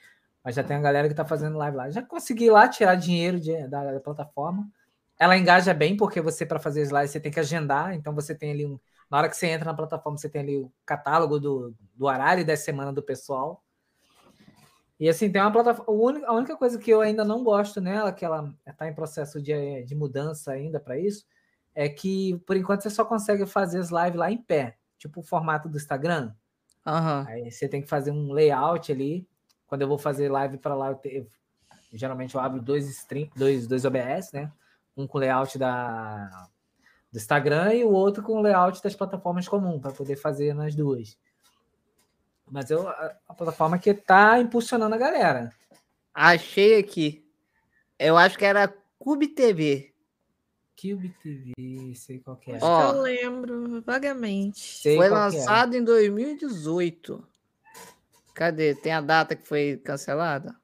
[0.43, 1.89] Mas já tem a galera que tá fazendo live lá.
[1.89, 4.69] Já consegui lá tirar dinheiro de, da, da, plataforma.
[5.19, 7.93] Ela engaja bem, porque você, para fazer as lives, você tem que agendar.
[7.93, 8.79] Então você tem ali um.
[9.09, 12.45] Na hora que você entra na plataforma, você tem ali o catálogo do, do horário
[12.45, 13.62] da semana do pessoal.
[15.03, 16.25] E assim, tem uma plataforma.
[16.25, 19.83] A única coisa que eu ainda não gosto nela, que ela está em processo de,
[19.83, 21.25] de mudança ainda para isso,
[21.75, 25.23] é que por enquanto você só consegue fazer as lives lá em pé, tipo o
[25.23, 26.33] formato do Instagram.
[26.87, 27.27] Uhum.
[27.27, 29.27] Aí você tem que fazer um layout ali.
[29.67, 31.27] Quando eu vou fazer live para lá, eu te...
[31.91, 34.53] geralmente eu abro dois stream, dois, dois OBS, né?
[34.95, 36.47] Um com layout da,
[37.11, 41.17] do Instagram e o outro com layout das plataformas comuns, para poder fazer nas duas.
[42.53, 45.51] Mas eu, a, a plataforma que está impulsionando a galera.
[46.13, 47.27] Achei aqui.
[47.97, 49.91] Eu acho que era Cube TV.
[50.79, 52.57] Cube TV, sei qual que é.
[52.57, 54.59] Acho Ó, que eu lembro vagamente.
[54.59, 55.09] Sei foi é.
[55.09, 55.79] lançado é.
[55.79, 57.27] em 2018.
[58.35, 58.75] Cadê?
[58.75, 60.55] Tem a data que foi cancelada?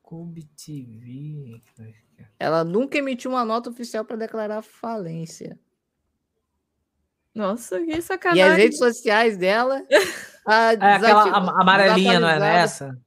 [0.00, 1.60] Cube TV.
[2.38, 5.58] Ela nunca emitiu uma nota oficial para declarar falência.
[7.34, 8.42] Nossa, que sacanagem.
[8.42, 9.82] E as redes sociais dela.
[9.90, 12.98] é aquela amarelinha, não é essa?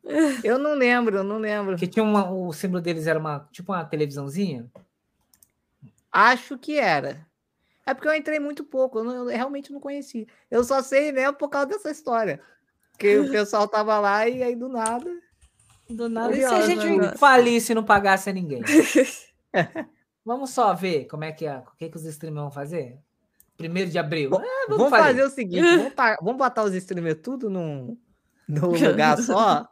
[0.43, 1.75] Eu não lembro, eu não lembro.
[1.75, 4.65] Que tinha uma, o símbolo deles era uma tipo uma televisãozinha?
[6.11, 7.25] Acho que era.
[7.85, 10.25] É porque eu entrei muito pouco, eu, não, eu realmente não conhecia.
[10.49, 12.39] Eu só sei mesmo por causa dessa história.
[12.97, 15.11] Que o pessoal tava lá e aí do nada.
[15.89, 16.33] Do nada.
[16.33, 18.61] E se a gente falisse e não pagasse a ninguém?
[20.25, 22.97] Vamos só ver como é que é, o que, que os streamers vão fazer?
[23.57, 24.31] Primeiro de abril.
[24.31, 27.97] Bom, é, vamos, vamos fazer o seguinte: vamos, vamos, botar os streamers tudo num,
[28.47, 29.67] num lugar só.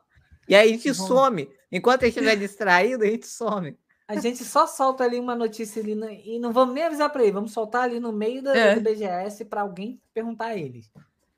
[0.48, 1.50] e aí a gente some.
[1.72, 3.78] Enquanto a gente estiver distraído, a gente some.
[4.08, 7.24] A gente só solta ali uma notícia ali no, e não vamos nem avisar para
[7.24, 8.76] ele, vamos soltar ali no meio da, é.
[8.76, 10.92] do BGS para alguém perguntar a eles.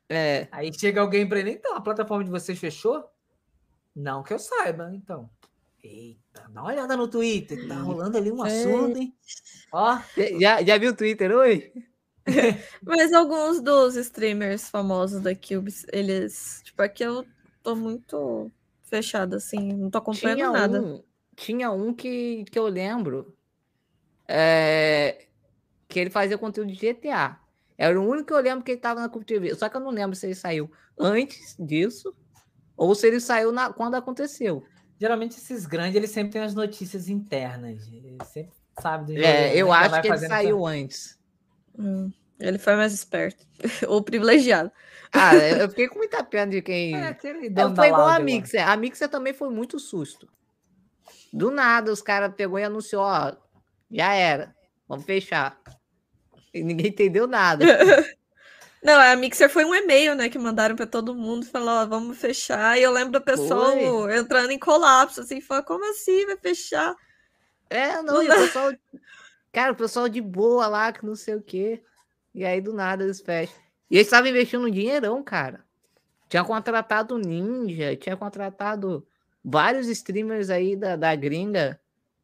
[0.09, 0.47] É.
[0.51, 3.03] Aí chega alguém para ele, então, a plataforma de vocês fechou?
[3.95, 5.29] Não que eu saiba, então.
[5.83, 9.15] Eita, dá uma olhada no Twitter, tá rolando ali um assunto, hein?
[9.71, 9.99] Ó.
[10.39, 11.71] Já, já viu o Twitter hoje?
[12.81, 16.61] Mas alguns dos streamers famosos da Cubes, eles.
[16.63, 17.25] Tipo, aqui eu
[17.61, 18.51] tô muito
[18.83, 20.81] fechada, assim, não tô acompanhando tinha nada.
[20.81, 21.03] Um,
[21.35, 23.35] tinha um que, que eu lembro
[24.27, 25.25] é,
[25.87, 27.39] que ele fazia conteúdo de GTA.
[27.77, 29.55] Era o único que eu lembro que ele tava na Cube TV.
[29.55, 32.15] Só que eu não lembro se ele saiu antes disso
[32.77, 34.63] ou se ele saiu na, quando aconteceu.
[34.99, 37.87] Geralmente esses grandes, eles sempre têm as notícias internas.
[37.91, 41.19] Ele sempre sabe do É, eu acho que ele saiu antes.
[41.77, 43.45] Hum, ele foi mais esperto.
[43.87, 44.71] Ou privilegiado.
[45.11, 46.95] Ah, eu fiquei com muita pena de quem.
[46.95, 48.67] É, aquele foi igual a Mixer.
[48.67, 50.27] A Mixer também foi muito susto.
[51.31, 53.33] Do nada, os caras pegou e anunciou: ó,
[53.91, 54.55] já era,
[54.87, 55.59] vamos fechar.
[56.53, 57.65] E ninguém entendeu nada.
[58.83, 62.17] Não, a Mixer foi um e-mail, né, que mandaram para todo mundo, falou, ó, vamos
[62.17, 62.77] fechar.
[62.77, 64.17] E eu lembro da pessoa foi.
[64.17, 66.93] entrando em colapso, assim, falou, como assim vai fechar?
[67.69, 68.73] É, não, e o pessoal,
[69.53, 71.81] cara, o pessoal de boa lá, que não sei o quê.
[72.33, 73.55] E aí, do nada, eles fecham.
[73.89, 75.63] E eles estavam investindo um dinheirão, cara.
[76.27, 79.07] Tinha contratado Ninja, tinha contratado
[79.45, 81.79] vários streamers aí da, da gringa.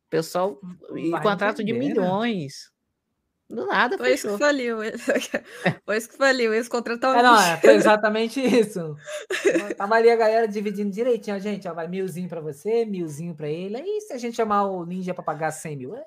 [0.09, 0.59] Pessoal,
[0.95, 1.77] e contrato de né?
[1.77, 2.71] milhões.
[3.47, 4.31] Do nada, foi fechou.
[4.31, 4.77] isso que faliu.
[5.83, 6.53] Foi isso que faliu.
[6.53, 8.95] Eles contrataram é, não, é, foi exatamente isso.
[9.75, 11.35] Tava ali a galera dividindo direitinho.
[11.35, 13.75] A gente, ó, vai milzinho pra você, milzinho pra ele.
[13.75, 16.05] Aí se a gente chamar o Ninja pra pagar 100 mil, é?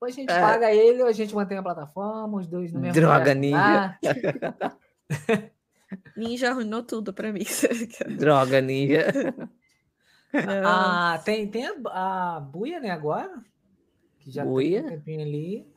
[0.00, 0.40] Ou a gente é.
[0.40, 3.98] paga ele ou a gente mantém a plataforma, os dois no mesmo Droga, Ninja.
[6.16, 7.44] ninja arruinou tudo pra mim.
[8.18, 9.06] Droga, Ninja.
[10.64, 13.42] Ah, tem, tem a, a Buia, né, agora?
[14.18, 14.82] Que já Buia?
[14.82, 15.72] tem um tempinho ali.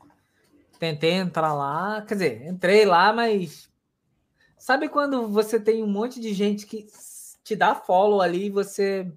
[0.78, 3.70] Tentei entrar lá, quer dizer, entrei lá, mas
[4.58, 6.86] sabe quando você tem um monte de gente que
[7.44, 9.10] te dá follow ali e você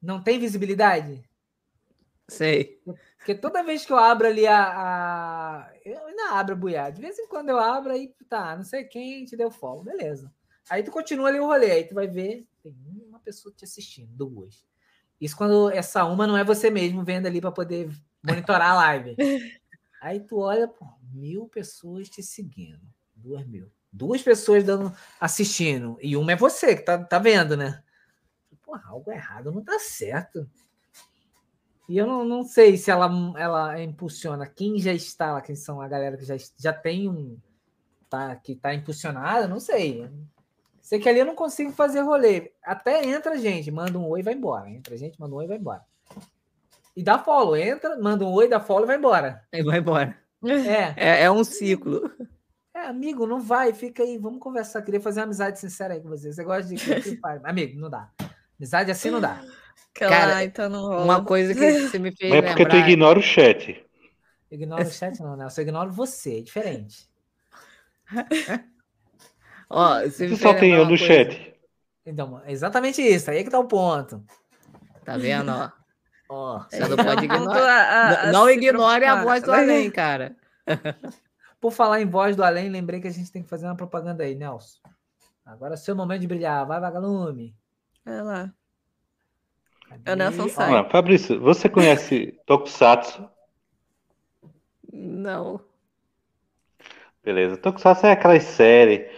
[0.00, 1.22] não tem visibilidade?
[2.28, 2.80] Sei.
[3.16, 4.62] Porque toda vez que eu abro ali a.
[4.62, 5.72] a...
[5.84, 6.92] Eu ainda abro a buiar.
[6.92, 10.32] De vez em quando eu abro, aí tá, não sei quem te deu follow, beleza.
[10.68, 12.74] Aí tu continua ali o rolê, aí tu vai ver, tem
[13.08, 14.64] uma pessoa te assistindo, duas.
[15.20, 17.90] Isso quando essa uma não é você mesmo vendo ali para poder
[18.22, 19.16] monitorar a live.
[20.00, 22.82] Aí tu olha, pô, mil pessoas te seguindo.
[23.14, 23.70] Duas mil.
[23.92, 25.96] Duas pessoas dando, assistindo.
[26.02, 27.84] E uma é você que tá, tá vendo, né?
[28.62, 30.50] Porra, algo errado não tá certo.
[31.88, 35.80] E eu não, não sei se ela, ela impulsiona quem já está lá, quem são
[35.80, 37.36] a galera que já, já tem um.
[38.08, 40.08] Tá, que tá impulsionada, não sei.
[40.80, 42.52] Sei que ali eu não consigo fazer rolê.
[42.62, 44.68] Até entra gente, manda um oi e vai embora.
[44.70, 45.82] Entra gente, manda um oi e vai embora
[46.96, 47.56] e dá follow.
[47.56, 49.42] Entra, manda um oi, dá follow e vai embora.
[49.52, 50.16] E vai embora.
[50.44, 50.94] É.
[50.96, 51.22] é.
[51.24, 52.10] É, um ciclo.
[52.74, 54.82] É, amigo, não vai, fica aí, vamos conversar.
[54.82, 56.32] Queria fazer uma amizade sincera aí com você.
[56.32, 56.76] Você gosta de.
[57.44, 58.10] amigo, não dá.
[58.58, 59.42] Amizade assim não dá.
[59.94, 61.04] Cara, então não rola.
[61.04, 62.30] uma coisa que você me fez.
[62.30, 62.82] Mas é porque lembrar...
[62.82, 63.84] tu ignora o chat.
[64.50, 65.46] Ignora o chat, não, né?
[65.46, 67.08] Eu ignoro você, é diferente.
[69.68, 71.04] Ó, você só tem eu no coisa...
[71.04, 71.54] chat.
[72.04, 74.22] Então, exatamente isso, aí é que tá o ponto.
[75.04, 75.50] Tá vendo,
[76.28, 76.58] ó?
[76.68, 77.82] Você não pode ignorar.
[77.82, 80.36] A, a, não, ignore a voz do além, cara.
[81.60, 84.24] Por falar em voz do além, lembrei que a gente tem que fazer uma propaganda
[84.24, 84.78] aí, Nelson.
[85.44, 86.66] Agora é seu momento de brilhar.
[86.66, 87.54] Vai, vagalume.
[88.04, 88.54] Vai lá.
[90.04, 90.74] É o Nelson sai.
[90.74, 93.28] Ah, Fabrício, você conhece Tokusatsu?
[94.92, 95.60] Não.
[97.24, 97.56] Beleza.
[97.56, 99.08] Tokusatsu é aquela série,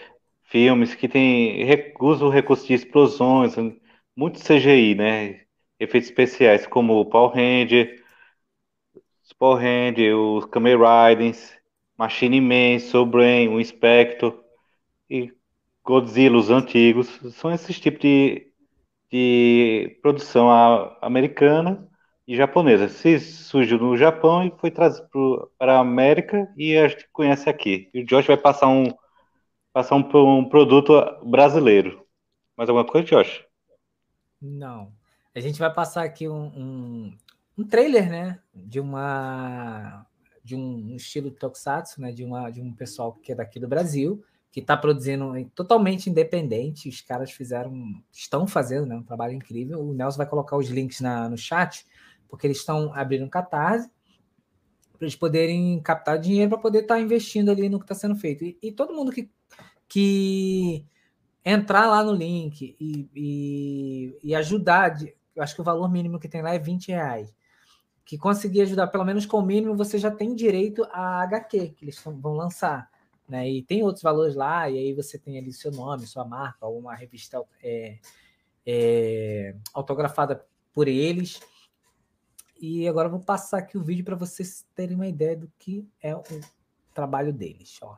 [0.45, 1.65] filmes que tem
[2.01, 3.55] usa o recurso de explosões,
[4.17, 5.45] muito CGI, né?
[5.79, 8.03] efeitos especiais como o Power Ranger,
[9.23, 11.53] os Power Ranger, os Kamen Riders,
[11.97, 14.43] Machine Man, Soul Brain, o Inspector
[15.09, 15.33] e
[15.85, 18.51] Godzilla, os antigos, são esses tipos de,
[19.15, 20.51] de produção
[21.01, 21.89] americana
[22.27, 22.89] e japonesa.
[22.89, 27.89] Se surgiu no Japão e foi trazido para a América e a gente conhece aqui.
[27.95, 28.93] E o Josh vai passar um
[29.73, 30.93] passar um, um produto
[31.25, 32.05] brasileiro.
[32.57, 33.45] Mais alguma coisa, Josh?
[34.43, 34.91] Não.
[35.33, 37.17] A gente vai passar aqui um, um,
[37.57, 38.41] um trailer, né?
[38.53, 40.05] De uma
[40.43, 42.11] de um estilo tokusatsu, né?
[42.11, 44.25] De uma de um pessoal que é daqui do Brasil
[44.55, 46.89] que está produzindo totalmente independente.
[46.89, 48.95] Os caras fizeram, estão fazendo, né?
[48.95, 49.81] Um trabalho incrível.
[49.81, 51.85] O Nelson vai colocar os links na, no chat,
[52.29, 53.91] porque eles estão abrindo um catarse
[54.93, 58.15] para eles poderem captar dinheiro para poder estar tá investindo ali no que está sendo
[58.15, 58.45] feito.
[58.45, 59.29] E, e, todo mundo que,
[59.89, 60.87] que
[61.45, 66.21] entrar lá no link e, e, e ajudar, de, eu acho que o valor mínimo
[66.21, 67.35] que tem lá é 20 reais.
[68.05, 71.85] que conseguir ajudar, pelo menos com o mínimo, você já tem direito a HQ que
[71.85, 72.94] eles vão lançar.
[73.29, 73.49] Né?
[73.49, 76.95] E tem outros valores lá, e aí você tem ali seu nome, sua marca, uma
[76.95, 77.99] revista é,
[78.67, 81.41] é, autografada por eles.
[82.61, 85.87] E agora eu vou passar aqui o vídeo para vocês terem uma ideia do que
[86.01, 86.23] é o
[86.95, 87.79] trabalho deles.
[87.83, 87.97] Ó.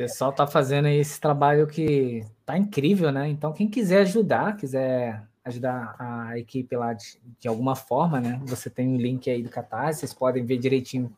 [0.00, 3.28] pessoal tá fazendo aí esse trabalho que tá incrível, né?
[3.28, 8.40] Então, quem quiser ajudar, quiser ajudar a equipe lá de, de alguma forma, né?
[8.46, 11.14] Você tem o um link aí do Catarse, vocês podem ver direitinho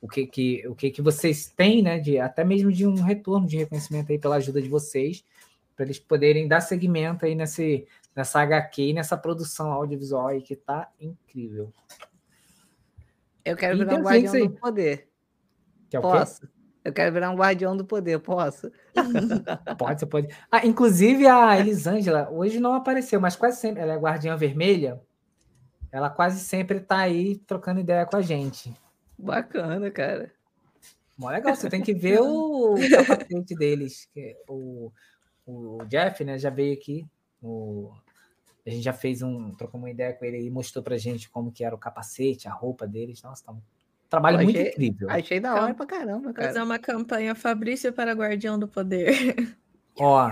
[0.00, 2.00] o que que, o que que vocês têm, né?
[2.00, 5.24] De, até mesmo de um retorno de reconhecimento aí pela ajuda de vocês,
[5.76, 7.86] para eles poderem dar seguimento aí nesse,
[8.16, 11.72] nessa HQ e nessa produção audiovisual aí que tá incrível.
[13.44, 15.08] Eu quero virar um guardião do poder.
[15.88, 16.48] Que é o Posso?
[16.84, 18.70] Eu quero virar um guardião do poder, posso?
[19.78, 20.28] pode, você pode.
[20.50, 25.00] Ah, inclusive a Elisângela, hoje não apareceu, mas quase sempre, ela é guardiã vermelha,
[25.90, 28.74] ela quase sempre tá aí trocando ideia com a gente.
[29.18, 30.30] Bacana, cara.
[31.16, 34.08] Mó legal, você tem que ver o capacete deles.
[34.12, 34.92] Que o,
[35.46, 37.06] o Jeff, né, já veio aqui.
[37.40, 37.92] O,
[38.66, 41.52] a gente já fez um, trocou uma ideia com ele e mostrou pra gente como
[41.52, 43.22] que era o capacete, a roupa deles.
[43.22, 43.54] Nossa, tá
[44.14, 45.10] Trabalho achei, muito incrível.
[45.10, 46.48] Achei da hora pra caramba, cara.
[46.48, 49.56] Fazer uma campanha Fabrício para Guardião do Poder.
[49.98, 50.30] Ó.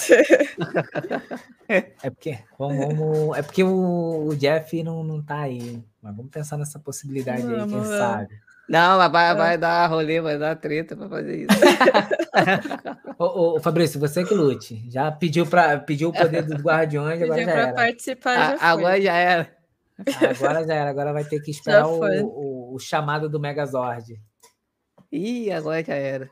[1.68, 5.82] é porque, vamos, vamos, é porque o, o, Jeff não, não tá aí.
[6.00, 7.88] Mas vamos pensar nessa possibilidade vamos, aí, quem vamos.
[7.88, 8.40] sabe.
[8.70, 11.48] Não, mas vai, vai dar rolê, vai dar treta para fazer isso.
[13.18, 14.88] ô, ô, Fabrício, você que lute.
[14.88, 17.72] Já pediu, pra, pediu o poder dos guardiões, agora já era.
[17.72, 19.50] participar, já A, Agora já era.
[19.98, 24.20] Agora já era, agora vai ter que esperar o, o, o, chamado do Megazord.
[25.10, 26.30] Ih, agora já era.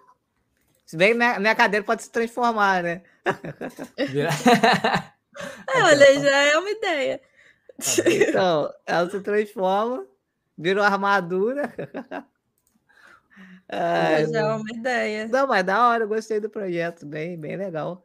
[0.85, 3.02] Se bem que minha, minha cadeira pode se transformar, né?
[5.66, 7.20] é, olha, já é uma ideia.
[8.06, 10.06] Então, ela se transforma,
[10.56, 11.73] vira uma armadura.
[13.70, 15.28] É, já é uma ideia.
[15.28, 18.02] Não, mas da hora, eu gostei do projeto, bem, bem legal.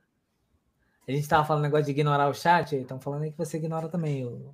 [1.07, 3.87] A gente estava falando negócio de ignorar o chat, estão falando aí que você ignora
[3.87, 4.53] também o,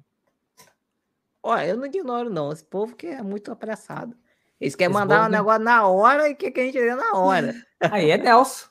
[1.49, 2.51] Olha, eu não ignoro, não.
[2.51, 4.15] Esse povo que é muito apressado.
[4.59, 7.13] Eles querem Esse mandar um negócio na hora e quer que a gente dê na
[7.13, 7.55] hora.
[7.91, 8.67] Aí é Nelson.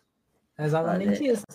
[0.56, 1.46] É exatamente isso.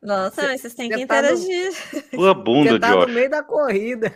[0.00, 1.70] Nossa, cê, vocês têm que interagir.
[2.12, 2.18] No...
[2.18, 3.06] Tua bunda, tá Josh.
[3.06, 4.12] no meio da corrida.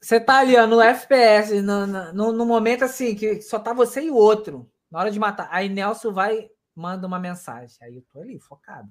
[0.00, 4.02] Você tá ali, ó, no FPS, no, no, no, momento assim, que só tá você
[4.02, 5.48] e o outro, na hora de matar.
[5.52, 7.76] Aí Nelson vai, manda uma mensagem.
[7.80, 8.88] Aí eu tô ali, focado.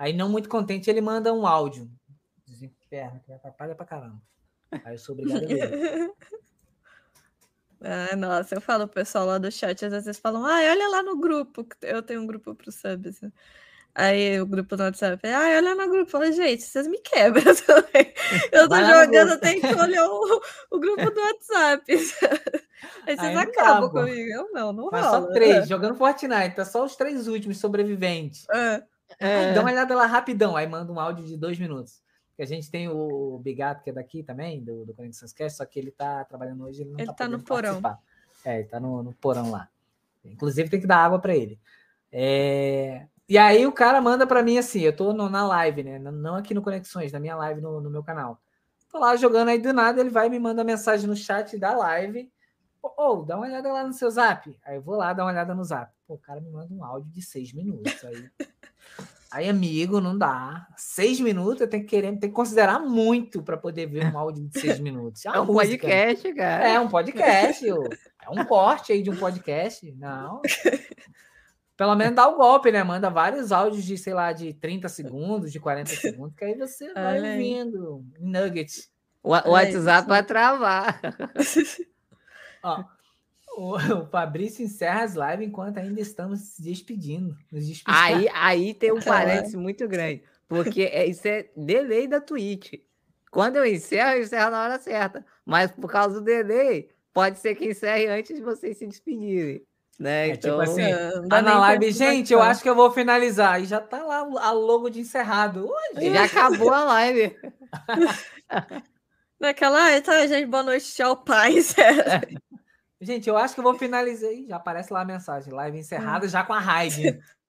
[0.00, 1.90] Aí, não muito contente, ele manda um áudio.
[2.46, 4.22] Desinferno, que atrapalha pra caramba.
[4.84, 6.12] Aí eu sou obrigado a ler.
[7.82, 11.02] Ah, nossa, eu falo pro pessoal lá do chat, às vezes falam, ah, olha lá
[11.02, 13.22] no grupo, eu tenho um grupo pro subs.
[13.22, 13.32] Né?
[13.94, 16.10] Aí o grupo no WhatsApp, ah, olha no grupo.
[16.10, 18.14] Falei, gente, vocês me quebram também.
[18.52, 20.40] Eu tô jogando, eu tenho que olhar o,
[20.70, 21.84] o grupo do WhatsApp.
[23.06, 24.30] Aí vocês Aí acabam dá, comigo.
[24.30, 25.26] Eu não, não Mas rola.
[25.26, 28.46] só três, jogando Fortnite, tá só os três últimos sobreviventes.
[28.50, 28.82] É.
[29.18, 29.52] É.
[29.52, 32.00] Dá uma olhada lá rapidão, aí manda um áudio de dois minutos
[32.42, 35.78] a gente tem o Bigato, que é daqui também, do, do Conexões Cast, só que
[35.78, 37.80] ele tá trabalhando hoje, ele não ele tá, tá no porão.
[37.80, 38.00] Participar.
[38.44, 39.68] É, ele tá no, no porão lá.
[40.24, 41.58] Inclusive tem que dar água para ele.
[42.12, 43.06] É...
[43.28, 45.98] E aí o cara manda para mim assim, eu tô na live, né?
[45.98, 48.40] Não aqui no Conexões, na minha live no, no, meu canal.
[48.90, 51.76] Tô lá jogando aí do nada, ele vai e me manda mensagem no chat da
[51.76, 52.30] live,
[52.82, 54.58] Ô, oh, dá uma olhada lá no seu zap.
[54.64, 55.92] Aí eu vou lá dar uma olhada no zap.
[56.06, 58.02] Pô, o cara me manda um áudio de seis minutos.
[58.04, 58.30] Aí,
[59.30, 60.66] aí amigo, não dá.
[60.76, 64.48] Seis minutos eu tenho que querer, tenho que considerar muito para poder ver um áudio
[64.48, 65.24] de seis minutos.
[65.24, 65.86] É, é um música.
[65.86, 66.68] podcast, cara.
[66.68, 67.68] É um podcast.
[67.68, 69.90] é um corte aí de um podcast.
[69.92, 70.42] Não.
[71.76, 72.84] Pelo menos dá o um golpe, né?
[72.84, 76.92] Manda vários áudios de, sei lá, de 30 segundos, de 40 segundos, que aí você
[76.92, 78.90] vai ouvindo nuggets.
[79.22, 81.00] O, o WhatsApp vai travar.
[82.62, 82.84] Ó,
[83.60, 87.36] o, o Fabrício encerra as lives enquanto ainda estamos se despedindo.
[87.84, 92.74] aí, aí tem um parênteses muito grande, porque é, isso é delay da Twitch.
[93.30, 95.24] Quando eu encerro, eu encerro na hora certa.
[95.44, 99.62] Mas por causa do delay, pode ser que encerre antes de vocês se despedirem.
[99.98, 100.30] Né?
[100.30, 102.90] É, tipo então, tipo assim, é, tá na live, gente, eu acho que eu vou
[102.90, 103.62] finalizar.
[103.62, 105.68] E já tá lá a logo de encerrado.
[105.68, 106.10] Hoje.
[106.12, 107.36] Já acabou a live.
[109.38, 111.76] Naquela, ah, tá, gente, boa noite, tchau, paz.
[111.78, 112.20] É.
[113.00, 114.30] Gente, eu acho que eu vou finalizar.
[114.46, 115.52] Já aparece lá a mensagem.
[115.52, 117.18] Live encerrada já com a raid.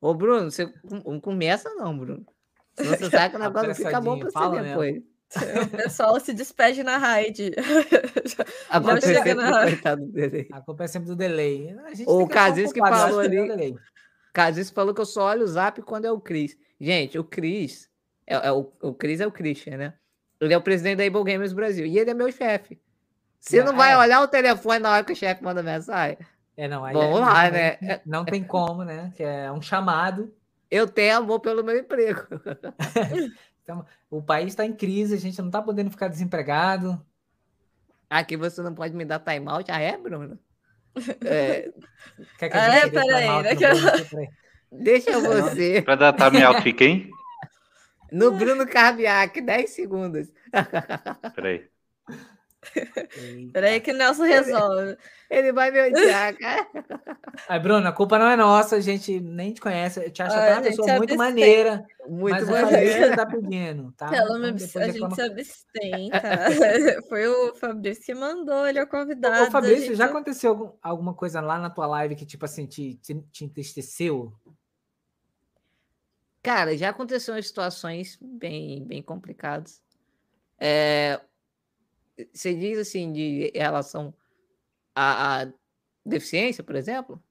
[0.00, 2.24] Ô, Bruno, você não começa, não, Bruno.
[2.76, 4.94] Senão você sabe que o negócio fica bom pra você depois.
[4.94, 5.08] Mesmo.
[5.62, 7.52] O pessoal se despede na raid.
[8.70, 9.62] A culpa, é sempre, na...
[10.52, 11.74] a culpa é sempre do delay.
[12.06, 13.74] O Casis que falou ali.
[14.32, 16.56] Casis falou que eu só olho o zap quando é o Cris.
[16.80, 17.90] Gente, o Cris.
[18.26, 19.94] É, é, o, o Cris é o Christian, né?
[20.40, 21.84] Ele é o presidente da Able Games Brasil.
[21.84, 22.80] E ele é meu chefe.
[23.40, 23.98] Você não vai é.
[23.98, 26.18] olhar o telefone na hora que o chefe manda mensagem?
[26.56, 26.82] É, não.
[26.82, 28.00] Vamos é, lá, não, né?
[28.04, 29.12] Não tem como, né?
[29.16, 30.34] Que é um chamado.
[30.70, 32.26] Eu tenho amor pelo meu emprego.
[33.68, 36.98] Então, o país está em crise, a gente não está podendo ficar desempregado.
[38.08, 40.38] Aqui você não pode me dar timeout, já é, Bruno?
[41.22, 41.70] É...
[42.38, 43.72] Quer que a gente é, peraí, daqui a...
[44.72, 45.82] Deixa você.
[45.82, 47.10] Para dar timeout, fica quem?
[48.10, 50.32] No Bruno Carbiac, 10 segundos.
[51.34, 51.68] Peraí.
[53.52, 54.96] Peraí que o Nelson resolve.
[55.30, 56.66] Ele vai me odiar, cara.
[57.48, 60.34] Aí, Bruno, a culpa não é nossa, a gente nem te conhece, eu te acha
[60.34, 61.84] até uma pessoa muito maneira.
[62.08, 63.14] Muito mas maneira.
[63.14, 64.08] tá pedindo, tá?
[64.08, 67.02] Pelo então, a gente se abstém, tá?
[67.10, 69.48] Foi o Fabrício que mandou, ele é o convidado.
[69.48, 69.96] Ô, Fabrício, gente...
[69.96, 73.44] já aconteceu algum, alguma coisa lá na tua live que, tipo assim, te, te, te
[73.44, 74.32] entristeceu?
[76.42, 79.82] Cara, já aconteceram situações bem, bem complicadas.
[80.58, 81.20] É,
[82.32, 84.14] você diz assim, de relação
[84.94, 85.52] à, à
[86.04, 87.22] deficiência, por exemplo?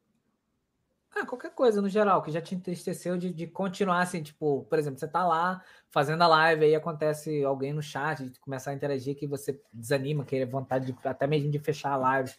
[1.11, 4.77] Ah, qualquer coisa no geral, que já te entristeceu de, de continuar assim, tipo, por
[4.77, 8.73] exemplo, você tá lá fazendo a live, aí acontece alguém no chat de começar a
[8.73, 12.31] interagir que você desanima, que é vontade de, até mesmo de fechar a live,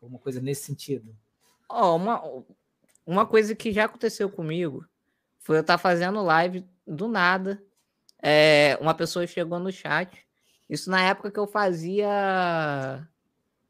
[0.00, 1.14] alguma coisa nesse sentido.
[1.68, 2.44] Ó, oh, uma,
[3.04, 4.86] uma coisa que já aconteceu comigo
[5.38, 7.62] foi eu estar tá fazendo live do nada.
[8.22, 10.26] É, uma pessoa chegou no chat
[10.72, 13.06] isso na época que eu fazia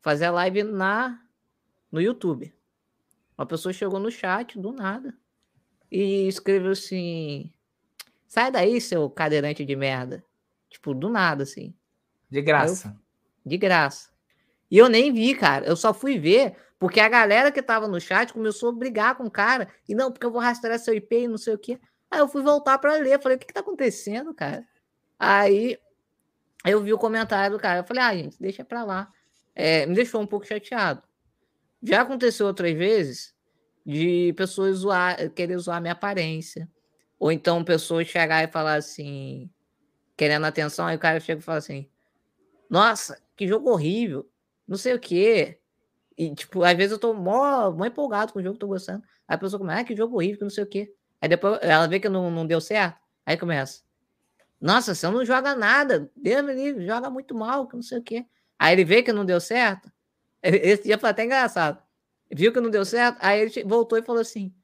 [0.00, 1.20] fazia live na
[1.90, 2.54] no YouTube.
[3.36, 5.12] Uma pessoa chegou no chat do nada
[5.90, 7.52] e escreveu assim:
[8.28, 10.24] "Sai daí, seu cadeirante de merda".
[10.70, 11.74] Tipo, do nada assim.
[12.30, 12.96] De graça.
[13.44, 14.10] Eu, de graça.
[14.70, 15.66] E eu nem vi, cara.
[15.66, 19.24] Eu só fui ver porque a galera que tava no chat começou a brigar com
[19.24, 19.68] o cara.
[19.88, 21.80] E não, porque eu vou rastrear seu IP e não sei o quê.
[22.08, 23.20] Aí eu fui voltar para ler.
[23.20, 24.64] Falei, o que, que tá acontecendo, cara?
[25.18, 25.78] Aí Aí
[26.64, 29.12] eu vi o comentário do cara, eu falei, ah, gente, deixa pra lá.
[29.54, 31.02] É, me deixou um pouco chateado.
[31.82, 33.34] Já aconteceu outras vezes
[33.84, 36.70] de pessoas zoar, querer zoar minha aparência.
[37.18, 39.50] Ou então pessoas chegar e falar assim,
[40.16, 41.88] querendo atenção, aí o cara chega e fala assim,
[42.70, 44.28] nossa, que jogo horrível,
[44.66, 45.58] não sei o quê.
[46.16, 49.02] E, tipo, às vezes eu tô mó, mó empolgado com o jogo, tô gostando.
[49.26, 50.94] Aí a pessoa começa, ah, que jogo horrível, que não sei o quê.
[51.20, 53.82] Aí depois ela vê que não, não deu certo, aí começa.
[54.62, 56.08] Nossa, você não joga nada.
[56.16, 58.24] Deus me livre, joga muito mal, que não sei o quê.
[58.56, 59.90] Aí ele vê que não deu certo.
[60.40, 61.82] Esse dia foi até engraçado.
[62.30, 64.54] Viu que não deu certo, aí ele voltou e falou assim: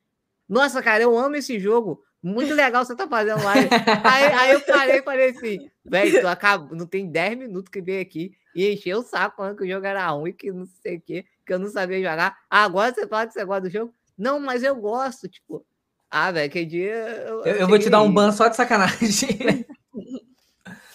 [0.49, 2.03] Nossa, cara, eu amo esse jogo.
[2.23, 3.69] Muito legal você tá fazendo live.
[4.05, 6.23] aí, aí eu parei e falei assim: Velho,
[6.71, 9.85] não tem 10 minutos que veio aqui e encheu o saco falando que o jogo
[9.85, 12.39] era ruim, que não sei o quê, que eu não sabia jogar.
[12.49, 13.93] Agora você fala que você gosta do jogo?
[14.17, 15.67] Não, mas eu gosto, tipo.
[16.11, 16.95] Ah, velho, que dia.
[17.27, 19.67] Eu, eu, eu vou te dar um ban só de sacanagem.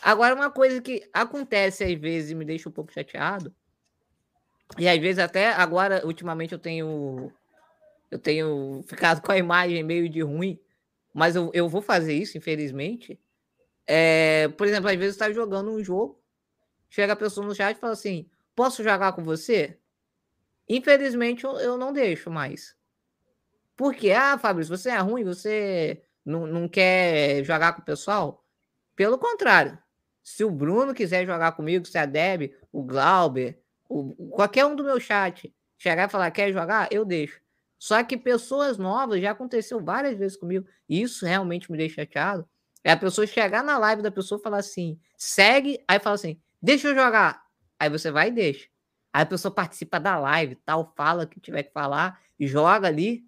[0.04, 3.54] Agora, uma coisa que acontece às vezes e me deixa um pouco chateado,
[4.78, 7.32] e às vezes até agora, ultimamente, eu tenho
[8.12, 10.60] eu tenho ficado com a imagem meio de ruim,
[11.14, 13.20] mas eu, eu vou fazer isso, infelizmente.
[13.88, 16.22] É, por exemplo, às vezes está jogando um jogo,
[16.90, 19.80] chega a pessoa no chat e fala assim: posso jogar com você?
[20.70, 22.76] Infelizmente, eu, eu não deixo mais.
[23.76, 24.12] Por quê?
[24.12, 28.46] Ah, Fabrício, você é ruim, você não, não quer jogar com o pessoal?
[28.96, 29.78] Pelo contrário,
[30.24, 34.84] se o Bruno quiser jogar comigo, se a Deb, o Glauber, o, qualquer um do
[34.84, 36.88] meu chat chegar e falar, quer jogar?
[36.92, 37.42] Eu deixo.
[37.78, 42.48] Só que pessoas novas, já aconteceu várias vezes comigo, e isso realmente me deixa chateado,
[42.82, 46.88] é a pessoa chegar na live da pessoa falar assim, segue, aí fala assim, deixa
[46.88, 47.44] eu jogar.
[47.78, 48.68] Aí você vai e deixa.
[49.12, 53.26] Aí a pessoa participa da live, tal, fala o que tiver que falar, joga ali.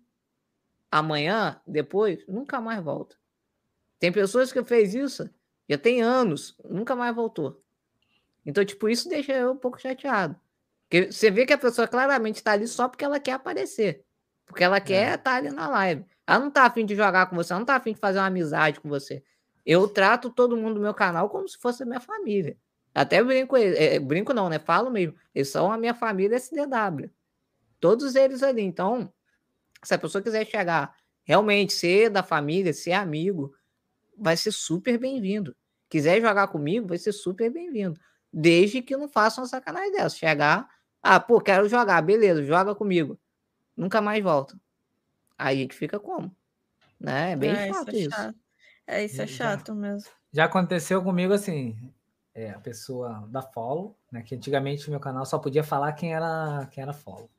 [0.89, 3.17] Amanhã, depois, nunca mais volta.
[3.99, 5.29] Tem pessoas que fez isso
[5.69, 7.61] já tem anos, nunca mais voltou.
[8.45, 10.39] Então, tipo, isso deixa eu um pouco chateado.
[10.87, 14.05] Porque você vê que a pessoa claramente está ali só porque ela quer aparecer.
[14.45, 15.17] Porque ela quer estar é.
[15.17, 16.05] tá ali na live.
[16.27, 18.27] Ela não tá afim de jogar com você, ela não tá afim de fazer uma
[18.27, 19.23] amizade com você.
[19.65, 22.55] Eu trato todo mundo do meu canal como se fosse a minha família.
[22.93, 24.59] Até brinco, é, brinco não, né?
[24.59, 25.15] Falo mesmo.
[25.33, 27.09] Eles são a minha família SDW.
[27.79, 28.61] Todos eles ali.
[28.61, 29.11] Então,
[29.83, 33.53] se a pessoa quiser chegar, realmente ser da família, ser amigo,
[34.17, 35.55] vai ser super bem-vindo.
[35.89, 37.99] Quiser jogar comigo, vai ser super bem-vindo.
[38.31, 40.15] Desde que não faça uma sacanagem dessa.
[40.15, 40.67] Chegar,
[41.01, 43.19] ah, pô, quero jogar, beleza, joga comigo.
[43.77, 44.59] Nunca mais volta.
[45.37, 46.35] Aí a gente fica como?
[46.99, 47.33] Né?
[47.33, 48.07] É bem é, chato isso.
[48.07, 48.35] É, chato.
[48.87, 50.09] é isso é chato já, mesmo.
[50.33, 51.77] Já aconteceu comigo assim,
[52.33, 54.21] é, a pessoa da follow, né?
[54.21, 57.29] Que antigamente meu canal só podia falar quem era quem era follow.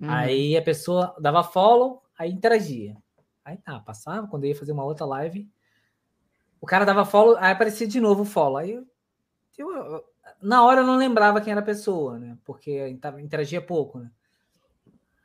[0.00, 0.10] Uhum.
[0.10, 2.96] Aí a pessoa dava follow, aí interagia.
[3.44, 5.48] Aí tá, passava, quando eu ia fazer uma outra live,
[6.64, 8.56] o cara dava follow, aí aparecia de novo o follow.
[8.56, 8.86] Aí eu,
[9.58, 10.04] eu,
[10.40, 12.38] na hora eu não lembrava quem era a pessoa, né?
[12.42, 12.88] Porque
[13.20, 14.10] interagia pouco, né?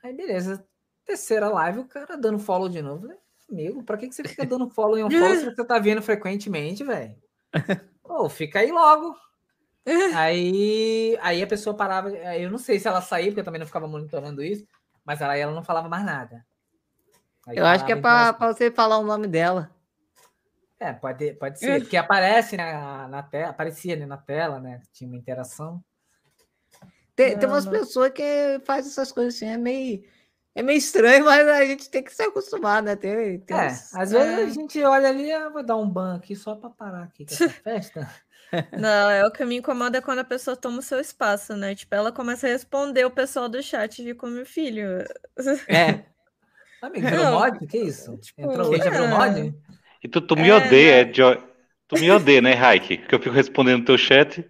[0.03, 0.61] Aí beleza,
[1.05, 3.03] terceira live, o cara dando follow de novo.
[3.03, 3.17] Falei,
[3.49, 6.01] Amigo, pra que, que você fica dando follow em um follow se você tá vendo
[6.01, 7.15] frequentemente, velho?
[8.03, 9.15] Pô, fica aí logo.
[10.15, 12.09] aí, aí a pessoa parava.
[12.11, 14.67] Eu não sei se ela saiu, porque eu também não ficava monitorando isso,
[15.05, 16.45] mas aí ela não falava mais nada.
[17.47, 19.73] Aí eu acho que é para você falar o nome dela.
[20.79, 24.81] É, pode, pode ser, porque aparece na, na tela, aparecia né, na tela, né?
[24.93, 25.83] Tinha uma interação.
[27.13, 27.71] Tem, não, tem umas não...
[27.73, 30.01] pessoas que fazem essas coisas assim, é meio,
[30.55, 32.95] é meio estranho, mas a gente tem que se acostumar, né?
[32.95, 33.93] Tem, tem é, uns...
[33.93, 34.43] às vezes é...
[34.43, 37.33] a gente olha ali, ah, vou dar um ban aqui só para parar aqui com
[37.33, 38.09] essa festa.
[38.71, 41.75] Não, é o que me incomoda é quando a pessoa toma o seu espaço, né?
[41.75, 45.03] Tipo, ela começa a responder o pessoal do chat de como filho.
[45.67, 46.05] É.
[46.81, 47.67] Amigo, virou mod?
[47.67, 48.17] Que isso?
[48.17, 48.89] Tipo, Entrou hoje, é.
[48.89, 49.55] virou mod?
[50.03, 51.11] E tu, tu me é, odeia, né?
[51.11, 51.35] Jo...
[51.87, 52.97] tu me odeia, né, Raik?
[52.97, 54.49] Que eu fico respondendo no teu chat.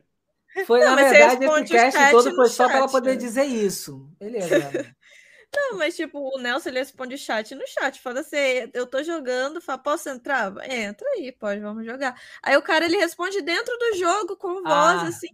[0.66, 4.10] Foi, não, na verdade, esse cast todo foi só para ela poder dizer isso.
[4.20, 4.96] Beleza.
[5.56, 8.38] Não, mas tipo, o Nelson ele responde chat no chat, fala assim,
[8.72, 10.54] eu tô jogando, fala, posso entrar?
[10.70, 12.16] Entra aí, pode, vamos jogar.
[12.44, 15.08] Aí o cara ele responde dentro do jogo com voz, ah.
[15.08, 15.30] assim.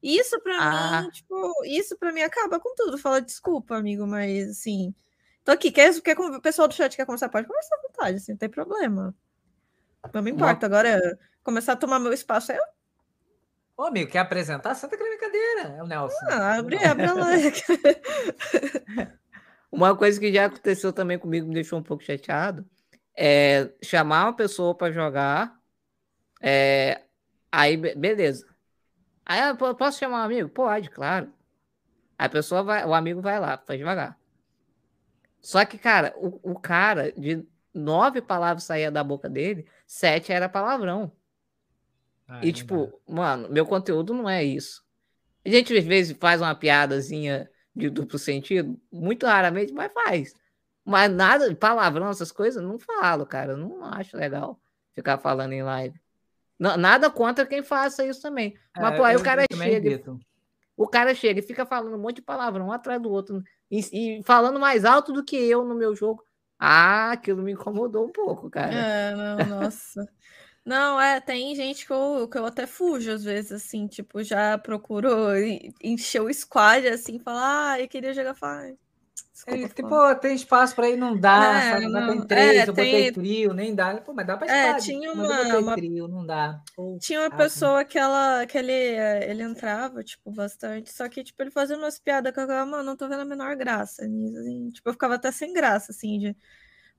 [0.00, 1.02] Isso para ah.
[1.02, 2.96] mim, tipo, isso para mim acaba com tudo.
[2.96, 4.94] Fala, desculpa, amigo, mas assim,
[5.44, 8.32] tô aqui, quer, quer o pessoal do chat quer conversar, pode conversar à vontade, assim,
[8.32, 9.12] não tem problema.
[10.12, 10.66] Não me importa.
[10.66, 12.58] Agora, começar a tomar meu espaço é.
[13.76, 14.74] Ô, amigo, quer apresentar?
[14.74, 15.76] Senta aquela brincadeira.
[15.76, 16.16] É o Nelson.
[16.28, 17.26] Ah, abre, abre lá.
[19.70, 22.64] Uma coisa que já aconteceu também comigo, me deixou um pouco chateado,
[23.14, 25.58] é chamar uma pessoa para jogar.
[26.40, 27.02] É,
[27.52, 28.46] aí, beleza.
[29.24, 29.40] Aí,
[29.76, 30.48] posso chamar um amigo?
[30.48, 31.30] Pode, claro.
[32.16, 34.18] A pessoa vai, o amigo vai lá, faz devagar.
[35.40, 40.48] Só que, cara, o, o cara de nove palavras saía da boca dele, sete era
[40.48, 41.12] palavrão.
[42.28, 43.14] Ah, e, tipo, dá.
[43.14, 44.84] mano, meu conteúdo não é isso.
[45.44, 50.34] A gente às vezes faz uma piadazinha de duplo sentido, muito raramente, mas faz.
[50.84, 53.52] Mas nada, palavrão, essas coisas, não falo, cara.
[53.52, 54.60] Eu não acho legal
[54.94, 56.00] ficar falando em live.
[56.58, 58.56] Não, nada contra quem faça isso também.
[58.74, 60.02] Mas, é, pô, aí o cara chega.
[60.76, 63.42] O cara chega e fica falando um monte de palavrão um atrás do outro.
[63.70, 63.80] E,
[64.18, 66.24] e, falando mais alto do que eu no meu jogo.
[66.58, 68.86] Ah, aquilo me incomodou um pouco, cara.
[68.86, 70.06] É, não, nossa.
[70.64, 74.58] Não, é, tem gente que eu, que eu até fujo às vezes, assim, tipo, já
[74.58, 75.08] procuro
[75.82, 78.78] encher o squad, assim, falar, ah, eu queria jogar Fire.
[79.46, 81.86] É, tipo, tem espaço para ir, não dá, é, sabe?
[81.88, 82.92] Não, tem três, é, eu tem...
[82.92, 83.96] botei trio, nem dá.
[84.00, 85.74] Pô, mas dá para é, tinha uma, uma...
[85.74, 86.60] trio, não dá.
[86.74, 91.40] Pô, tinha uma pessoa que, ela, que ele, ele entrava, tipo, bastante, só que, tipo,
[91.42, 94.36] ele fazia umas piadas que eu ficava, mano, não tô vendo a menor graça nisso,
[94.36, 94.70] assim.
[94.70, 96.36] Tipo, eu ficava até sem graça, assim, de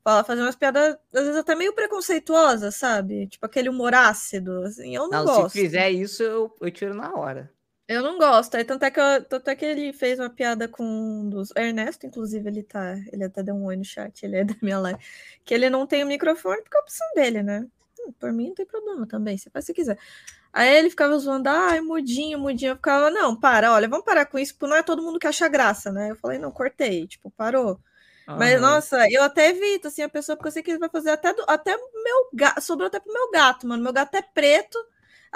[0.02, 3.28] fala, fazer umas piadas, às vezes até meio preconceituosas, sabe?
[3.28, 5.50] Tipo aquele humor ácido, assim, eu não, não gosto.
[5.50, 7.52] Se fizer isso, eu, eu tiro na hora.
[7.88, 8.56] Eu não gosto.
[8.56, 11.52] Aí, tanto, é que eu, tanto é que ele fez uma piada com um dos.
[11.56, 12.96] Ernesto, inclusive, ele tá.
[13.12, 15.00] Ele até deu um oi no chat, ele é da minha live.
[15.46, 17.66] Que ele não tem o microfone porque é a opção dele, né?
[18.00, 19.98] Hum, por mim não tem problema também, você faz se quiser.
[20.52, 22.72] Aí ele ficava zoando, ai, mudinho, mudinho.
[22.72, 25.28] Eu ficava, não, para, olha, vamos parar com isso, porque não é todo mundo que
[25.28, 26.12] acha graça, né?
[26.12, 27.80] Eu falei, não, cortei, tipo, parou.
[28.26, 31.12] Mas, nossa, eu até evito, assim, a pessoa, porque eu sei que ele vai fazer
[31.12, 33.82] até, do, até meu gato, sobrou até pro meu gato, mano.
[33.82, 34.78] Meu gato é preto,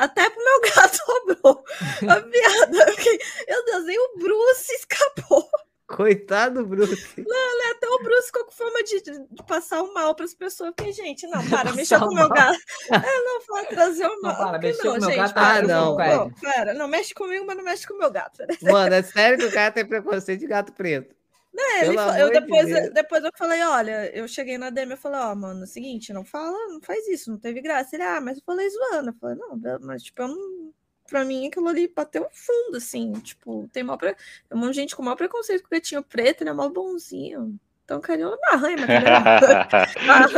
[0.01, 1.63] Até pro meu gato sobrou.
[2.09, 2.77] A piada.
[2.89, 3.23] Eu piada.
[3.47, 5.47] Meu Deus, nem o Bruce escapou.
[5.85, 7.23] Coitado Bruce.
[7.27, 10.71] Não, até o Bruce ficou com fama de, de passar o mal para as pessoas.
[10.75, 12.57] Porque, gente, não, para, mexer com o meu gato.
[12.89, 14.31] É, não, fala, trazer o mal.
[14.31, 15.33] Não, para, mexer com o meu gato.
[15.35, 18.43] Ah, não, não, Pera, não mexe comigo, mas não mexe com o meu gato.
[18.63, 21.13] Mano, é sério que o cara tem preconceito de gato preto.
[21.53, 25.19] Né, ele, eu depois, de depois eu falei, olha, eu cheguei na DM e falei,
[25.19, 27.95] ó, oh, mano, é o seguinte, não fala, não faz isso, não teve graça.
[27.95, 29.09] Ele, ah, mas eu falei zoando.
[29.09, 30.73] Eu falei, não, mas tipo, eu não.
[31.09, 34.15] Pra mim, aquilo ali bateu fundo, assim, tipo, tem mal pre...
[34.49, 37.59] um monte de gente com maior preconceito com o gatinho preto, ele é mal bonzinho.
[37.83, 40.31] Então, carinho, não arranha, mas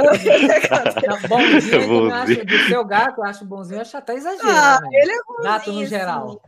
[1.30, 4.50] bonzinho, acho, do seu gato, eu acho bonzinho, eu acho até exagero.
[4.50, 4.90] Ah, né?
[4.94, 6.42] ele é bonzinho, gato no geral.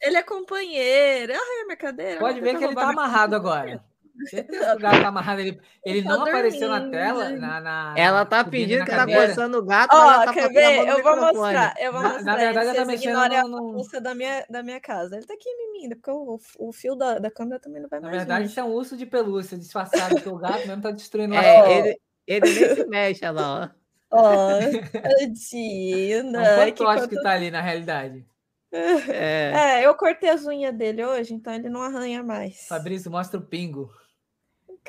[0.00, 2.20] Ele é companheiro, arranha minha cadeira.
[2.20, 3.82] Pode ver que ele tá amarrado agora.
[4.14, 7.30] O gato tá amarrado, ele, ele não apareceu na tela.
[7.30, 9.94] Na, na ela tá pedindo que tá coçando o gato.
[9.94, 10.88] Ó, oh, tá quer ver?
[10.88, 11.74] Eu vou mostrar.
[11.78, 12.22] Eu vou mostrar.
[12.22, 13.72] Na, verdade, ela tá mexendo no.
[13.72, 14.00] no...
[14.00, 15.16] da minha, da minha casa.
[15.16, 18.08] Ele tá aqui mimindo, porque o, o fio da, da câmera também não vai na
[18.08, 18.18] mais.
[18.18, 21.34] Na verdade, isso é um urso de pelúcia disfarçado, que o gato mesmo tá destruindo
[21.34, 23.82] é, ele, ele nem se mexe, olha lá, ó.
[24.14, 24.60] Ó,
[24.92, 28.26] tadinho, É um fantoche que, que tá ali na realidade.
[28.72, 29.80] É.
[29.80, 29.86] é.
[29.86, 32.66] eu cortei as unhas dele hoje, então ele não arranha mais.
[32.66, 33.90] Fabrício, mostra o pingo.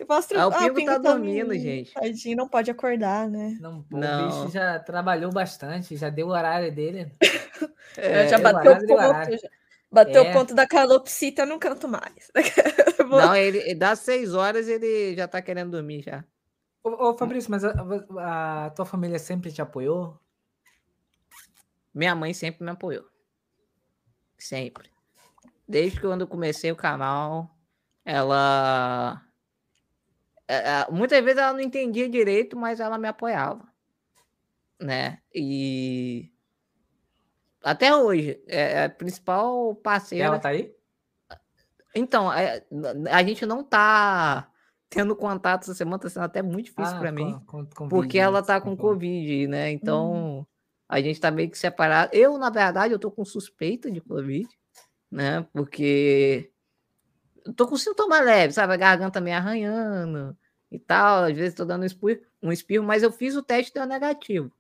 [0.10, 0.42] Mostra...
[0.42, 1.94] Ah, o Pingo, ah, o Pingo tá, tá dormindo, gente.
[1.94, 3.58] Tadinho, não pode acordar, né?
[3.62, 4.28] Não, não.
[4.28, 7.12] O bicho já trabalhou bastante, já deu o horário dele.
[7.96, 9.38] É, já bateu o ponto.
[9.38, 9.50] Já.
[9.92, 10.30] Bateu é.
[10.32, 12.32] o ponto da calopsita, não canto mais.
[13.08, 16.26] não, ele dá seis horas ele já tá querendo dormir já.
[16.84, 20.20] Ô, ô Fabrício, mas a, a, tua família sempre te apoiou?
[21.94, 23.06] Minha mãe sempre me apoiou.
[24.40, 24.90] Sempre.
[25.68, 27.56] Desde quando eu comecei o canal,
[28.04, 29.22] ela
[30.92, 33.68] muitas vezes ela não entendia direito, mas ela me apoiava,
[34.80, 35.20] né?
[35.34, 36.32] E
[37.64, 40.26] até hoje é, é a principal parceira.
[40.26, 40.74] Ela tá aí?
[41.96, 42.64] Então, é,
[43.10, 44.50] a gente não tá
[44.90, 48.20] tendo contato essa semana, tá sendo até muito difícil ah, para mim, com, com porque
[48.20, 49.72] ela tá com Covid, né?
[49.72, 50.46] Então, hum.
[50.90, 52.12] a gente tá meio que separado.
[52.14, 54.48] Eu, na verdade, eu tô com suspeita de Covid,
[55.10, 55.48] né?
[55.54, 56.52] Porque
[57.46, 58.74] eu tô com sintoma leve, sabe?
[58.74, 60.38] A garganta meio arranhando
[60.74, 61.26] e tal.
[61.26, 63.86] Às vezes tô dando um espirro, um espirro, mas eu fiz o teste e deu
[63.86, 64.52] negativo.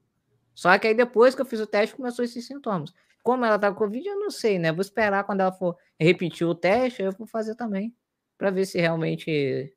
[0.53, 2.93] Só que aí depois que eu fiz o teste, começou esses sintomas.
[3.23, 4.71] Como ela tá com Covid, eu não sei, né?
[4.71, 7.93] Vou esperar quando ela for repetir o teste, eu vou fazer também.
[8.37, 9.73] para ver se realmente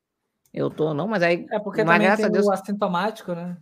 [0.53, 1.07] eu tô ou não.
[1.07, 1.47] Mas aí.
[1.51, 2.47] É porque mas graças a Deus.
[2.47, 3.57] o assintomático, né?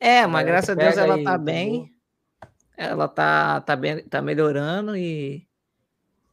[0.00, 1.92] É, mas graças a Deus ela tá bem.
[2.76, 5.46] Ela tá, tá, bem, tá melhorando e.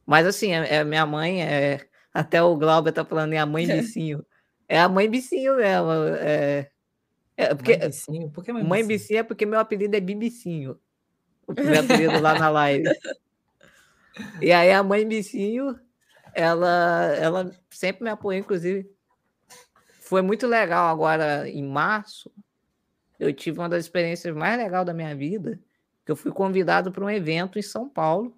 [0.06, 3.66] Mas assim, é, é minha mãe é até o Glauber tá falando, é a mãe
[3.66, 4.20] Bicinho.
[4.20, 4.35] É
[4.68, 5.92] a mãe Bicinho mesmo.
[6.20, 6.70] É,
[7.36, 8.30] é porque, mãe Bicinho?
[8.30, 9.20] Por que mãe, mãe Bicinho?
[9.20, 10.78] é porque meu apelido é Bibicinho.
[11.46, 12.84] O meu apelido lá na live.
[14.40, 15.78] E aí a mãe Bicinho,
[16.34, 18.90] ela, ela sempre me apoiou, inclusive.
[20.00, 22.32] Foi muito legal agora em março.
[23.20, 25.60] Eu tive uma das experiências mais legais da minha vida,
[26.02, 28.34] que eu fui convidado para um evento em São Paulo.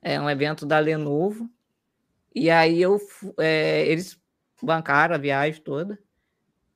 [0.00, 1.50] É um evento da Lenovo
[2.34, 3.00] e aí eu
[3.38, 4.20] é, eles
[4.64, 5.98] bancaram a viagem toda.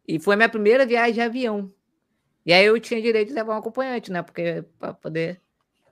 [0.07, 1.73] E foi minha primeira viagem de avião.
[2.45, 4.23] E aí eu tinha direito de levar um acompanhante, né?
[4.23, 5.41] Porque para poder.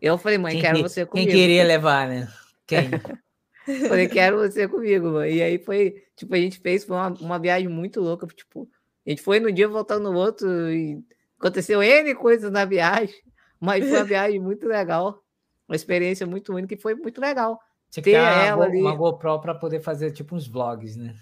[0.01, 1.31] Eu falei, mãe, quem, quero você comigo.
[1.31, 2.29] Quem queria levar, né?
[2.67, 2.89] Quem?
[3.89, 5.35] falei, quero você comigo, mãe.
[5.35, 8.27] E aí foi, tipo, a gente fez foi uma, uma viagem muito louca.
[8.27, 8.69] Tipo,
[9.07, 10.99] a gente foi no dia voltando no outro e
[11.39, 13.15] aconteceu N coisas na viagem,
[13.61, 15.23] mas foi uma viagem muito legal.
[15.69, 17.61] Uma experiência muito única e foi muito legal.
[17.91, 18.81] Tinha que ter ela uma, ali.
[18.81, 21.15] uma GoPro para poder fazer tipo uns vlogs, né?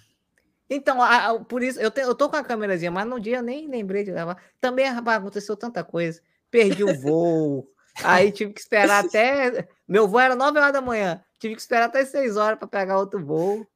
[0.69, 3.39] Então, a, a, por isso, eu, te, eu tô com a câmerazinha, mas no dia
[3.39, 4.43] eu nem lembrei de levar.
[4.61, 6.21] Também aconteceu tanta coisa.
[6.51, 7.69] Perdi o voo,
[8.03, 9.69] aí tive que esperar até.
[9.87, 12.99] Meu voo era 9 horas da manhã, tive que esperar até 6 horas para pegar
[12.99, 13.67] outro voo.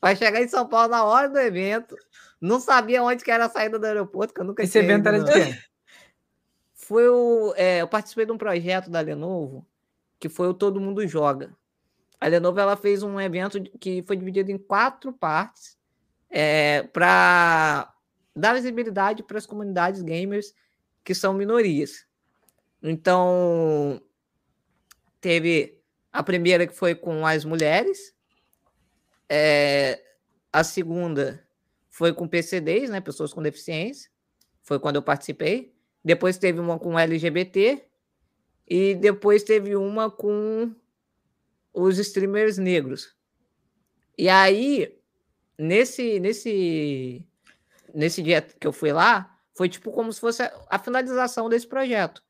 [0.00, 1.94] Para chegar em São Paulo na hora do evento.
[2.40, 5.22] Não sabia onde que era a saída do aeroporto, que eu nunca Esse evento era
[5.22, 5.58] de quê?
[6.72, 7.52] Foi o.
[7.54, 9.64] É, eu participei de um projeto da Lenovo,
[10.18, 11.54] que foi o Todo Mundo Joga.
[12.18, 15.78] A Lenovo ela fez um evento que foi dividido em quatro partes
[16.30, 17.92] é, para
[18.34, 20.54] dar visibilidade para as comunidades gamers
[21.04, 22.06] que são minorias.
[22.82, 24.00] Então,
[25.20, 25.78] teve
[26.12, 28.14] a primeira que foi com as mulheres,
[29.28, 30.02] é,
[30.52, 31.46] a segunda
[31.88, 34.10] foi com PCDs, né, pessoas com deficiência,
[34.62, 35.74] foi quando eu participei.
[36.02, 37.84] Depois teve uma com LGBT
[38.66, 40.74] e depois teve uma com
[41.72, 43.14] os streamers negros.
[44.16, 44.99] E aí,
[45.60, 47.24] nesse, nesse,
[47.94, 52.22] nesse dia que eu fui lá, foi tipo como se fosse a finalização desse projeto,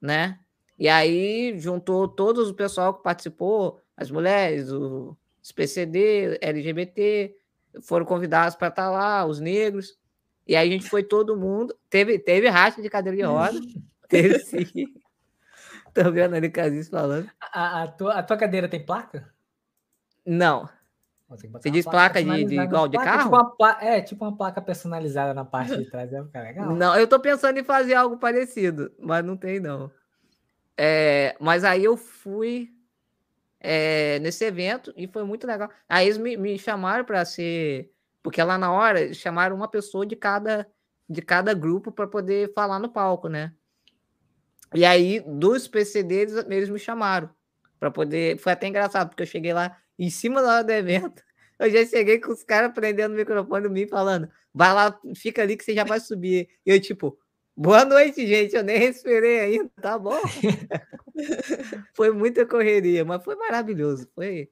[0.00, 0.38] né?
[0.78, 5.16] E aí juntou todo o pessoal que participou, as mulheres, o
[5.54, 7.34] PCD, LGBT,
[7.82, 9.98] foram convidados para estar tá lá, os negros.
[10.46, 11.74] E aí a gente foi todo mundo.
[11.88, 13.58] Teve, teve racha de cadeira de roda.
[14.08, 14.94] teve sim.
[15.94, 17.30] Tô vendo ali Casis falando.
[17.40, 19.32] A, a, tua, a tua cadeira tem placa?
[20.26, 20.68] Não.
[21.28, 23.30] Você diz placa, placa de, de igual de carro?
[23.30, 26.12] Tipo uma, é, tipo uma placa personalizada na parte de trás.
[26.12, 26.74] É legal.
[26.74, 29.90] Não, eu tô pensando em fazer algo parecido, mas não tem, não.
[30.76, 32.70] É, mas aí eu fui
[33.58, 35.70] é, nesse evento e foi muito legal.
[35.88, 37.90] Aí eles me, me chamaram para ser.
[38.22, 40.66] Porque lá na hora chamaram uma pessoa de cada,
[41.08, 43.52] de cada grupo para poder falar no palco, né?
[44.74, 47.30] E aí, dos PCDs, eles me chamaram
[47.78, 48.38] para poder.
[48.38, 51.22] Foi até engraçado, porque eu cheguei lá em cima da hora do evento.
[51.58, 55.56] Eu já cheguei com os caras prendendo o microfone mim, falando: vai lá, fica ali
[55.56, 56.48] que você já vai subir.
[56.66, 57.16] E eu, tipo,
[57.56, 58.56] boa noite, gente.
[58.56, 60.20] Eu nem respirei ainda, tá bom?
[61.94, 64.08] foi muita correria, mas foi maravilhoso.
[64.16, 64.50] Foi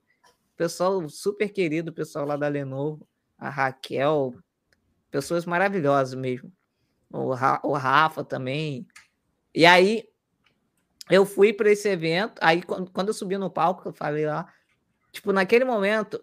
[0.57, 3.07] pessoal super querido, pessoal lá da Lenovo,
[3.37, 4.35] a Raquel,
[5.11, 6.53] pessoas maravilhosas mesmo.
[7.11, 8.87] O, Ra o Rafa também.
[9.55, 10.09] E aí,
[11.11, 12.35] eu fui para esse evento.
[12.41, 14.51] Aí, quando eu subi no palco, eu falei lá,
[15.13, 16.23] Tipo, naquele momento,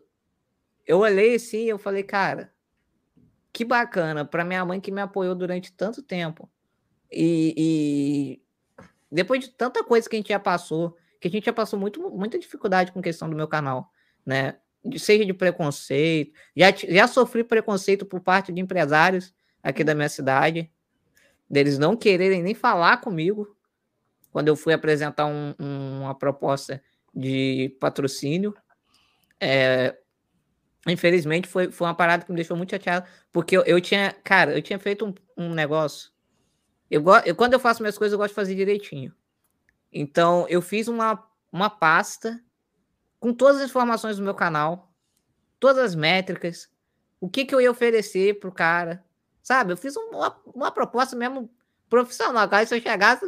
[0.86, 2.52] eu olhei assim e eu falei, cara,
[3.53, 6.49] que bacana para minha mãe que me apoiou durante tanto tempo.
[7.11, 8.41] E, e,
[9.11, 12.10] depois de tanta coisa que a gente já passou, que a gente já passou muito,
[12.10, 13.91] muita dificuldade com questão do meu canal,
[14.26, 14.57] né?
[14.98, 20.72] Seja de preconceito, já, já sofri preconceito por parte de empresários aqui da minha cidade,
[21.49, 23.56] deles não quererem nem falar comigo
[24.32, 26.82] quando eu fui apresentar um, um, uma proposta
[27.14, 28.56] de patrocínio.
[29.40, 29.98] É,
[30.88, 34.57] infelizmente, foi, foi uma parada que me deixou muito chateado, porque eu, eu tinha, cara,
[34.57, 36.11] eu tinha feito um, um negócio.
[36.90, 39.14] Eu, eu, quando eu faço minhas coisas, eu gosto de fazer direitinho.
[39.91, 42.40] Então, eu fiz uma, uma pasta
[43.20, 44.94] com todas as informações do meu canal,
[45.60, 46.70] todas as métricas,
[47.20, 49.03] o que, que eu ia oferecer pro cara,
[49.44, 49.74] sabe?
[49.74, 51.49] Eu fiz uma, uma proposta mesmo
[51.90, 52.48] profissional.
[52.48, 53.26] Cara, se eu chegasse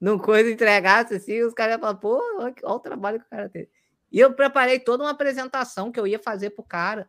[0.00, 3.30] no, coisa, entregasse assim, os caras iam falar, pô, olha, olha o trabalho que o
[3.30, 3.68] cara teve.
[4.10, 7.08] E eu preparei toda uma apresentação que eu ia fazer pro cara.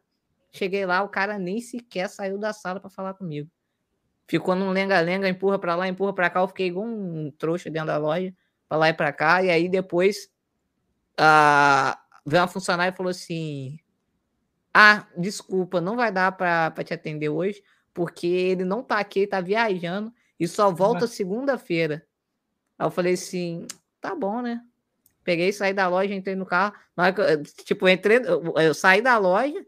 [0.51, 3.49] Cheguei lá, o cara nem sequer saiu da sala para falar comigo.
[4.27, 6.41] Ficou num lenga-lenga, empurra para lá, empurra para cá.
[6.41, 8.33] Eu fiquei igual um trouxa dentro da loja,
[8.69, 9.43] para lá e para cá.
[9.43, 10.29] E aí depois
[11.19, 13.79] uh, veio uma funcionária e falou assim:
[14.73, 17.63] Ah, desculpa, não vai dar para te atender hoje,
[17.93, 22.05] porque ele não tá aqui, ele tá viajando e só volta segunda-feira.
[22.77, 23.65] Aí eu falei assim:
[23.99, 24.61] Tá bom, né?
[25.23, 26.73] Peguei, saí da loja, entrei no carro.
[27.65, 28.21] tipo, entrei,
[28.63, 29.65] eu saí da loja,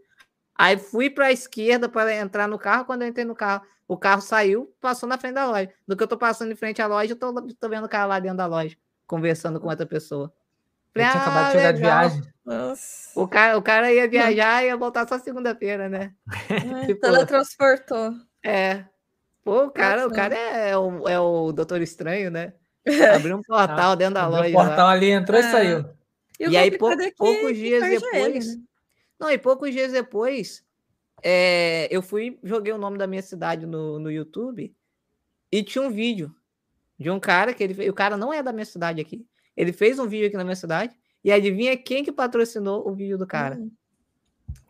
[0.55, 2.85] aí fui para a esquerda para entrar no carro.
[2.85, 5.69] Quando eu entrei no carro, o carro saiu, passou na frente da loja.
[5.87, 8.05] Do que eu tô passando em frente à loja, eu tô, tô vendo o cara
[8.05, 8.75] lá dentro da loja,
[9.05, 10.33] conversando com outra pessoa.
[10.93, 12.33] Falei, tinha ah, acabado de chegar de viagem.
[12.45, 13.19] Nossa.
[13.19, 16.13] O cara, o cara ia viajar e ia voltar só segunda-feira, né?
[16.85, 18.13] tipo, teletransportou.
[18.43, 18.85] É.
[19.43, 22.53] Pô, o cara, Nossa, o cara é, é, o, é o Doutor Estranho, né?
[23.15, 24.49] Abriu um portal ah, dentro da loja.
[24.49, 24.91] O portal lá.
[24.91, 25.51] ali entrou e é.
[25.51, 25.85] saiu.
[26.39, 28.47] E, e aí, pou, poucos dias depois.
[28.47, 28.63] Ele, né?
[29.19, 30.65] Não, e poucos dias depois,
[31.21, 34.75] é, eu fui, joguei o nome da minha cidade no, no YouTube
[35.51, 36.35] e tinha um vídeo
[36.99, 39.25] de um cara que ele O cara não é da minha cidade aqui.
[39.55, 40.95] Ele fez um vídeo aqui na minha cidade.
[41.23, 43.55] E adivinha quem que patrocinou o vídeo do cara?
[43.55, 43.71] Hum.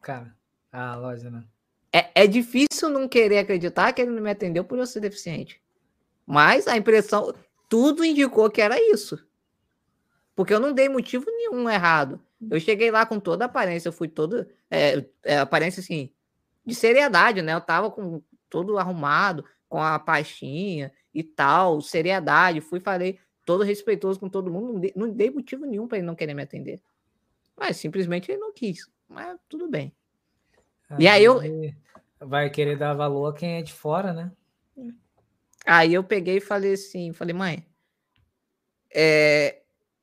[0.01, 0.35] Cara,
[0.71, 1.43] a loja, né?
[1.91, 5.61] É, é difícil não querer acreditar que ele não me atendeu por eu ser deficiente.
[6.25, 7.33] Mas a impressão
[7.73, 9.17] tudo indicou que era isso.
[10.35, 12.21] Porque eu não dei motivo nenhum errado.
[12.51, 14.45] Eu cheguei lá com toda a aparência, eu fui todo.
[14.69, 16.11] É, é, aparência assim,
[16.63, 17.51] de seriedade, né?
[17.51, 22.61] Eu tava com todo arrumado, com a pastinha e tal, seriedade.
[22.61, 26.05] Fui, falei, todo respeitoso com todo mundo, não dei, não dei motivo nenhum para ele
[26.05, 26.79] não querer me atender.
[27.57, 28.87] Mas simplesmente ele não quis.
[29.09, 29.91] Mas tudo bem.
[30.91, 31.39] Aí, e aí eu.
[32.19, 34.31] Vai querer dar valor a quem é de fora, né?
[35.65, 37.65] Aí eu peguei e falei assim, falei, mãe,
[38.93, 39.61] é,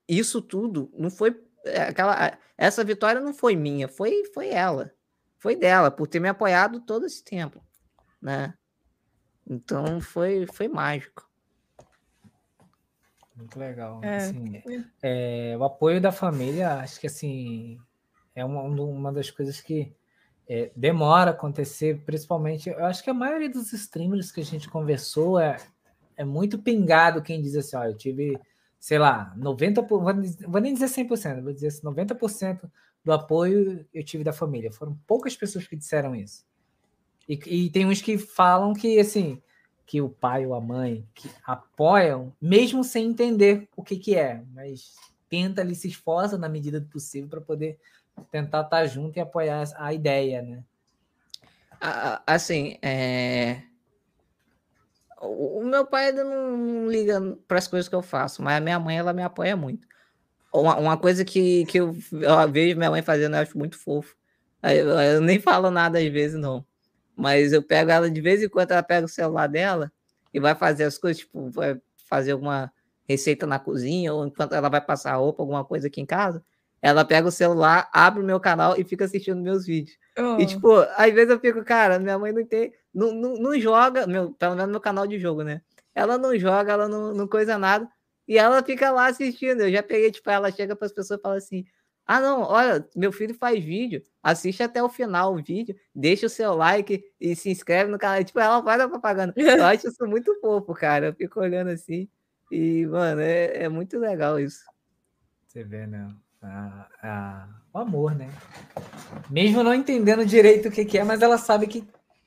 [0.09, 4.93] isso tudo não foi é, aquela, essa vitória não foi minha, foi foi ela,
[5.39, 7.63] foi dela por ter me apoiado todo esse tempo,
[8.21, 8.55] né?
[9.49, 11.29] Então foi foi mágico.
[13.37, 14.01] Muito legal.
[14.03, 14.17] É.
[14.17, 14.63] Assim,
[15.03, 17.79] é, o apoio da família, acho que assim
[18.35, 19.95] é uma, uma das coisas que
[20.53, 22.69] é, demora a acontecer, principalmente.
[22.69, 25.57] Eu acho que a maioria dos streamers que a gente conversou é,
[26.17, 28.37] é muito pingado quem diz assim: ó, eu tive,
[28.77, 29.87] sei lá, 90%,
[30.49, 32.69] vou nem dizer 100%, vou dizer assim, 90%
[33.05, 34.73] do apoio eu tive da família.
[34.73, 36.45] Foram poucas pessoas que disseram isso.
[37.29, 39.41] E, e tem uns que falam que, assim,
[39.87, 44.43] que o pai ou a mãe que apoiam, mesmo sem entender o que, que é,
[44.53, 44.97] mas
[45.29, 47.79] tenta ali, se esforça na medida do possível para poder
[48.31, 50.63] tentar estar tá junto e apoiar a ideia, né?
[52.27, 53.63] Assim, é...
[55.21, 58.99] o meu pai não liga para as coisas que eu faço, mas a minha mãe
[58.99, 59.89] ela me apoia muito.
[60.53, 64.15] Uma, uma coisa que, que eu, eu vejo minha mãe fazendo, eu acho muito fofo.
[64.63, 66.65] Eu, eu nem falo nada às vezes, não.
[67.17, 69.93] Mas eu pego ela de vez em quando, ela pega o celular dela
[70.33, 72.73] e vai fazer as coisas, tipo, vai fazer alguma
[73.09, 76.45] receita na cozinha, ou enquanto ela vai passar roupa, alguma coisa aqui em casa,
[76.83, 79.97] ela pega o celular, abre o meu canal e fica assistindo meus vídeos.
[80.19, 80.41] Oh.
[80.41, 82.73] E, tipo, às vezes eu fico, cara, minha mãe não tem.
[82.93, 85.63] Não, não, não joga, meu, pelo menos no canal de jogo, né?
[85.95, 87.89] Ela não joga, ela não, não coisa nada.
[88.27, 89.63] E ela fica lá assistindo.
[89.63, 91.65] Eu já peguei, tipo, ela chega para as pessoas e fala assim:
[92.07, 96.29] ah, não, olha, meu filho faz vídeo, assiste até o final o vídeo, deixa o
[96.29, 98.25] seu like e se inscreve no canal.
[98.25, 99.33] Tipo, ela faz a propaganda.
[99.37, 101.07] Eu acho isso muito fofo, cara.
[101.07, 102.09] Eu fico olhando assim
[102.51, 104.65] e, mano, é, é muito legal isso.
[105.47, 106.13] Você vê, né?
[106.43, 108.31] Ah, o amor, né?
[109.29, 111.87] Mesmo não entendendo direito o que, que é, mas ela sabe que,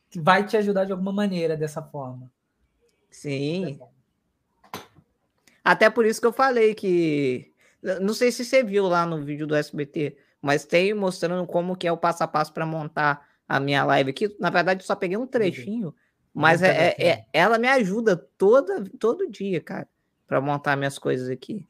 [0.09, 2.31] que vai te ajudar de alguma maneira dessa forma.
[3.09, 3.79] Sim.
[5.63, 7.53] Até por isso que eu falei que
[8.01, 11.87] não sei se você viu lá no vídeo do SBT, mas tem mostrando como que
[11.87, 14.35] é o passo a passo para montar a minha live aqui.
[14.39, 15.93] Na verdade, eu só peguei um trechinho,
[16.33, 19.87] mas é, é, é, ela me ajuda toda, todo dia, cara,
[20.25, 21.67] para montar minhas coisas aqui.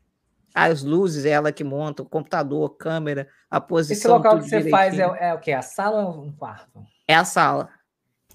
[0.53, 3.97] As luzes, é ela que monta, o computador, a câmera, a posição.
[3.97, 4.71] Esse local que você direitinho.
[4.71, 5.51] faz é, é o quê?
[5.51, 6.83] A sala ou um quarto?
[7.07, 7.69] É a sala.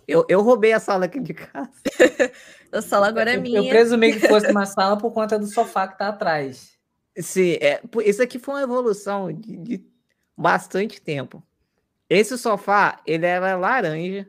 [0.07, 1.71] Eu, eu roubei a sala aqui de casa.
[2.73, 3.61] a sala agora é eu, minha.
[3.61, 6.77] Eu presumi que fosse uma sala por conta do sofá que tá atrás.
[7.19, 9.87] Sim, é, isso aqui foi uma evolução de, de
[10.37, 11.43] bastante tempo.
[12.09, 14.27] Esse sofá, ele era laranja.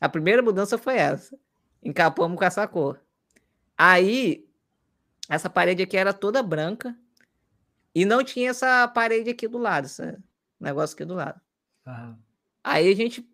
[0.00, 1.36] A primeira mudança foi essa.
[1.82, 3.00] Encapamos com essa cor.
[3.76, 4.48] Aí,
[5.28, 6.96] essa parede aqui era toda branca.
[7.94, 10.18] E não tinha essa parede aqui do lado, esse
[10.58, 11.40] negócio aqui do lado.
[11.86, 12.16] Uhum.
[12.62, 13.28] Aí a gente.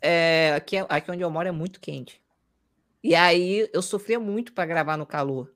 [0.00, 2.22] É, aqui, aqui onde eu moro é muito quente.
[3.02, 5.54] E aí eu sofria muito para gravar no calor,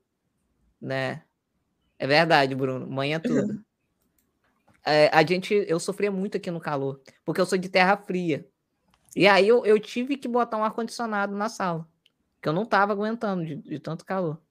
[0.79, 1.23] né?
[1.99, 2.87] É verdade, Bruno.
[2.87, 3.63] Manhã tudo.
[4.85, 8.45] É, a gente, eu sofria muito aqui no calor, porque eu sou de terra fria.
[9.15, 11.87] E aí eu, eu tive que botar um ar-condicionado na sala,
[12.41, 14.41] que eu não tava aguentando de, de tanto calor.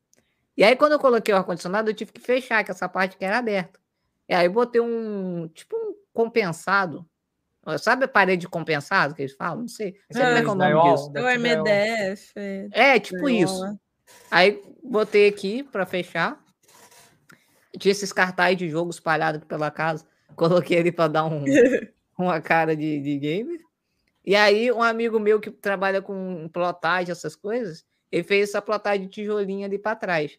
[0.57, 3.25] E aí, quando eu coloquei o ar-condicionado, eu tive que fechar, que essa parte que
[3.25, 3.81] era aberta.
[4.29, 7.07] E aí botei um, tipo um compensado.
[7.79, 9.61] Sabe a parede compensado que eles falam?
[9.61, 9.95] Não sei.
[10.11, 11.11] Não sei é, como é, que é o nome disso.
[11.11, 12.33] O MDF.
[12.73, 13.79] É, tipo isso.
[14.31, 16.43] Aí botei aqui para fechar.
[17.79, 20.07] Tinha esses cartazes de jogo espalhados pela casa.
[20.35, 21.45] Coloquei ele para dar um,
[22.19, 23.61] uma cara de, de gamer.
[24.25, 29.07] E aí, um amigo meu que trabalha com plotagem, essas coisas, ele fez essa plotagem
[29.07, 30.39] de tijolinho ali para trás.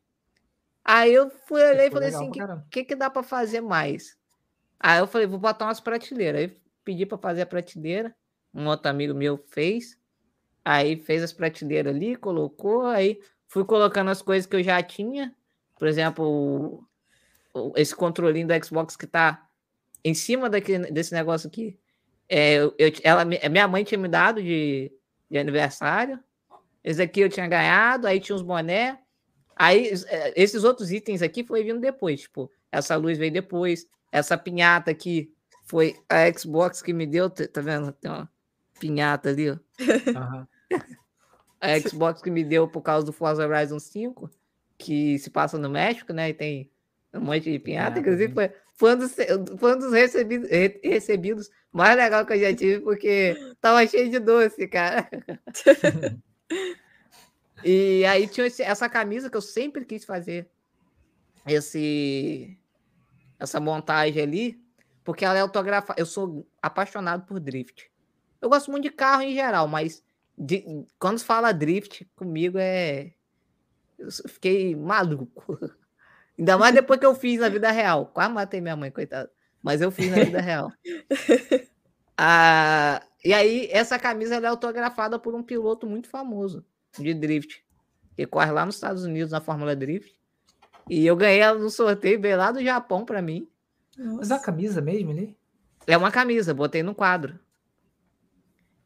[0.85, 4.15] Aí eu fui olhar e falei assim: o que, que, que dá para fazer mais?
[4.79, 6.41] Aí eu falei: vou botar umas prateleiras.
[6.41, 8.15] Aí pedi para fazer a prateleira.
[8.53, 9.97] Um outro amigo meu fez.
[10.63, 12.85] Aí fez as prateleiras ali, colocou.
[12.85, 15.35] Aí fui colocando as coisas que eu já tinha.
[15.79, 16.87] Por exemplo,
[17.75, 19.49] esse controlinho do Xbox que tá
[20.03, 21.79] em cima daquele, desse negócio aqui.
[22.29, 22.73] É, eu,
[23.03, 24.91] ela, minha mãe tinha me dado de,
[25.29, 26.19] de aniversário.
[26.83, 28.99] Esse aqui eu tinha ganhado, aí tinha uns boné.
[29.55, 34.37] Aí é, esses outros itens aqui foi vindo depois, tipo, essa luz veio depois, essa
[34.37, 35.31] pinhata aqui
[35.63, 37.91] foi a Xbox que me deu, tá vendo?
[37.93, 38.29] Tem uma
[38.79, 39.53] pinhata ali, ó.
[39.53, 40.47] Uhum.
[41.61, 44.29] a Xbox que me deu por causa do Forza Horizon 5,
[44.77, 46.29] que se passa no México, né?
[46.29, 46.71] E tem
[47.13, 49.15] um monte de pinhata, inclusive foi, foi, um dos,
[49.57, 50.49] foi um dos recebidos,
[50.83, 55.07] recebidos mais legal que eu já tive, porque tava cheio de doce, cara.
[57.63, 60.49] e aí tinha esse, essa camisa que eu sempre quis fazer,
[61.45, 62.57] esse
[63.39, 64.63] essa montagem ali,
[65.03, 65.99] porque ela é autografada.
[65.99, 67.91] Eu sou apaixonado por drift.
[68.41, 70.03] Eu gosto muito de carro em geral, mas
[70.37, 73.13] de, quando se fala drift, comigo é.
[73.97, 75.59] Eu fiquei maluco.
[76.37, 78.07] Ainda mais depois que eu fiz na vida real.
[78.07, 79.31] Quase matei minha mãe, coitada.
[79.61, 80.71] Mas eu fiz na vida real.
[82.15, 86.65] Ah, e aí, essa camisa é autografada por um piloto muito famoso
[86.99, 87.63] de drift.
[88.15, 90.13] Que corre lá nos Estados Unidos na Fórmula Drift.
[90.89, 93.47] E eu ganhei ela no sorteio, veio lá do Japão para mim.
[93.97, 95.37] Mas é uma camisa mesmo ali?
[95.87, 97.39] É uma camisa, botei no quadro.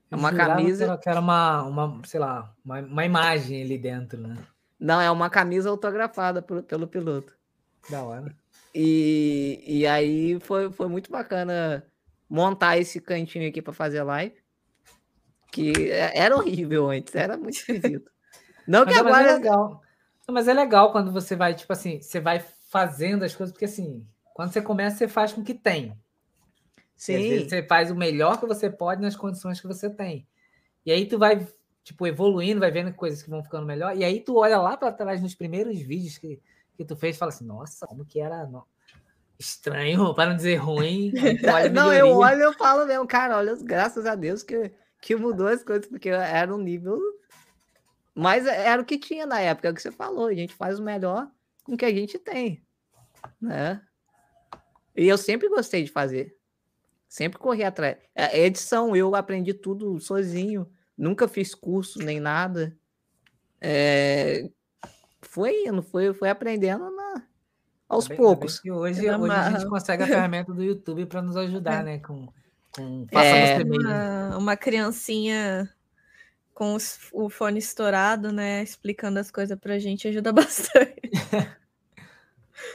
[0.10, 0.98] É uma camisa.
[0.98, 4.38] Que era uma, uma sei lá, uma, uma imagem ali dentro, né?
[4.80, 7.36] Não, é uma camisa autografada por, pelo piloto.
[7.90, 8.36] Da hora.
[8.74, 11.84] E, e aí foi, foi muito bacana
[12.30, 14.36] montar esse cantinho aqui para fazer live.
[15.52, 18.12] Que é, era horrível antes, era muito esquisito.
[18.68, 19.16] Não mas, que agora.
[19.16, 19.82] Mas é legal.
[20.30, 22.40] Mas é legal quando você vai, tipo assim, você vai
[22.70, 25.98] fazendo as coisas, porque assim, quando você começa, você faz com o que tem.
[26.98, 27.48] Sim.
[27.48, 30.28] você faz o melhor que você pode nas condições que você tem.
[30.86, 31.48] E aí tu vai,
[31.84, 33.96] tipo, evoluindo, vai vendo coisas que vão ficando melhor.
[33.96, 36.42] E aí tu olha lá para trás nos primeiros vídeos que,
[36.76, 38.46] que tu fez e fala assim, nossa, como que era
[39.40, 41.12] estranho, para não dizer ruim.
[41.74, 45.48] não, eu olho e eu falo mesmo, cara, olha, graças a Deus que, que mudou
[45.48, 47.00] as coisas, porque era um nível.
[48.14, 50.80] Mas era o que tinha na época, é o que você falou, a gente faz
[50.80, 51.30] o melhor
[51.64, 52.64] com o que a gente tem.
[53.40, 53.82] Né?
[54.96, 56.36] E eu sempre gostei de fazer.
[57.08, 57.98] Sempre corri atrás.
[58.16, 60.68] A é, edição, eu aprendi tudo sozinho.
[60.98, 62.78] Nunca fiz curso nem nada.
[63.62, 64.50] É...
[65.22, 66.90] Foi indo, foi, foi aprendendo.
[67.88, 68.60] Aos bem, poucos.
[68.62, 71.84] Bem hoje, hoje a gente consegue a ferramenta do YouTube para nos ajudar, é.
[71.84, 72.00] né?
[72.00, 72.28] Com,
[72.72, 73.08] com...
[73.12, 75.70] É, uma, uma criancinha
[76.54, 78.64] com os, o fone estourado, né?
[78.64, 81.12] Explicando as coisas pra gente ajuda bastante.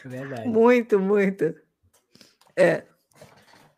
[0.04, 0.48] Verdade.
[0.48, 1.54] Muito, muito.
[2.56, 2.84] É.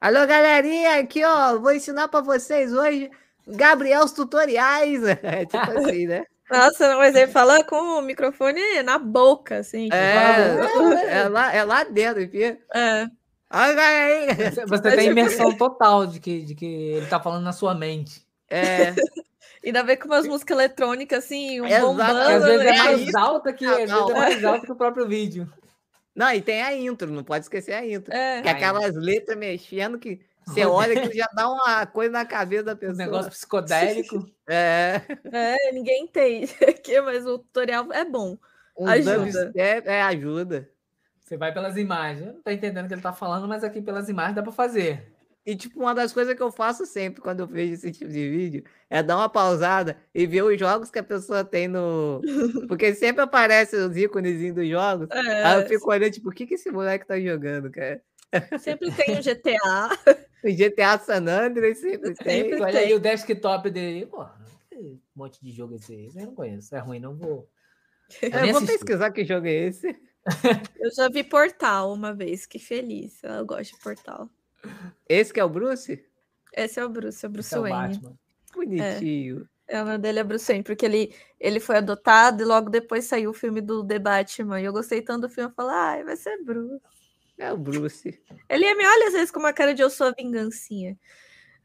[0.00, 3.10] Alô, galerinha, aqui, ó, vou ensinar para vocês hoje
[3.46, 5.02] Gabriel's tutoriais.
[5.02, 6.24] É tipo assim, né?
[6.50, 9.84] Nossa, mas ele fala com o microfone na boca, assim.
[9.84, 12.56] Tipo, é, é, lá, é lá dentro, enfim.
[12.74, 13.06] É.
[14.50, 18.26] Você, você tem imersão total de que, de que ele tá falando na sua mente.
[18.50, 18.94] É.
[19.64, 21.86] Ainda vê com umas músicas eletrônicas, assim, um Exato.
[21.86, 22.18] bombando.
[22.18, 22.78] Às vezes é né?
[22.78, 25.50] mais alta que, vezes é mais alta que o próprio vídeo.
[26.14, 28.12] Não, e tem a intro, não pode esquecer a intro.
[28.12, 28.42] É.
[28.42, 32.64] Que é aquelas letras mexendo que você olha que já dá uma coisa na cabeça
[32.64, 32.94] da pessoa.
[32.94, 34.28] Um negócio psicodélico.
[34.46, 35.00] É.
[35.32, 38.36] É, ninguém entende aqui, mas o tutorial é bom.
[38.78, 39.50] Um ajuda.
[39.54, 40.68] É, ajuda.
[41.18, 42.26] Você vai pelas imagens.
[42.26, 45.14] Não tá entendendo o que ele tá falando, mas aqui pelas imagens dá para fazer.
[45.46, 48.30] E, tipo, uma das coisas que eu faço sempre quando eu vejo esse tipo de
[48.30, 52.22] vídeo é dar uma pausada e ver os jogos que a pessoa tem no.
[52.66, 55.08] Porque sempre aparece os ícones dos jogos.
[55.10, 58.02] É, aí eu fico olhando, tipo, o que, que esse moleque tá jogando, cara?
[58.58, 59.90] Sempre tem o GTA.
[60.44, 62.42] o GTA San Andreas sempre tem.
[62.42, 64.06] Sempre Olha aí o desktop dele.
[64.06, 64.26] Pô,
[64.72, 66.10] um monte de jogo esse aí.
[66.14, 66.74] Eu não conheço.
[66.74, 67.48] É ruim, não vou.
[68.20, 69.96] Eu, eu vou pesquisar que jogo é esse.
[70.80, 73.22] eu já vi Portal uma vez, que feliz.
[73.22, 74.28] Eu gosto de Portal.
[75.08, 76.04] Esse que é o Bruce?
[76.52, 78.00] Esse é o Bruce, é o Bruce é Wayne.
[78.54, 79.48] O Bonitinho.
[79.68, 79.76] É.
[79.76, 83.04] é, o nome dele é Bruce Wayne, porque ele, ele foi adotado e logo depois
[83.04, 84.60] saiu o filme do The Batman.
[84.60, 86.80] E eu gostei tanto do filme, eu falei, ai, vai ser Bruce.
[87.38, 88.20] É o Bruce.
[88.48, 90.96] Ele me olha às vezes com uma cara de eu sou a vingancinha.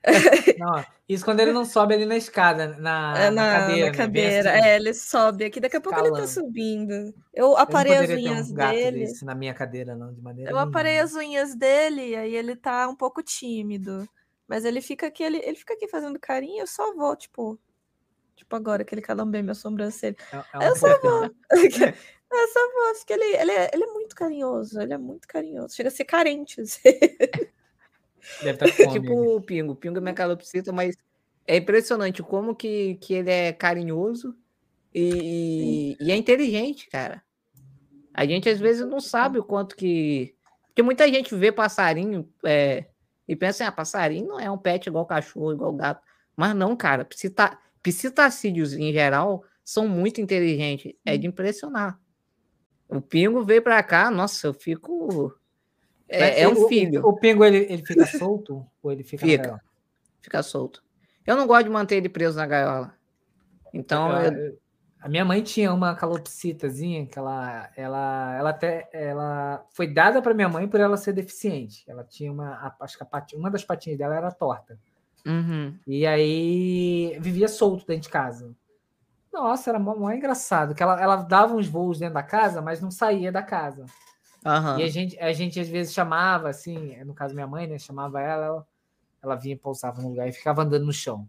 [0.57, 3.91] Não, isso quando ele não sobe ali na escada, na, é, na, na cadeira.
[3.91, 4.51] Na cadeira.
[4.51, 7.13] Assim, é, ele sobe aqui, daqui a pouco ele tá subindo.
[7.33, 9.05] Eu aparei as unhas um dele.
[9.23, 10.51] na minha cadeira, não, de maneira.
[10.51, 10.69] Eu nenhuma.
[10.69, 14.07] aparei as unhas dele, aí ele tá um pouco tímido.
[14.47, 17.59] Mas ele fica aqui, ele, ele fica aqui fazendo carinho, eu só vou, tipo.
[18.35, 20.15] Tipo agora que ele calambei minha sobrancelha.
[20.31, 21.29] É, é um eu só vou.
[22.31, 25.75] eu só vou, porque ele, ele, é, ele é muito carinhoso, ele é muito carinhoso.
[25.75, 26.61] Chega a ser carente.
[26.61, 26.81] Assim.
[28.43, 29.73] Deve estar tá tipo o Pingo.
[29.73, 30.95] O Pingo é minha calopsita, mas
[31.47, 34.35] é impressionante como que, que ele é carinhoso
[34.93, 37.23] e, e, é inteligente, cara.
[38.13, 40.35] A gente às vezes não sabe o quanto que.
[40.67, 42.85] Porque muita gente vê passarinho é,
[43.27, 46.01] e pensa, ah, passarinho não é um pet igual cachorro, igual gato.
[46.35, 47.05] Mas não, cara.
[47.05, 50.93] Psita, psitacídeos em geral são muito inteligentes.
[51.05, 51.99] É de impressionar.
[52.89, 55.33] O Pingo veio para cá, nossa, eu fico
[56.09, 57.05] é, é um filho.
[57.05, 59.61] O, o pingo ele, ele fica solto ou ele fica Fica.
[60.21, 60.83] Fica solto.
[61.25, 62.93] Eu não gosto de manter ele preso na gaiola.
[63.71, 64.19] Então.
[64.19, 64.57] Eu,
[64.99, 70.33] A minha mãe tinha uma calopsitazinha que ela, ela, ela até, ela foi dada para
[70.33, 71.85] minha mãe por ela ser deficiente.
[71.87, 74.77] Ela tinha uma, acho que a patinha, uma das patinhas dela era torta.
[75.25, 75.77] Uhum.
[75.87, 78.53] E aí vivia solto dentro de casa.
[79.39, 82.91] Nossa, era mó, engraçado que ela, ela dava uns voos dentro da casa, mas não
[82.91, 83.85] saía da casa.
[84.45, 84.79] Uhum.
[84.79, 87.79] E a gente, a gente às vezes chamava, assim, no caso minha mãe, né?
[87.79, 88.67] Chamava ela, ela,
[89.23, 91.27] ela vinha pousava no lugar e ficava andando no chão.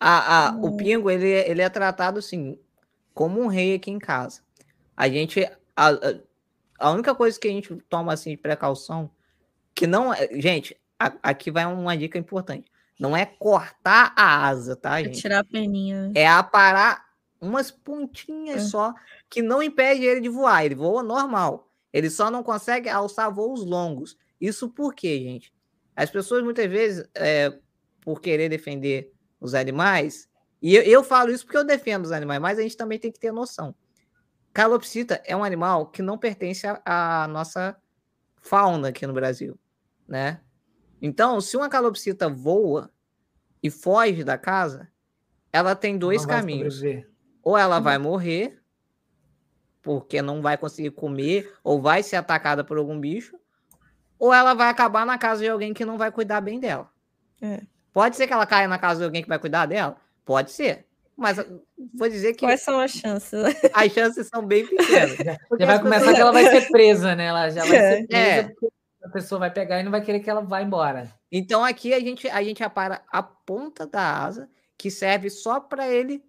[0.00, 2.58] Ah, ah, O Pingo, ele, ele é tratado, assim,
[3.12, 4.40] como um rei aqui em casa.
[4.96, 5.44] A gente...
[5.76, 5.90] A,
[6.78, 9.10] a única coisa que a gente toma, assim, de precaução,
[9.74, 10.14] que não...
[10.14, 12.70] É, gente, a, aqui vai uma dica importante.
[12.98, 15.20] Não é cortar a asa, tá, é gente?
[15.20, 16.10] tirar a peninha.
[16.14, 17.04] É aparar
[17.40, 18.66] umas pontinhas é.
[18.66, 18.94] só
[19.30, 20.64] que não impede ele de voar.
[20.64, 21.70] Ele voa normal.
[21.92, 24.16] Ele só não consegue alçar voos longos.
[24.40, 25.52] Isso por quê, gente?
[25.94, 27.56] As pessoas muitas vezes, é,
[28.00, 30.28] por querer defender os animais,
[30.60, 33.12] e eu, eu, falo isso porque eu defendo os animais, mas a gente também tem
[33.12, 33.74] que ter noção.
[34.52, 37.76] Calopsita é um animal que não pertence à nossa
[38.40, 39.58] fauna aqui no Brasil,
[40.06, 40.40] né?
[41.00, 42.90] Então, se uma calopsita voa
[43.62, 44.88] e foge da casa,
[45.52, 46.82] ela tem dois caminhos.
[47.42, 48.60] ou ela vai morrer,
[49.82, 53.38] porque não vai conseguir comer, ou vai ser atacada por algum bicho,
[54.18, 56.90] ou ela vai acabar na casa de alguém que não vai cuidar bem dela.
[57.40, 57.62] É.
[57.92, 59.96] Pode ser que ela caia na casa de alguém que vai cuidar dela?
[60.24, 60.86] Pode ser.
[61.16, 61.36] Mas
[61.94, 62.46] vou dizer que.
[62.46, 63.42] Quais são as chances?
[63.72, 65.16] As chances são bem pequenas.
[65.16, 66.14] Já, já vai começar pessoas...
[66.14, 67.24] que ela vai ser presa, né?
[67.26, 67.96] Ela já vai é.
[67.96, 68.42] ser presa é.
[68.44, 71.12] porque a pessoa vai pegar e não vai querer que ela vá embora.
[71.30, 75.88] Então aqui a gente, a gente apara a ponta da asa, que serve só para
[75.88, 76.22] ele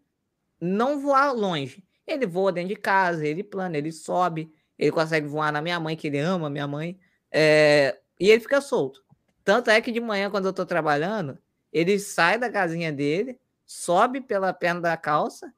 [0.60, 1.84] não voar longe.
[2.06, 5.96] Ele voa dentro de casa, ele plana, ele sobe, ele consegue voar na minha mãe,
[5.96, 7.00] que ele ama minha mãe,
[7.32, 7.98] é...
[8.20, 9.04] e ele fica solto.
[9.44, 11.38] Tanto é que de manhã, quando eu tô trabalhando,
[11.72, 15.54] ele sai da casinha dele, sobe pela perna da calça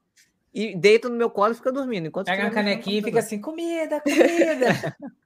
[0.53, 2.07] e deita no meu colo e fica dormindo.
[2.07, 4.95] Enquanto Pega a canequinha e fica assim, comida, comida.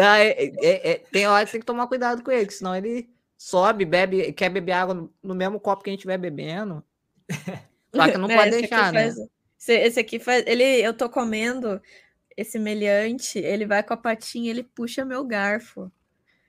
[0.00, 3.08] ah, é, é, é, tem hora que tem que tomar cuidado com ele, senão ele
[3.36, 6.84] sobe, bebe, quer beber água no mesmo copo que a gente estiver bebendo.
[7.94, 9.04] Só que não é, pode deixar, né?
[9.04, 9.28] Faz,
[9.68, 10.44] esse, aqui faz.
[10.46, 11.80] Ele, eu tô comendo
[12.36, 15.90] esse meliante, ele vai com a patinha, ele puxa meu garfo.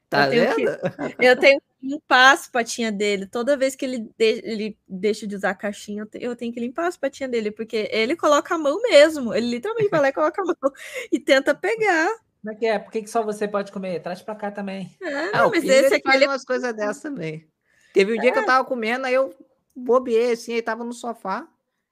[0.09, 0.77] Tá eu vendo?
[1.17, 3.25] Que, eu tenho limpar as patinhas dele.
[3.25, 6.53] Toda vez que ele, de, ele deixa de usar a caixinha, eu, te, eu, tenho
[6.53, 9.33] que limpar as patinhas dele, porque ele coloca a mão mesmo.
[9.33, 10.55] Ele literalmente vai lá e coloca a mão
[11.11, 12.09] e tenta pegar.
[12.41, 12.79] Como é que é?
[12.79, 14.01] Por que, que só você pode comer?
[14.01, 14.95] Traz pra cá também.
[15.01, 16.03] É, ah, mas esse aqui.
[16.03, 16.27] Faz ele...
[16.27, 17.47] umas coisas dessas também.
[17.93, 18.19] Teve um é.
[18.19, 18.45] dia que eu é.
[18.45, 19.33] tava comendo, aí eu
[19.75, 21.47] bobeei assim, aí tava no sofá.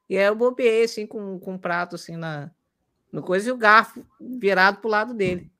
[0.09, 2.49] E aí eu bobeei assim com, com um prato assim na,
[3.11, 5.51] no coisa e o garfo virado pro lado dele.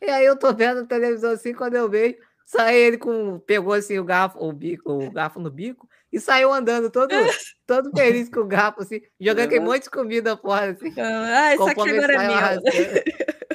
[0.00, 3.38] E aí eu tô vendo a televisão assim, quando eu vejo, sai ele com.
[3.40, 7.10] Pegou assim o garfo, o bico, o garfo no bico e saiu andando todo,
[7.66, 10.94] todo feliz com o garfo, assim, jogando aquele monte de comida fora, assim.
[11.00, 13.53] Ah, isso aqui agora é meu.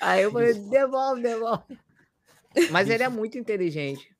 [0.00, 1.78] Aí eu falei, devolve, devolve.
[2.70, 4.14] Mas ele é muito inteligente.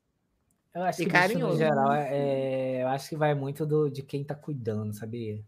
[0.74, 1.52] Eu acho e que carinhoso.
[1.52, 5.42] no geral, é, é, eu acho que vai muito do, de quem tá cuidando, sabia?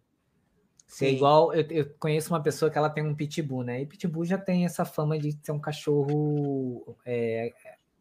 [0.86, 1.04] Sim.
[1.04, 3.82] É igual, eu, eu, conheço uma pessoa que ela tem um pitbull, né?
[3.82, 7.52] E pitbull já tem essa fama de ser um cachorro é,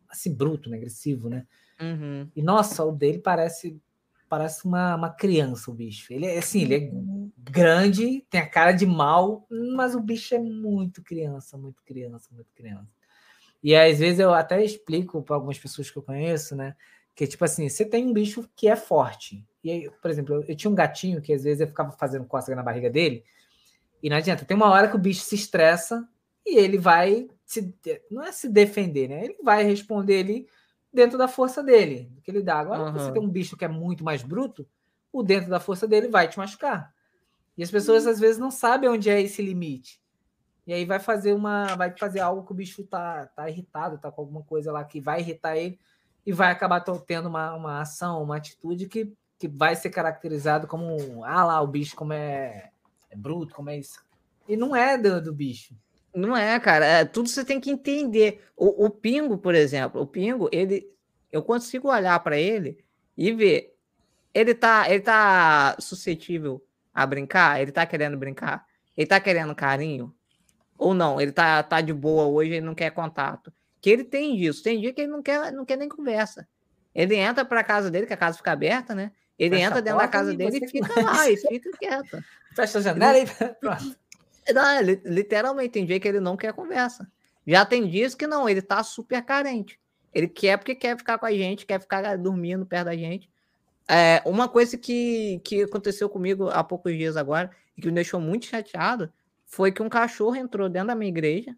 [0.08, 0.78] assim, bruto, né?
[0.78, 1.46] Agressivo, né?
[1.82, 2.30] Uhum.
[2.34, 3.78] E nossa, o dele parece
[4.30, 6.12] parece uma, uma criança, o bicho.
[6.12, 6.92] Ele é assim, ele é.
[7.38, 9.46] Grande, tem a cara de mal,
[9.76, 12.88] mas o bicho é muito criança, muito criança, muito criança.
[13.64, 16.76] E às vezes eu até explico para algumas pessoas que eu conheço, né?
[17.16, 19.44] Que tipo assim, você tem um bicho que é forte.
[19.64, 22.26] E aí, por exemplo, eu, eu tinha um gatinho que às vezes eu ficava fazendo
[22.26, 23.24] cócega na barriga dele,
[24.02, 26.08] e não adianta, tem uma hora que o bicho se estressa
[26.46, 27.74] e ele vai se
[28.12, 29.26] não é se defender, né?
[29.26, 30.48] Ele vai responder ali
[30.94, 32.60] dentro da força dele, que ele dá.
[32.60, 32.94] Agora, uhum.
[32.94, 34.68] você tem um bicho que é muito mais bruto,
[35.12, 36.94] o dentro da força dele vai te machucar.
[37.58, 38.12] E as pessoas uhum.
[38.12, 40.00] às vezes não sabem onde é esse limite.
[40.68, 44.12] E aí vai fazer uma, vai fazer algo que o bicho tá, tá irritado, tá
[44.12, 45.80] com alguma coisa lá que vai irritar ele
[46.26, 51.24] e vai acabar tendo uma, uma ação, uma atitude que, que vai ser caracterizado como
[51.24, 52.70] ah lá o bicho como é,
[53.10, 54.06] é bruto, como é isso.
[54.46, 55.74] E não é do, do bicho.
[56.14, 56.86] Não é, cara.
[56.86, 58.44] É, tudo você tem que entender.
[58.56, 60.92] O, o Pingo, por exemplo, o Pingo, ele,
[61.32, 62.84] eu consigo olhar para ele
[63.16, 63.74] e ver.
[64.34, 66.62] Ele tá, ele tá suscetível
[66.98, 67.62] a brincar?
[67.62, 68.66] Ele tá querendo brincar?
[68.98, 70.12] Ele tá querendo carinho?
[70.76, 71.22] Ou não?
[71.22, 73.54] Ele tá, tá de boa hoje, ele não quer contato.
[73.80, 74.64] Que ele tem disso.
[74.64, 76.48] Tem dia que ele não quer, não quer nem conversa.
[76.96, 79.12] Ele entra para casa dele, que a casa fica aberta, né?
[79.38, 82.24] Ele Fecha entra dentro da casa dele e fica lá, e fica quieto.
[82.56, 83.26] Fecha a janela e
[83.60, 83.96] pronto.
[84.52, 87.08] Não, literalmente, tem dia que ele não quer conversa.
[87.46, 89.80] Já tem dias que não, ele tá super carente.
[90.12, 93.30] Ele quer porque quer ficar com a gente, quer ficar dormindo perto da gente.
[93.90, 98.20] É, uma coisa que, que aconteceu comigo há poucos dias agora, e que me deixou
[98.20, 99.12] muito chateado,
[99.46, 101.56] foi que um cachorro entrou dentro da minha igreja.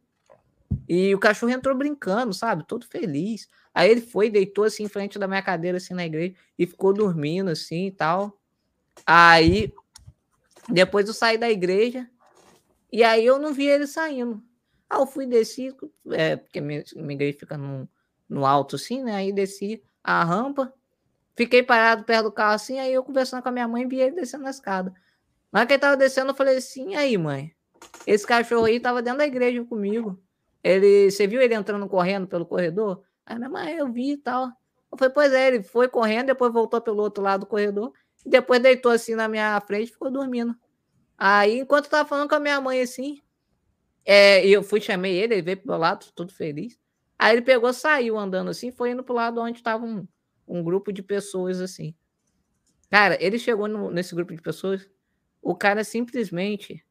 [0.88, 2.64] E o cachorro entrou brincando, sabe?
[2.68, 3.50] Todo feliz.
[3.74, 6.94] Aí ele foi, deitou assim em frente da minha cadeira, assim, na igreja, e ficou
[6.94, 8.38] dormindo, assim e tal.
[9.06, 9.74] Aí,
[10.68, 12.08] depois eu saí da igreja,
[12.92, 14.44] e aí eu não vi ele saindo.
[14.90, 15.76] Aí eu fui desci,
[16.12, 17.88] é, porque minha, minha igreja fica no,
[18.28, 19.16] no alto assim, né?
[19.16, 20.74] Aí desci a rampa,
[21.40, 24.12] fiquei parado perto do carro assim, aí eu conversando com a minha mãe vi ele
[24.12, 24.94] descendo a escada.
[25.50, 27.54] Mas que ele tava descendo, eu falei assim, aí, mãe,
[28.06, 30.22] esse cachorro aí tava dentro da igreja comigo.
[30.62, 33.04] Ele, você viu ele entrando correndo pelo corredor?
[33.26, 34.48] Aí minha mãe, eu vi e tal.
[34.92, 37.94] Eu falei, pois é, ele foi correndo, depois voltou pelo outro lado do corredor,
[38.26, 40.54] e depois deitou assim na minha frente e ficou dormindo.
[41.18, 43.22] Aí, enquanto eu tava falando com a minha mãe assim,
[44.06, 46.78] é, eu fui, chamei ele, ele veio pro meu lado, todo feliz.
[47.18, 49.86] Aí ele pegou, saiu andando assim, foi indo pro lado onde tava
[50.50, 51.96] um, grupo de pessoas assim.
[52.90, 54.90] Cara, ele chegou no, nesse grupo de pessoas,
[55.42, 56.84] o cara simplesmente,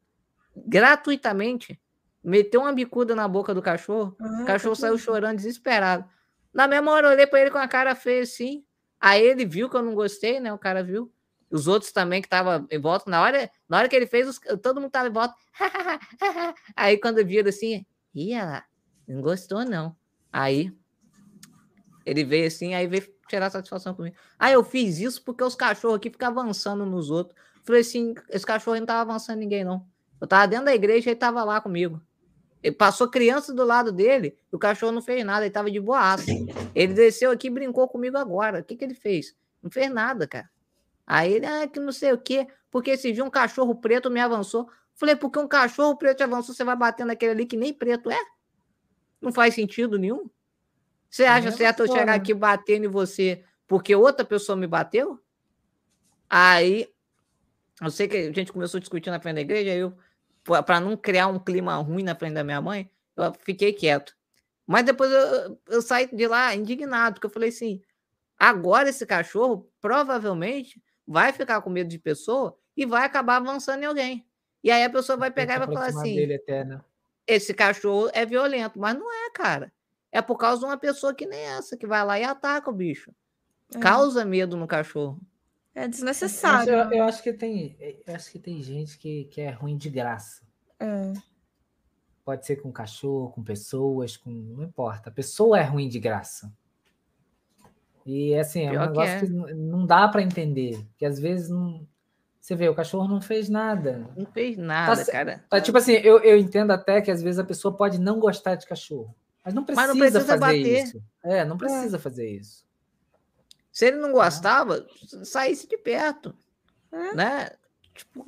[0.55, 1.79] gratuitamente,
[2.23, 6.09] meteu uma bicuda na boca do cachorro, ah, o cachorro tá saiu chorando, desesperado.
[6.53, 8.65] Na mesma hora eu olhei pra ele com a cara feia assim,
[8.99, 10.51] aí ele viu que eu não gostei, né?
[10.51, 11.11] O cara viu.
[11.51, 14.39] Os outros também que estavam em volta, na hora, na hora que ele fez, os,
[14.61, 15.33] todo mundo tava em volta.
[16.75, 18.65] aí quando viram assim, ia lá,
[19.07, 19.95] não gostou não.
[20.31, 20.71] Aí
[22.05, 24.15] ele veio assim, aí veio tirar satisfação comigo.
[24.37, 27.39] Ah, eu fiz isso porque os cachorros aqui ficam avançando nos outros.
[27.63, 29.85] Falei assim, esse cachorro não tava avançando ninguém, não.
[30.19, 32.01] Eu tava dentro da igreja e ele tava lá comigo.
[32.61, 36.25] Ele passou criança do lado dele, o cachorro não fez nada, ele tava de boaça.
[36.75, 38.59] Ele desceu aqui e brincou comigo agora.
[38.59, 39.35] O que, que ele fez?
[39.63, 40.49] Não fez nada, cara.
[41.07, 44.19] Aí ele, ah, que não sei o quê, porque se viu um cachorro preto me
[44.19, 44.69] avançou.
[44.93, 48.11] Falei, porque um cachorro preto te avançou, você vai bater naquele ali que nem preto
[48.11, 48.19] é?
[49.21, 50.29] Não faz sentido nenhum.
[51.09, 55.19] Você acha certo eu chegar aqui batendo em você porque outra pessoa me bateu?
[56.29, 56.87] Aí,
[57.81, 59.97] eu sei que a gente começou a discutir na frente da igreja, eu
[60.43, 64.15] para não criar um clima ruim na frente da minha mãe, eu fiquei quieto.
[64.65, 67.81] Mas depois eu, eu saí de lá indignado, porque eu falei assim:
[68.37, 73.85] agora esse cachorro provavelmente vai ficar com medo de pessoa e vai acabar avançando em
[73.85, 74.25] alguém.
[74.63, 76.81] E aí a pessoa vai pegar e vai falar assim: né?
[77.27, 79.71] esse cachorro é violento, mas não é, cara.
[80.11, 82.73] É por causa de uma pessoa que nem essa, que vai lá e ataca o
[82.73, 83.11] bicho.
[83.75, 83.79] É.
[83.79, 85.19] Causa medo no cachorro.
[85.75, 86.73] É desnecessário.
[86.73, 89.89] Eu, eu, acho que tem, eu acho que tem gente que, que é ruim de
[89.89, 90.43] graça.
[90.79, 91.13] É.
[92.25, 95.09] Pode ser com cachorro, com pessoas, com não importa.
[95.09, 96.51] A pessoa é ruim de graça.
[98.05, 99.27] E assim, é um negócio que, é.
[99.27, 101.87] que não dá para entender, que às vezes não
[102.49, 104.09] você vê, o cachorro não fez nada.
[104.17, 105.43] Não fez nada, tá, cara.
[105.47, 108.55] Tá, tipo assim, eu, eu entendo até que às vezes a pessoa pode não gostar
[108.55, 109.13] de cachorro.
[109.49, 110.83] Mas não precisa, mas não precisa fazer bater.
[110.83, 111.03] isso.
[111.23, 111.99] É, não precisa é.
[111.99, 112.65] fazer isso.
[113.71, 115.25] Se ele não gostava, é.
[115.25, 116.35] saísse de perto.
[116.91, 117.15] É.
[117.15, 117.49] Né?
[117.95, 118.25] Tipo,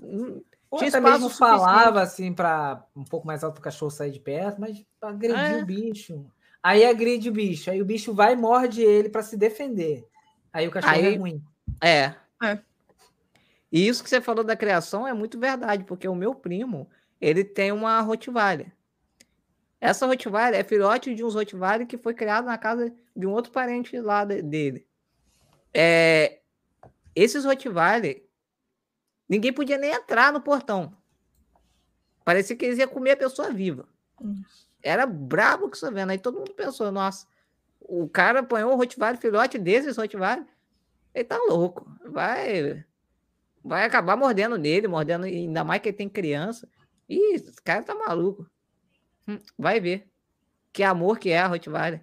[0.70, 4.20] Ou tinha até mesmo falava assim para um pouco mais alto o cachorro sair de
[4.20, 5.62] perto, mas agredir é.
[5.62, 6.26] o bicho.
[6.64, 10.08] Aí agride o bicho, aí o bicho vai e morde ele para se defender.
[10.54, 11.44] Aí o cachorro é aí, é ruim.
[11.82, 12.14] É.
[12.44, 12.60] é.
[13.72, 16.90] E isso que você falou da criação é muito verdade, porque o meu primo,
[17.20, 18.72] ele tem uma Rottweiler.
[19.82, 23.52] Essa Rottweiler é filhote de uns Rottweiler que foi criado na casa de um outro
[23.52, 24.88] parente lá dele.
[25.74, 26.40] É,
[27.16, 28.24] esses Rottweiler,
[29.28, 30.96] ninguém podia nem entrar no portão.
[32.24, 33.90] Parecia que eles iam comer a pessoa viva.
[34.84, 36.12] Era brabo que você vendo.
[36.12, 37.26] Aí todo mundo pensou, nossa,
[37.80, 40.46] o cara apanhou um Rottweiler, filhote desses Rottweiler,
[41.12, 41.92] ele tá louco.
[42.06, 42.86] Vai,
[43.64, 46.70] vai acabar mordendo nele, mordendo, ainda mais que ele tem criança.
[47.10, 48.46] Ih, esse cara tá maluco.
[49.28, 50.08] Hum, vai ver.
[50.74, 52.02] Que amor que é a Rottweiler.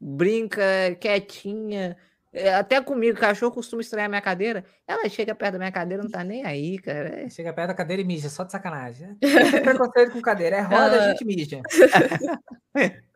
[0.00, 0.62] Brinca,
[1.00, 1.96] quietinha.
[2.32, 4.62] É, até comigo, cachorro costuma estranhar minha cadeira.
[4.86, 7.22] Ela chega perto da minha cadeira, não tá nem aí, cara.
[7.22, 7.30] É.
[7.30, 9.08] Chega perto da cadeira e mija, só de sacanagem.
[9.08, 9.16] Né?
[9.54, 10.56] Não preconceito com cadeira.
[10.56, 11.60] É roda, a gente mija.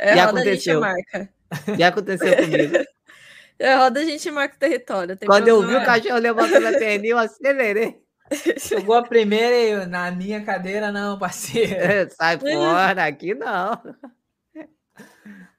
[0.00, 0.84] É e roda, aconteceu.
[0.84, 1.30] a gente marca.
[1.76, 2.76] E aconteceu comigo.
[3.58, 5.18] É roda, a gente marca o território.
[5.26, 8.00] Quando eu vi o cachorro levantando a perninha, eu acelerei.
[8.58, 11.74] Chegou a primeira e eu, na minha cadeira, não, parceiro.
[11.74, 13.80] É, sai fora, aqui não.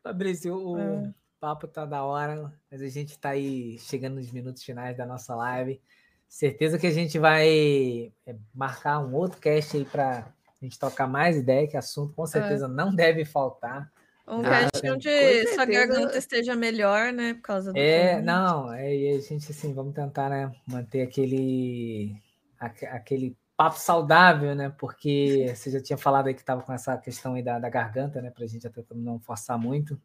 [0.04, 1.14] Fabrício, o é.
[1.40, 5.36] papo tá da hora, mas a gente tá aí chegando nos minutos finais da nossa
[5.36, 5.82] live.
[6.28, 10.28] Certeza que a gente vai é, marcar um outro cast aí para
[10.62, 12.70] a gente tocar mais ideia, que assunto com certeza é.
[12.70, 13.92] não deve faltar.
[14.28, 17.34] Um ah, cast onde sua garganta esteja melhor, né?
[17.34, 17.80] Por causa do.
[17.80, 22.16] É, não, é, a gente assim, vamos tentar, né, manter aquele
[22.60, 24.74] aquele papo saudável, né?
[24.78, 28.22] Porque você já tinha falado aí que estava com essa questão aí da, da garganta,
[28.22, 28.32] né?
[28.32, 30.00] Para a gente até não forçar muito.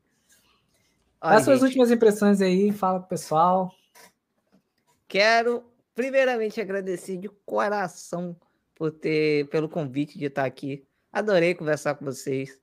[1.21, 3.73] Olha, As suas gente, últimas impressões aí, fala pro pessoal.
[5.07, 5.65] Quero
[5.95, 8.37] primeiramente agradecer de coração
[8.75, 10.85] por ter pelo convite de estar aqui.
[11.13, 12.59] Adorei conversar com vocês.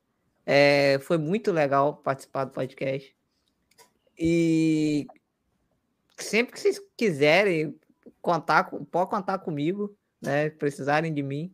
[0.46, 3.16] É, foi muito legal participar do podcast.
[4.20, 5.08] E
[6.18, 7.80] sempre que vocês quiserem,
[8.22, 10.50] contar, pode contar comigo, né?
[10.50, 11.54] Precisarem de mim.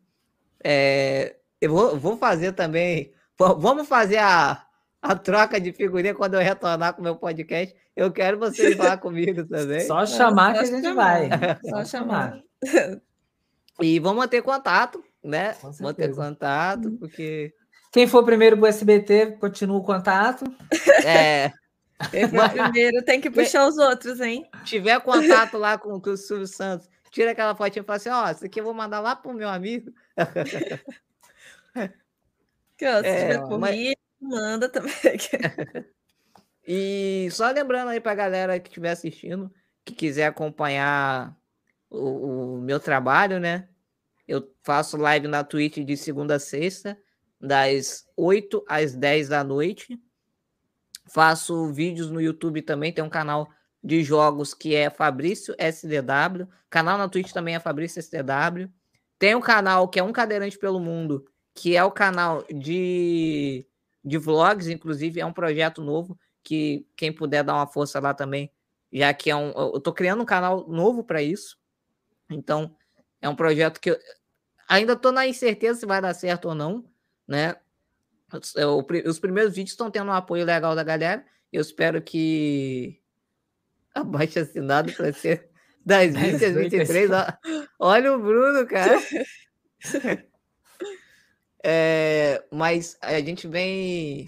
[0.63, 3.13] É, eu vou, vou fazer também.
[3.37, 4.65] Vamos fazer a,
[5.01, 7.75] a troca de figurinha quando eu retornar com o meu podcast.
[7.95, 9.81] Eu quero vocês lá comigo também.
[9.81, 11.29] Só chamar que a gente vai.
[11.69, 12.39] Só chamar.
[13.79, 15.55] E vamos manter contato, né?
[15.79, 17.53] Manter contato, porque.
[17.91, 20.43] Quem for primeiro pro SBT, continua o contato.
[21.05, 21.51] É.
[22.51, 24.49] primeiro tem que puxar os outros, hein?
[24.63, 28.25] Tiver contato lá com, com o Silvio Santos, tira aquela fotinha e fala assim: ó,
[28.25, 29.91] oh, isso aqui eu vou mandar lá pro meu amigo.
[32.77, 34.39] que, ó, se é, tiver comigo, mas...
[34.39, 34.93] manda também.
[36.65, 39.51] e só lembrando aí pra galera que estiver assistindo,
[39.83, 41.35] que quiser acompanhar
[41.89, 43.67] o, o meu trabalho, né?
[44.27, 46.97] Eu faço live na Twitch de segunda a sexta,
[47.39, 49.99] das 8 às 10 da noite.
[51.09, 53.49] Faço vídeos no YouTube também, tem um canal
[53.83, 56.47] de jogos que é Fabrício SDW.
[56.69, 58.69] Canal na Twitch também é Fabrício SDW.
[59.17, 63.65] Tem um canal que é Um Cadeirante pelo Mundo, que é o canal de,
[64.03, 68.51] de vlogs, inclusive é um projeto novo que quem puder dar uma força lá também,
[68.91, 69.49] já que é um.
[69.51, 71.57] Eu tô criando um canal novo para isso.
[72.29, 72.75] Então,
[73.21, 73.99] é um projeto que eu
[74.67, 76.85] ainda tô na incerteza se vai dar certo ou não,
[77.27, 77.55] né?
[79.05, 81.25] Os primeiros vídeos estão tendo um apoio legal da galera.
[81.51, 83.01] Eu espero que
[83.95, 85.49] abaixo assinado para ser
[85.85, 87.09] das 20 às 23.
[87.79, 88.99] Olha o Bruno, cara.
[91.69, 94.25] É, mas a gente vem.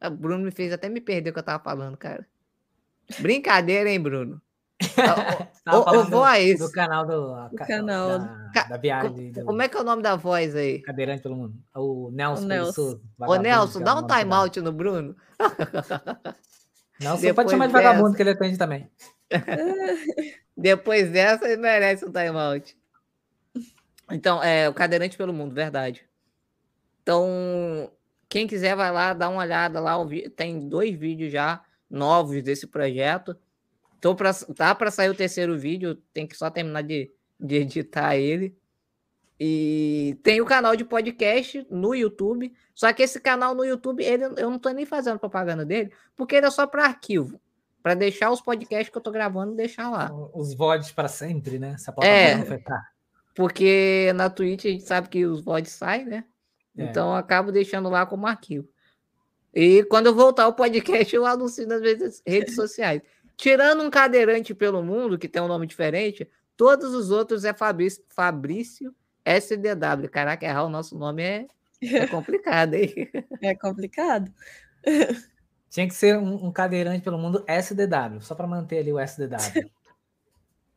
[0.00, 2.24] O Bruno me fez até me perder o que eu tava falando, cara.
[3.18, 4.40] Brincadeira, hein, Bruno?
[5.66, 6.58] O, o, voz.
[6.58, 8.18] Do canal do, do canal
[8.54, 9.32] da, da viagem.
[9.32, 10.80] Como, como, é que é o nome da voz aí?
[10.80, 11.54] Cadeirante pelo mundo.
[11.74, 12.44] O Nelson.
[12.44, 15.16] O Nelson, Ô, Nelson dá um time-out no Bruno.
[17.00, 18.88] Não, você pode chamar de vagabundo que ele atende também.
[20.56, 22.76] Depois dessa, ele merece um time-out.
[24.10, 26.04] Então, é o Cadeirante pelo Mundo, verdade.
[27.02, 27.90] Então,
[28.28, 29.96] quem quiser vai lá, dá uma olhada lá.
[30.36, 33.36] Tem dois vídeos já novos desse projeto.
[34.02, 37.08] Tô pra, tá para sair o terceiro vídeo, tem que só terminar de,
[37.38, 38.58] de editar ele.
[39.38, 42.52] E tem o canal de podcast no YouTube.
[42.74, 46.34] Só que esse canal no YouTube, ele, eu não tô nem fazendo propaganda dele, porque
[46.34, 47.40] ele é só para arquivo.
[47.80, 50.10] Para deixar os podcasts que eu tô gravando, deixar lá.
[50.34, 51.76] Os VODs para sempre, né?
[51.76, 52.60] Essa é,
[53.36, 56.24] porque na Twitch a gente sabe que os VODs saem, né?
[56.76, 56.84] É.
[56.84, 58.68] Então eu acabo deixando lá como arquivo.
[59.54, 61.80] E quando eu voltar ao podcast, eu anuncio nas
[62.26, 63.00] redes sociais.
[63.36, 68.04] Tirando um cadeirante pelo mundo, que tem um nome diferente, todos os outros é Fabrício,
[68.08, 68.94] Fabrício
[69.24, 70.08] SDW.
[70.10, 71.46] Caraca, errar o nosso nome é,
[71.82, 73.10] é complicado, hein?
[73.40, 74.32] É complicado.
[75.70, 79.70] Tinha que ser um, um cadeirante pelo mundo SDW, só para manter ali o SDW.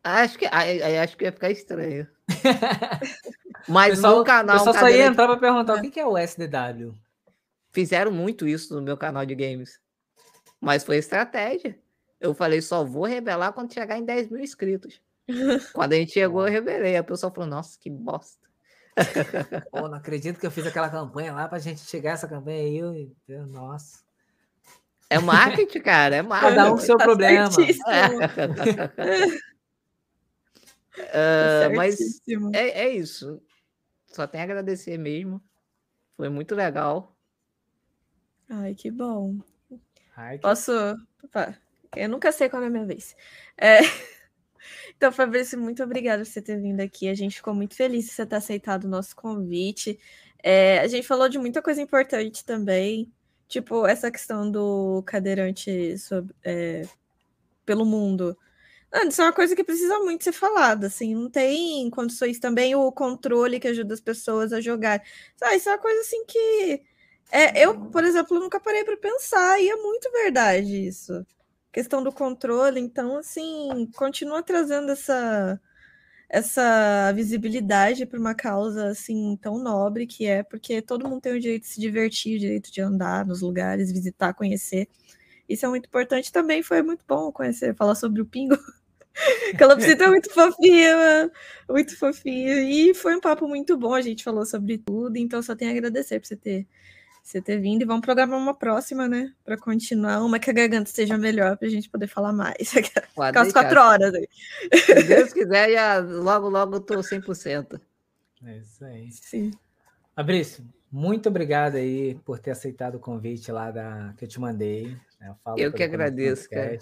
[0.07, 2.07] Acho que, acho que ia ficar estranho.
[3.68, 4.57] Mas pessoal, no canal.
[4.57, 4.94] Eu só, cadeirante...
[4.94, 6.94] só ia entrar para perguntar o que é o SDW.
[7.73, 9.80] Fizeram muito isso no meu canal de games.
[10.61, 11.76] Mas foi estratégia.
[12.20, 15.02] Eu falei, só vou revelar quando chegar em 10 mil inscritos.
[15.74, 16.96] quando a gente chegou, eu revelei.
[16.98, 18.46] A pessoa falou, nossa, que bosta.
[19.72, 23.12] Pô, não acredito que eu fiz aquela campanha lá pra gente chegar essa campanha aí.
[23.28, 24.06] Eu, nossa.
[25.10, 26.56] É marketing, cara, é marketing.
[26.56, 27.50] Cada um com seu tá problema.
[30.98, 31.68] É.
[31.68, 31.98] uh, mas
[32.54, 33.42] é, é isso.
[34.08, 35.42] Só tem a agradecer mesmo.
[36.16, 37.16] Foi muito legal.
[38.50, 39.38] Ai, que bom.
[40.16, 40.42] Ai, que...
[40.42, 40.72] Posso.
[41.24, 41.58] Opa,
[41.96, 43.16] eu nunca sei qual é a minha vez.
[43.58, 43.80] É...
[44.98, 47.10] Então, Fabrício, muito obrigada por você ter vindo aqui.
[47.10, 50.00] A gente ficou muito feliz de você ter aceitado o nosso convite.
[50.42, 53.12] É, a gente falou de muita coisa importante também,
[53.48, 56.84] tipo essa questão do cadeirante sobre, é,
[57.66, 58.38] pelo mundo.
[59.08, 62.92] isso é uma coisa que precisa muito ser falada, assim, não tem condições também o
[62.92, 65.02] controle que ajuda as pessoas a jogar.
[65.42, 66.84] Ah, isso é uma coisa assim que
[67.32, 71.26] é, eu, por exemplo, nunca parei para pensar, e é muito verdade isso.
[71.76, 75.60] Questão do controle, então, assim, continua trazendo essa,
[76.30, 81.39] essa visibilidade para uma causa assim tão nobre que é, porque todo mundo tem o
[81.39, 84.88] direito de se divertir, o direito de andar nos lugares, visitar, conhecer.
[85.49, 86.64] Isso é muito importante também.
[86.64, 88.56] Foi muito bom conhecer, falar sobre o Pingo.
[89.60, 91.30] Calopsita é muito fofinha,
[91.69, 92.53] muito fofinha.
[92.72, 93.93] E foi um papo muito bom.
[93.93, 96.65] A gente falou sobre tudo, então só tenho a agradecer por você ter
[97.26, 99.34] você ter vindo e vamos programar uma próxima, né?
[99.43, 102.72] Para continuar, uma que a garganta esteja melhor para a gente poder falar mais.
[103.18, 104.30] Aquelas quatro horas aí.
[104.72, 107.81] Se Deus quiser, já, logo, logo eu tô 100%.
[108.45, 109.11] É isso aí.
[109.11, 109.52] Sim.
[110.15, 114.95] Fabrício, muito obrigado aí por ter aceitado o convite lá da, que eu te mandei.
[115.19, 115.35] Né?
[115.47, 116.77] Eu, eu que agradeço, cara.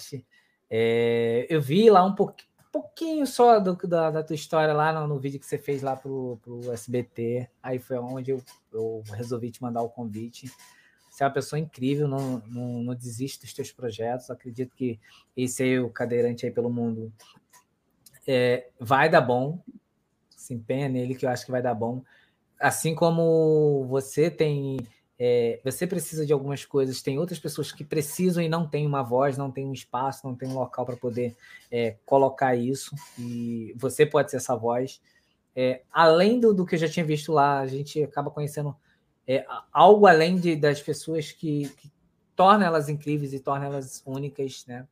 [0.69, 5.07] É, eu vi lá um pouquinho pouquinho só do, da, da, tua história lá no,
[5.07, 7.47] no, vídeo que você fez lá pro, pro SBT.
[7.61, 8.41] Aí foi onde eu,
[8.73, 10.51] eu resolvi te mandar o convite.
[11.07, 14.31] Você é uma pessoa incrível, não, não, não desiste dos teus projetos.
[14.31, 14.99] Acredito que
[15.37, 17.13] esse aí, o cadeirante aí pelo mundo,
[18.25, 19.63] é, vai dar bom.
[20.35, 22.01] Se empenha nele, que eu acho que vai dar bom.
[22.59, 24.77] Assim como você tem
[25.19, 29.03] é, você precisa de algumas coisas, tem outras pessoas que precisam e não tem uma
[29.03, 31.35] voz, não tem um espaço, não tem um local para poder
[31.71, 35.01] é, colocar isso, e você pode ser essa voz.
[35.55, 38.75] É, além do, do, que eu já tinha visto lá, a gente acaba conhecendo
[39.27, 41.91] é, algo além de, das pessoas que, que
[42.35, 44.87] tornam elas incríveis e tornam elas únicas, né?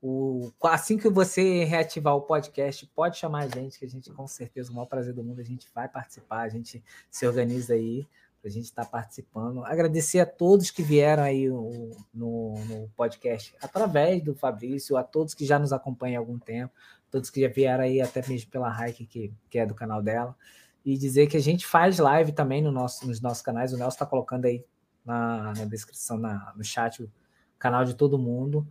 [0.00, 4.26] O, assim que você reativar o podcast, pode chamar a gente, que a gente, com
[4.26, 8.06] certeza, o maior prazer do mundo, a gente vai participar, a gente se organiza aí
[8.48, 9.64] a gente estar tá participando.
[9.64, 15.44] Agradecer a todos que vieram aí no, no, podcast através do Fabrício, a todos que
[15.44, 16.72] já nos acompanham há algum tempo,
[17.10, 20.36] todos que já vieram aí até mesmo pela Raik, que, que é do canal dela.
[20.84, 23.72] E dizer que a gente faz live também no nosso, nos nossos canais.
[23.72, 24.62] O Nelson está colocando aí
[25.04, 27.10] na, na descrição, na, no chat, o
[27.58, 28.66] canal de todo mundo.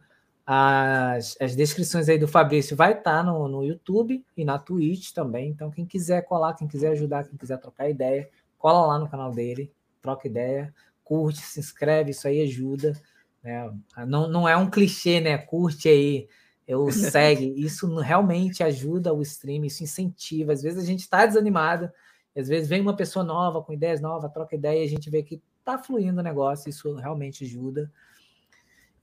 [0.46, 5.12] As, as descrições aí do Fabrício vai estar tá no, no YouTube e na Twitch
[5.14, 5.50] também.
[5.50, 8.30] Então, quem quiser colar, quem quiser ajudar, quem quiser trocar ideia,
[8.64, 10.74] cola lá no canal dele, troca ideia,
[11.04, 12.94] curte, se inscreve, isso aí ajuda.
[13.44, 13.70] Né?
[14.08, 15.38] Não, não é um clichê, né?
[15.38, 16.30] Curte aí,
[16.66, 17.54] eu segue.
[17.58, 20.54] Isso realmente ajuda o stream, isso incentiva.
[20.54, 21.92] Às vezes a gente está desanimado,
[22.34, 25.22] às vezes vem uma pessoa nova, com ideias novas, troca ideia e a gente vê
[25.24, 27.92] que tá fluindo o negócio, isso realmente ajuda.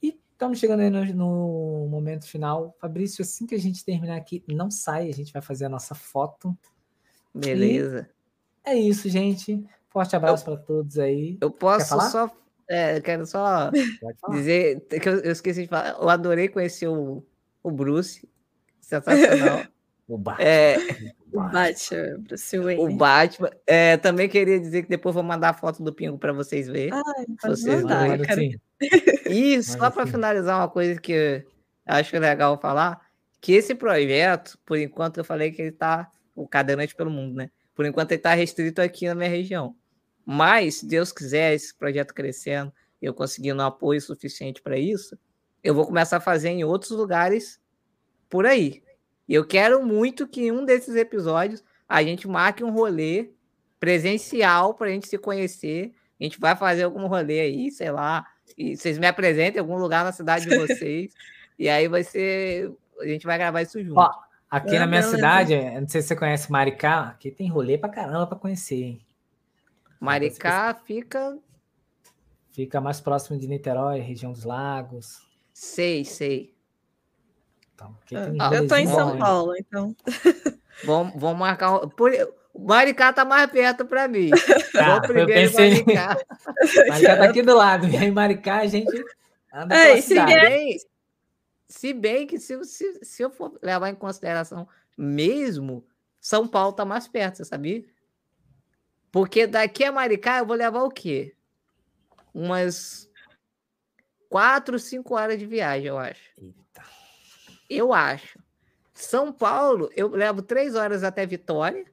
[0.03, 2.75] E estamos chegando aí no, no momento final.
[2.81, 5.95] Fabrício, assim que a gente terminar aqui, não sai, a gente vai fazer a nossa
[5.95, 6.57] foto.
[7.35, 8.09] Beleza.
[8.65, 9.65] É isso, gente.
[9.89, 11.37] Forte abraço para todos aí.
[11.41, 12.31] Eu posso só.
[12.69, 13.71] É, quero só
[14.31, 15.97] dizer que eu, eu, esqueci de falar.
[16.01, 17.25] Eu adorei conhecer o,
[17.63, 18.29] o Bruce.
[18.81, 19.65] Sensacional.
[20.07, 20.45] o Batman.
[20.45, 20.77] É,
[21.33, 22.83] o Batman, Bruce Wayne.
[22.83, 23.51] O Batman.
[23.67, 26.93] É, também queria dizer que depois vou mandar a foto do Pingo para vocês verem.
[26.93, 28.19] Ai, vocês mandar,
[29.27, 31.45] E só para finalizar uma coisa que eu
[31.87, 33.01] acho legal falar,
[33.41, 37.51] que esse projeto, por enquanto eu falei que ele está o cadeirante pelo mundo, né?
[37.75, 39.75] Por enquanto ele está restrito aqui na minha região.
[40.25, 45.19] Mas, se Deus quiser, esse projeto crescendo, eu conseguindo um apoio suficiente para isso,
[45.63, 47.61] eu vou começar a fazer em outros lugares
[48.29, 48.83] por aí.
[49.29, 53.31] E eu quero muito que em um desses episódios a gente marque um rolê
[53.79, 55.93] presencial para a gente se conhecer.
[56.21, 58.27] A gente vai fazer algum rolê aí, sei lá,
[58.57, 61.13] e vocês me apresentem em algum lugar na cidade de vocês.
[61.59, 62.73] e aí vai ser.
[63.01, 63.99] A gente vai gravar isso junto.
[63.99, 64.11] Ó,
[64.51, 68.27] Aqui na minha cidade, não sei se você conhece Maricá, aqui tem rolê pra caramba
[68.27, 69.07] pra conhecer, hein?
[70.01, 71.39] Maricá fica.
[72.51, 75.23] Fica mais próximo de Niterói, região dos lagos.
[75.53, 76.53] Sei, sei.
[77.75, 77.97] Então,
[78.41, 79.95] ah, eu tô em São Paulo, então.
[80.85, 81.79] Vamos, vamos marcar.
[81.89, 82.11] Por...
[82.59, 84.31] Maricá tá mais perto para mim.
[84.73, 85.85] Tá, Vou primeiro eu pensei...
[85.85, 86.17] Maricá.
[86.89, 87.87] Maricá tá aqui do lado.
[87.87, 89.05] E aí, Maricá, a gente
[89.53, 90.77] anda Ei, se vier,
[91.71, 94.69] se bem que se, se, se eu for levar em consideração
[94.99, 95.87] mesmo,
[96.21, 97.85] São Paulo tá mais perto, você sabia?
[99.13, 101.35] Porque daqui a Maricá eu vou levar o quê?
[102.35, 103.09] Umas
[104.29, 106.31] quatro, cinco horas de viagem, eu acho.
[106.37, 106.83] Eita.
[107.69, 108.39] Eu acho.
[108.93, 111.87] São Paulo, eu levo três horas até Vitória.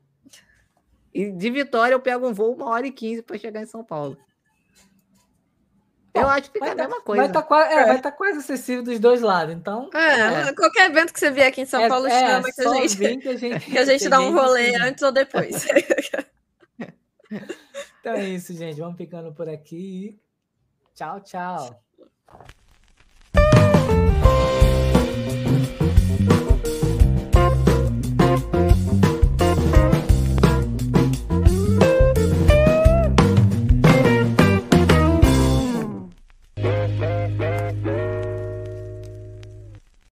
[1.14, 3.84] E de Vitória eu pego um voo uma hora e quinze para chegar em São
[3.84, 4.18] Paulo.
[6.22, 7.22] Eu acho que fica a mesma coisa.
[7.22, 7.98] Vai estar tá quase, é, é.
[7.98, 9.90] Tá quase acessível dos dois lados, então.
[9.94, 10.54] É, é.
[10.54, 12.98] Qualquer evento que você vier aqui em São é, Paulo, é, chama que a gente,
[13.22, 15.68] que a gente, que a gente dá um rolê antes ou depois.
[18.00, 18.80] então é isso, gente.
[18.80, 20.20] Vamos ficando por aqui.
[20.96, 21.82] Tchau, tchau.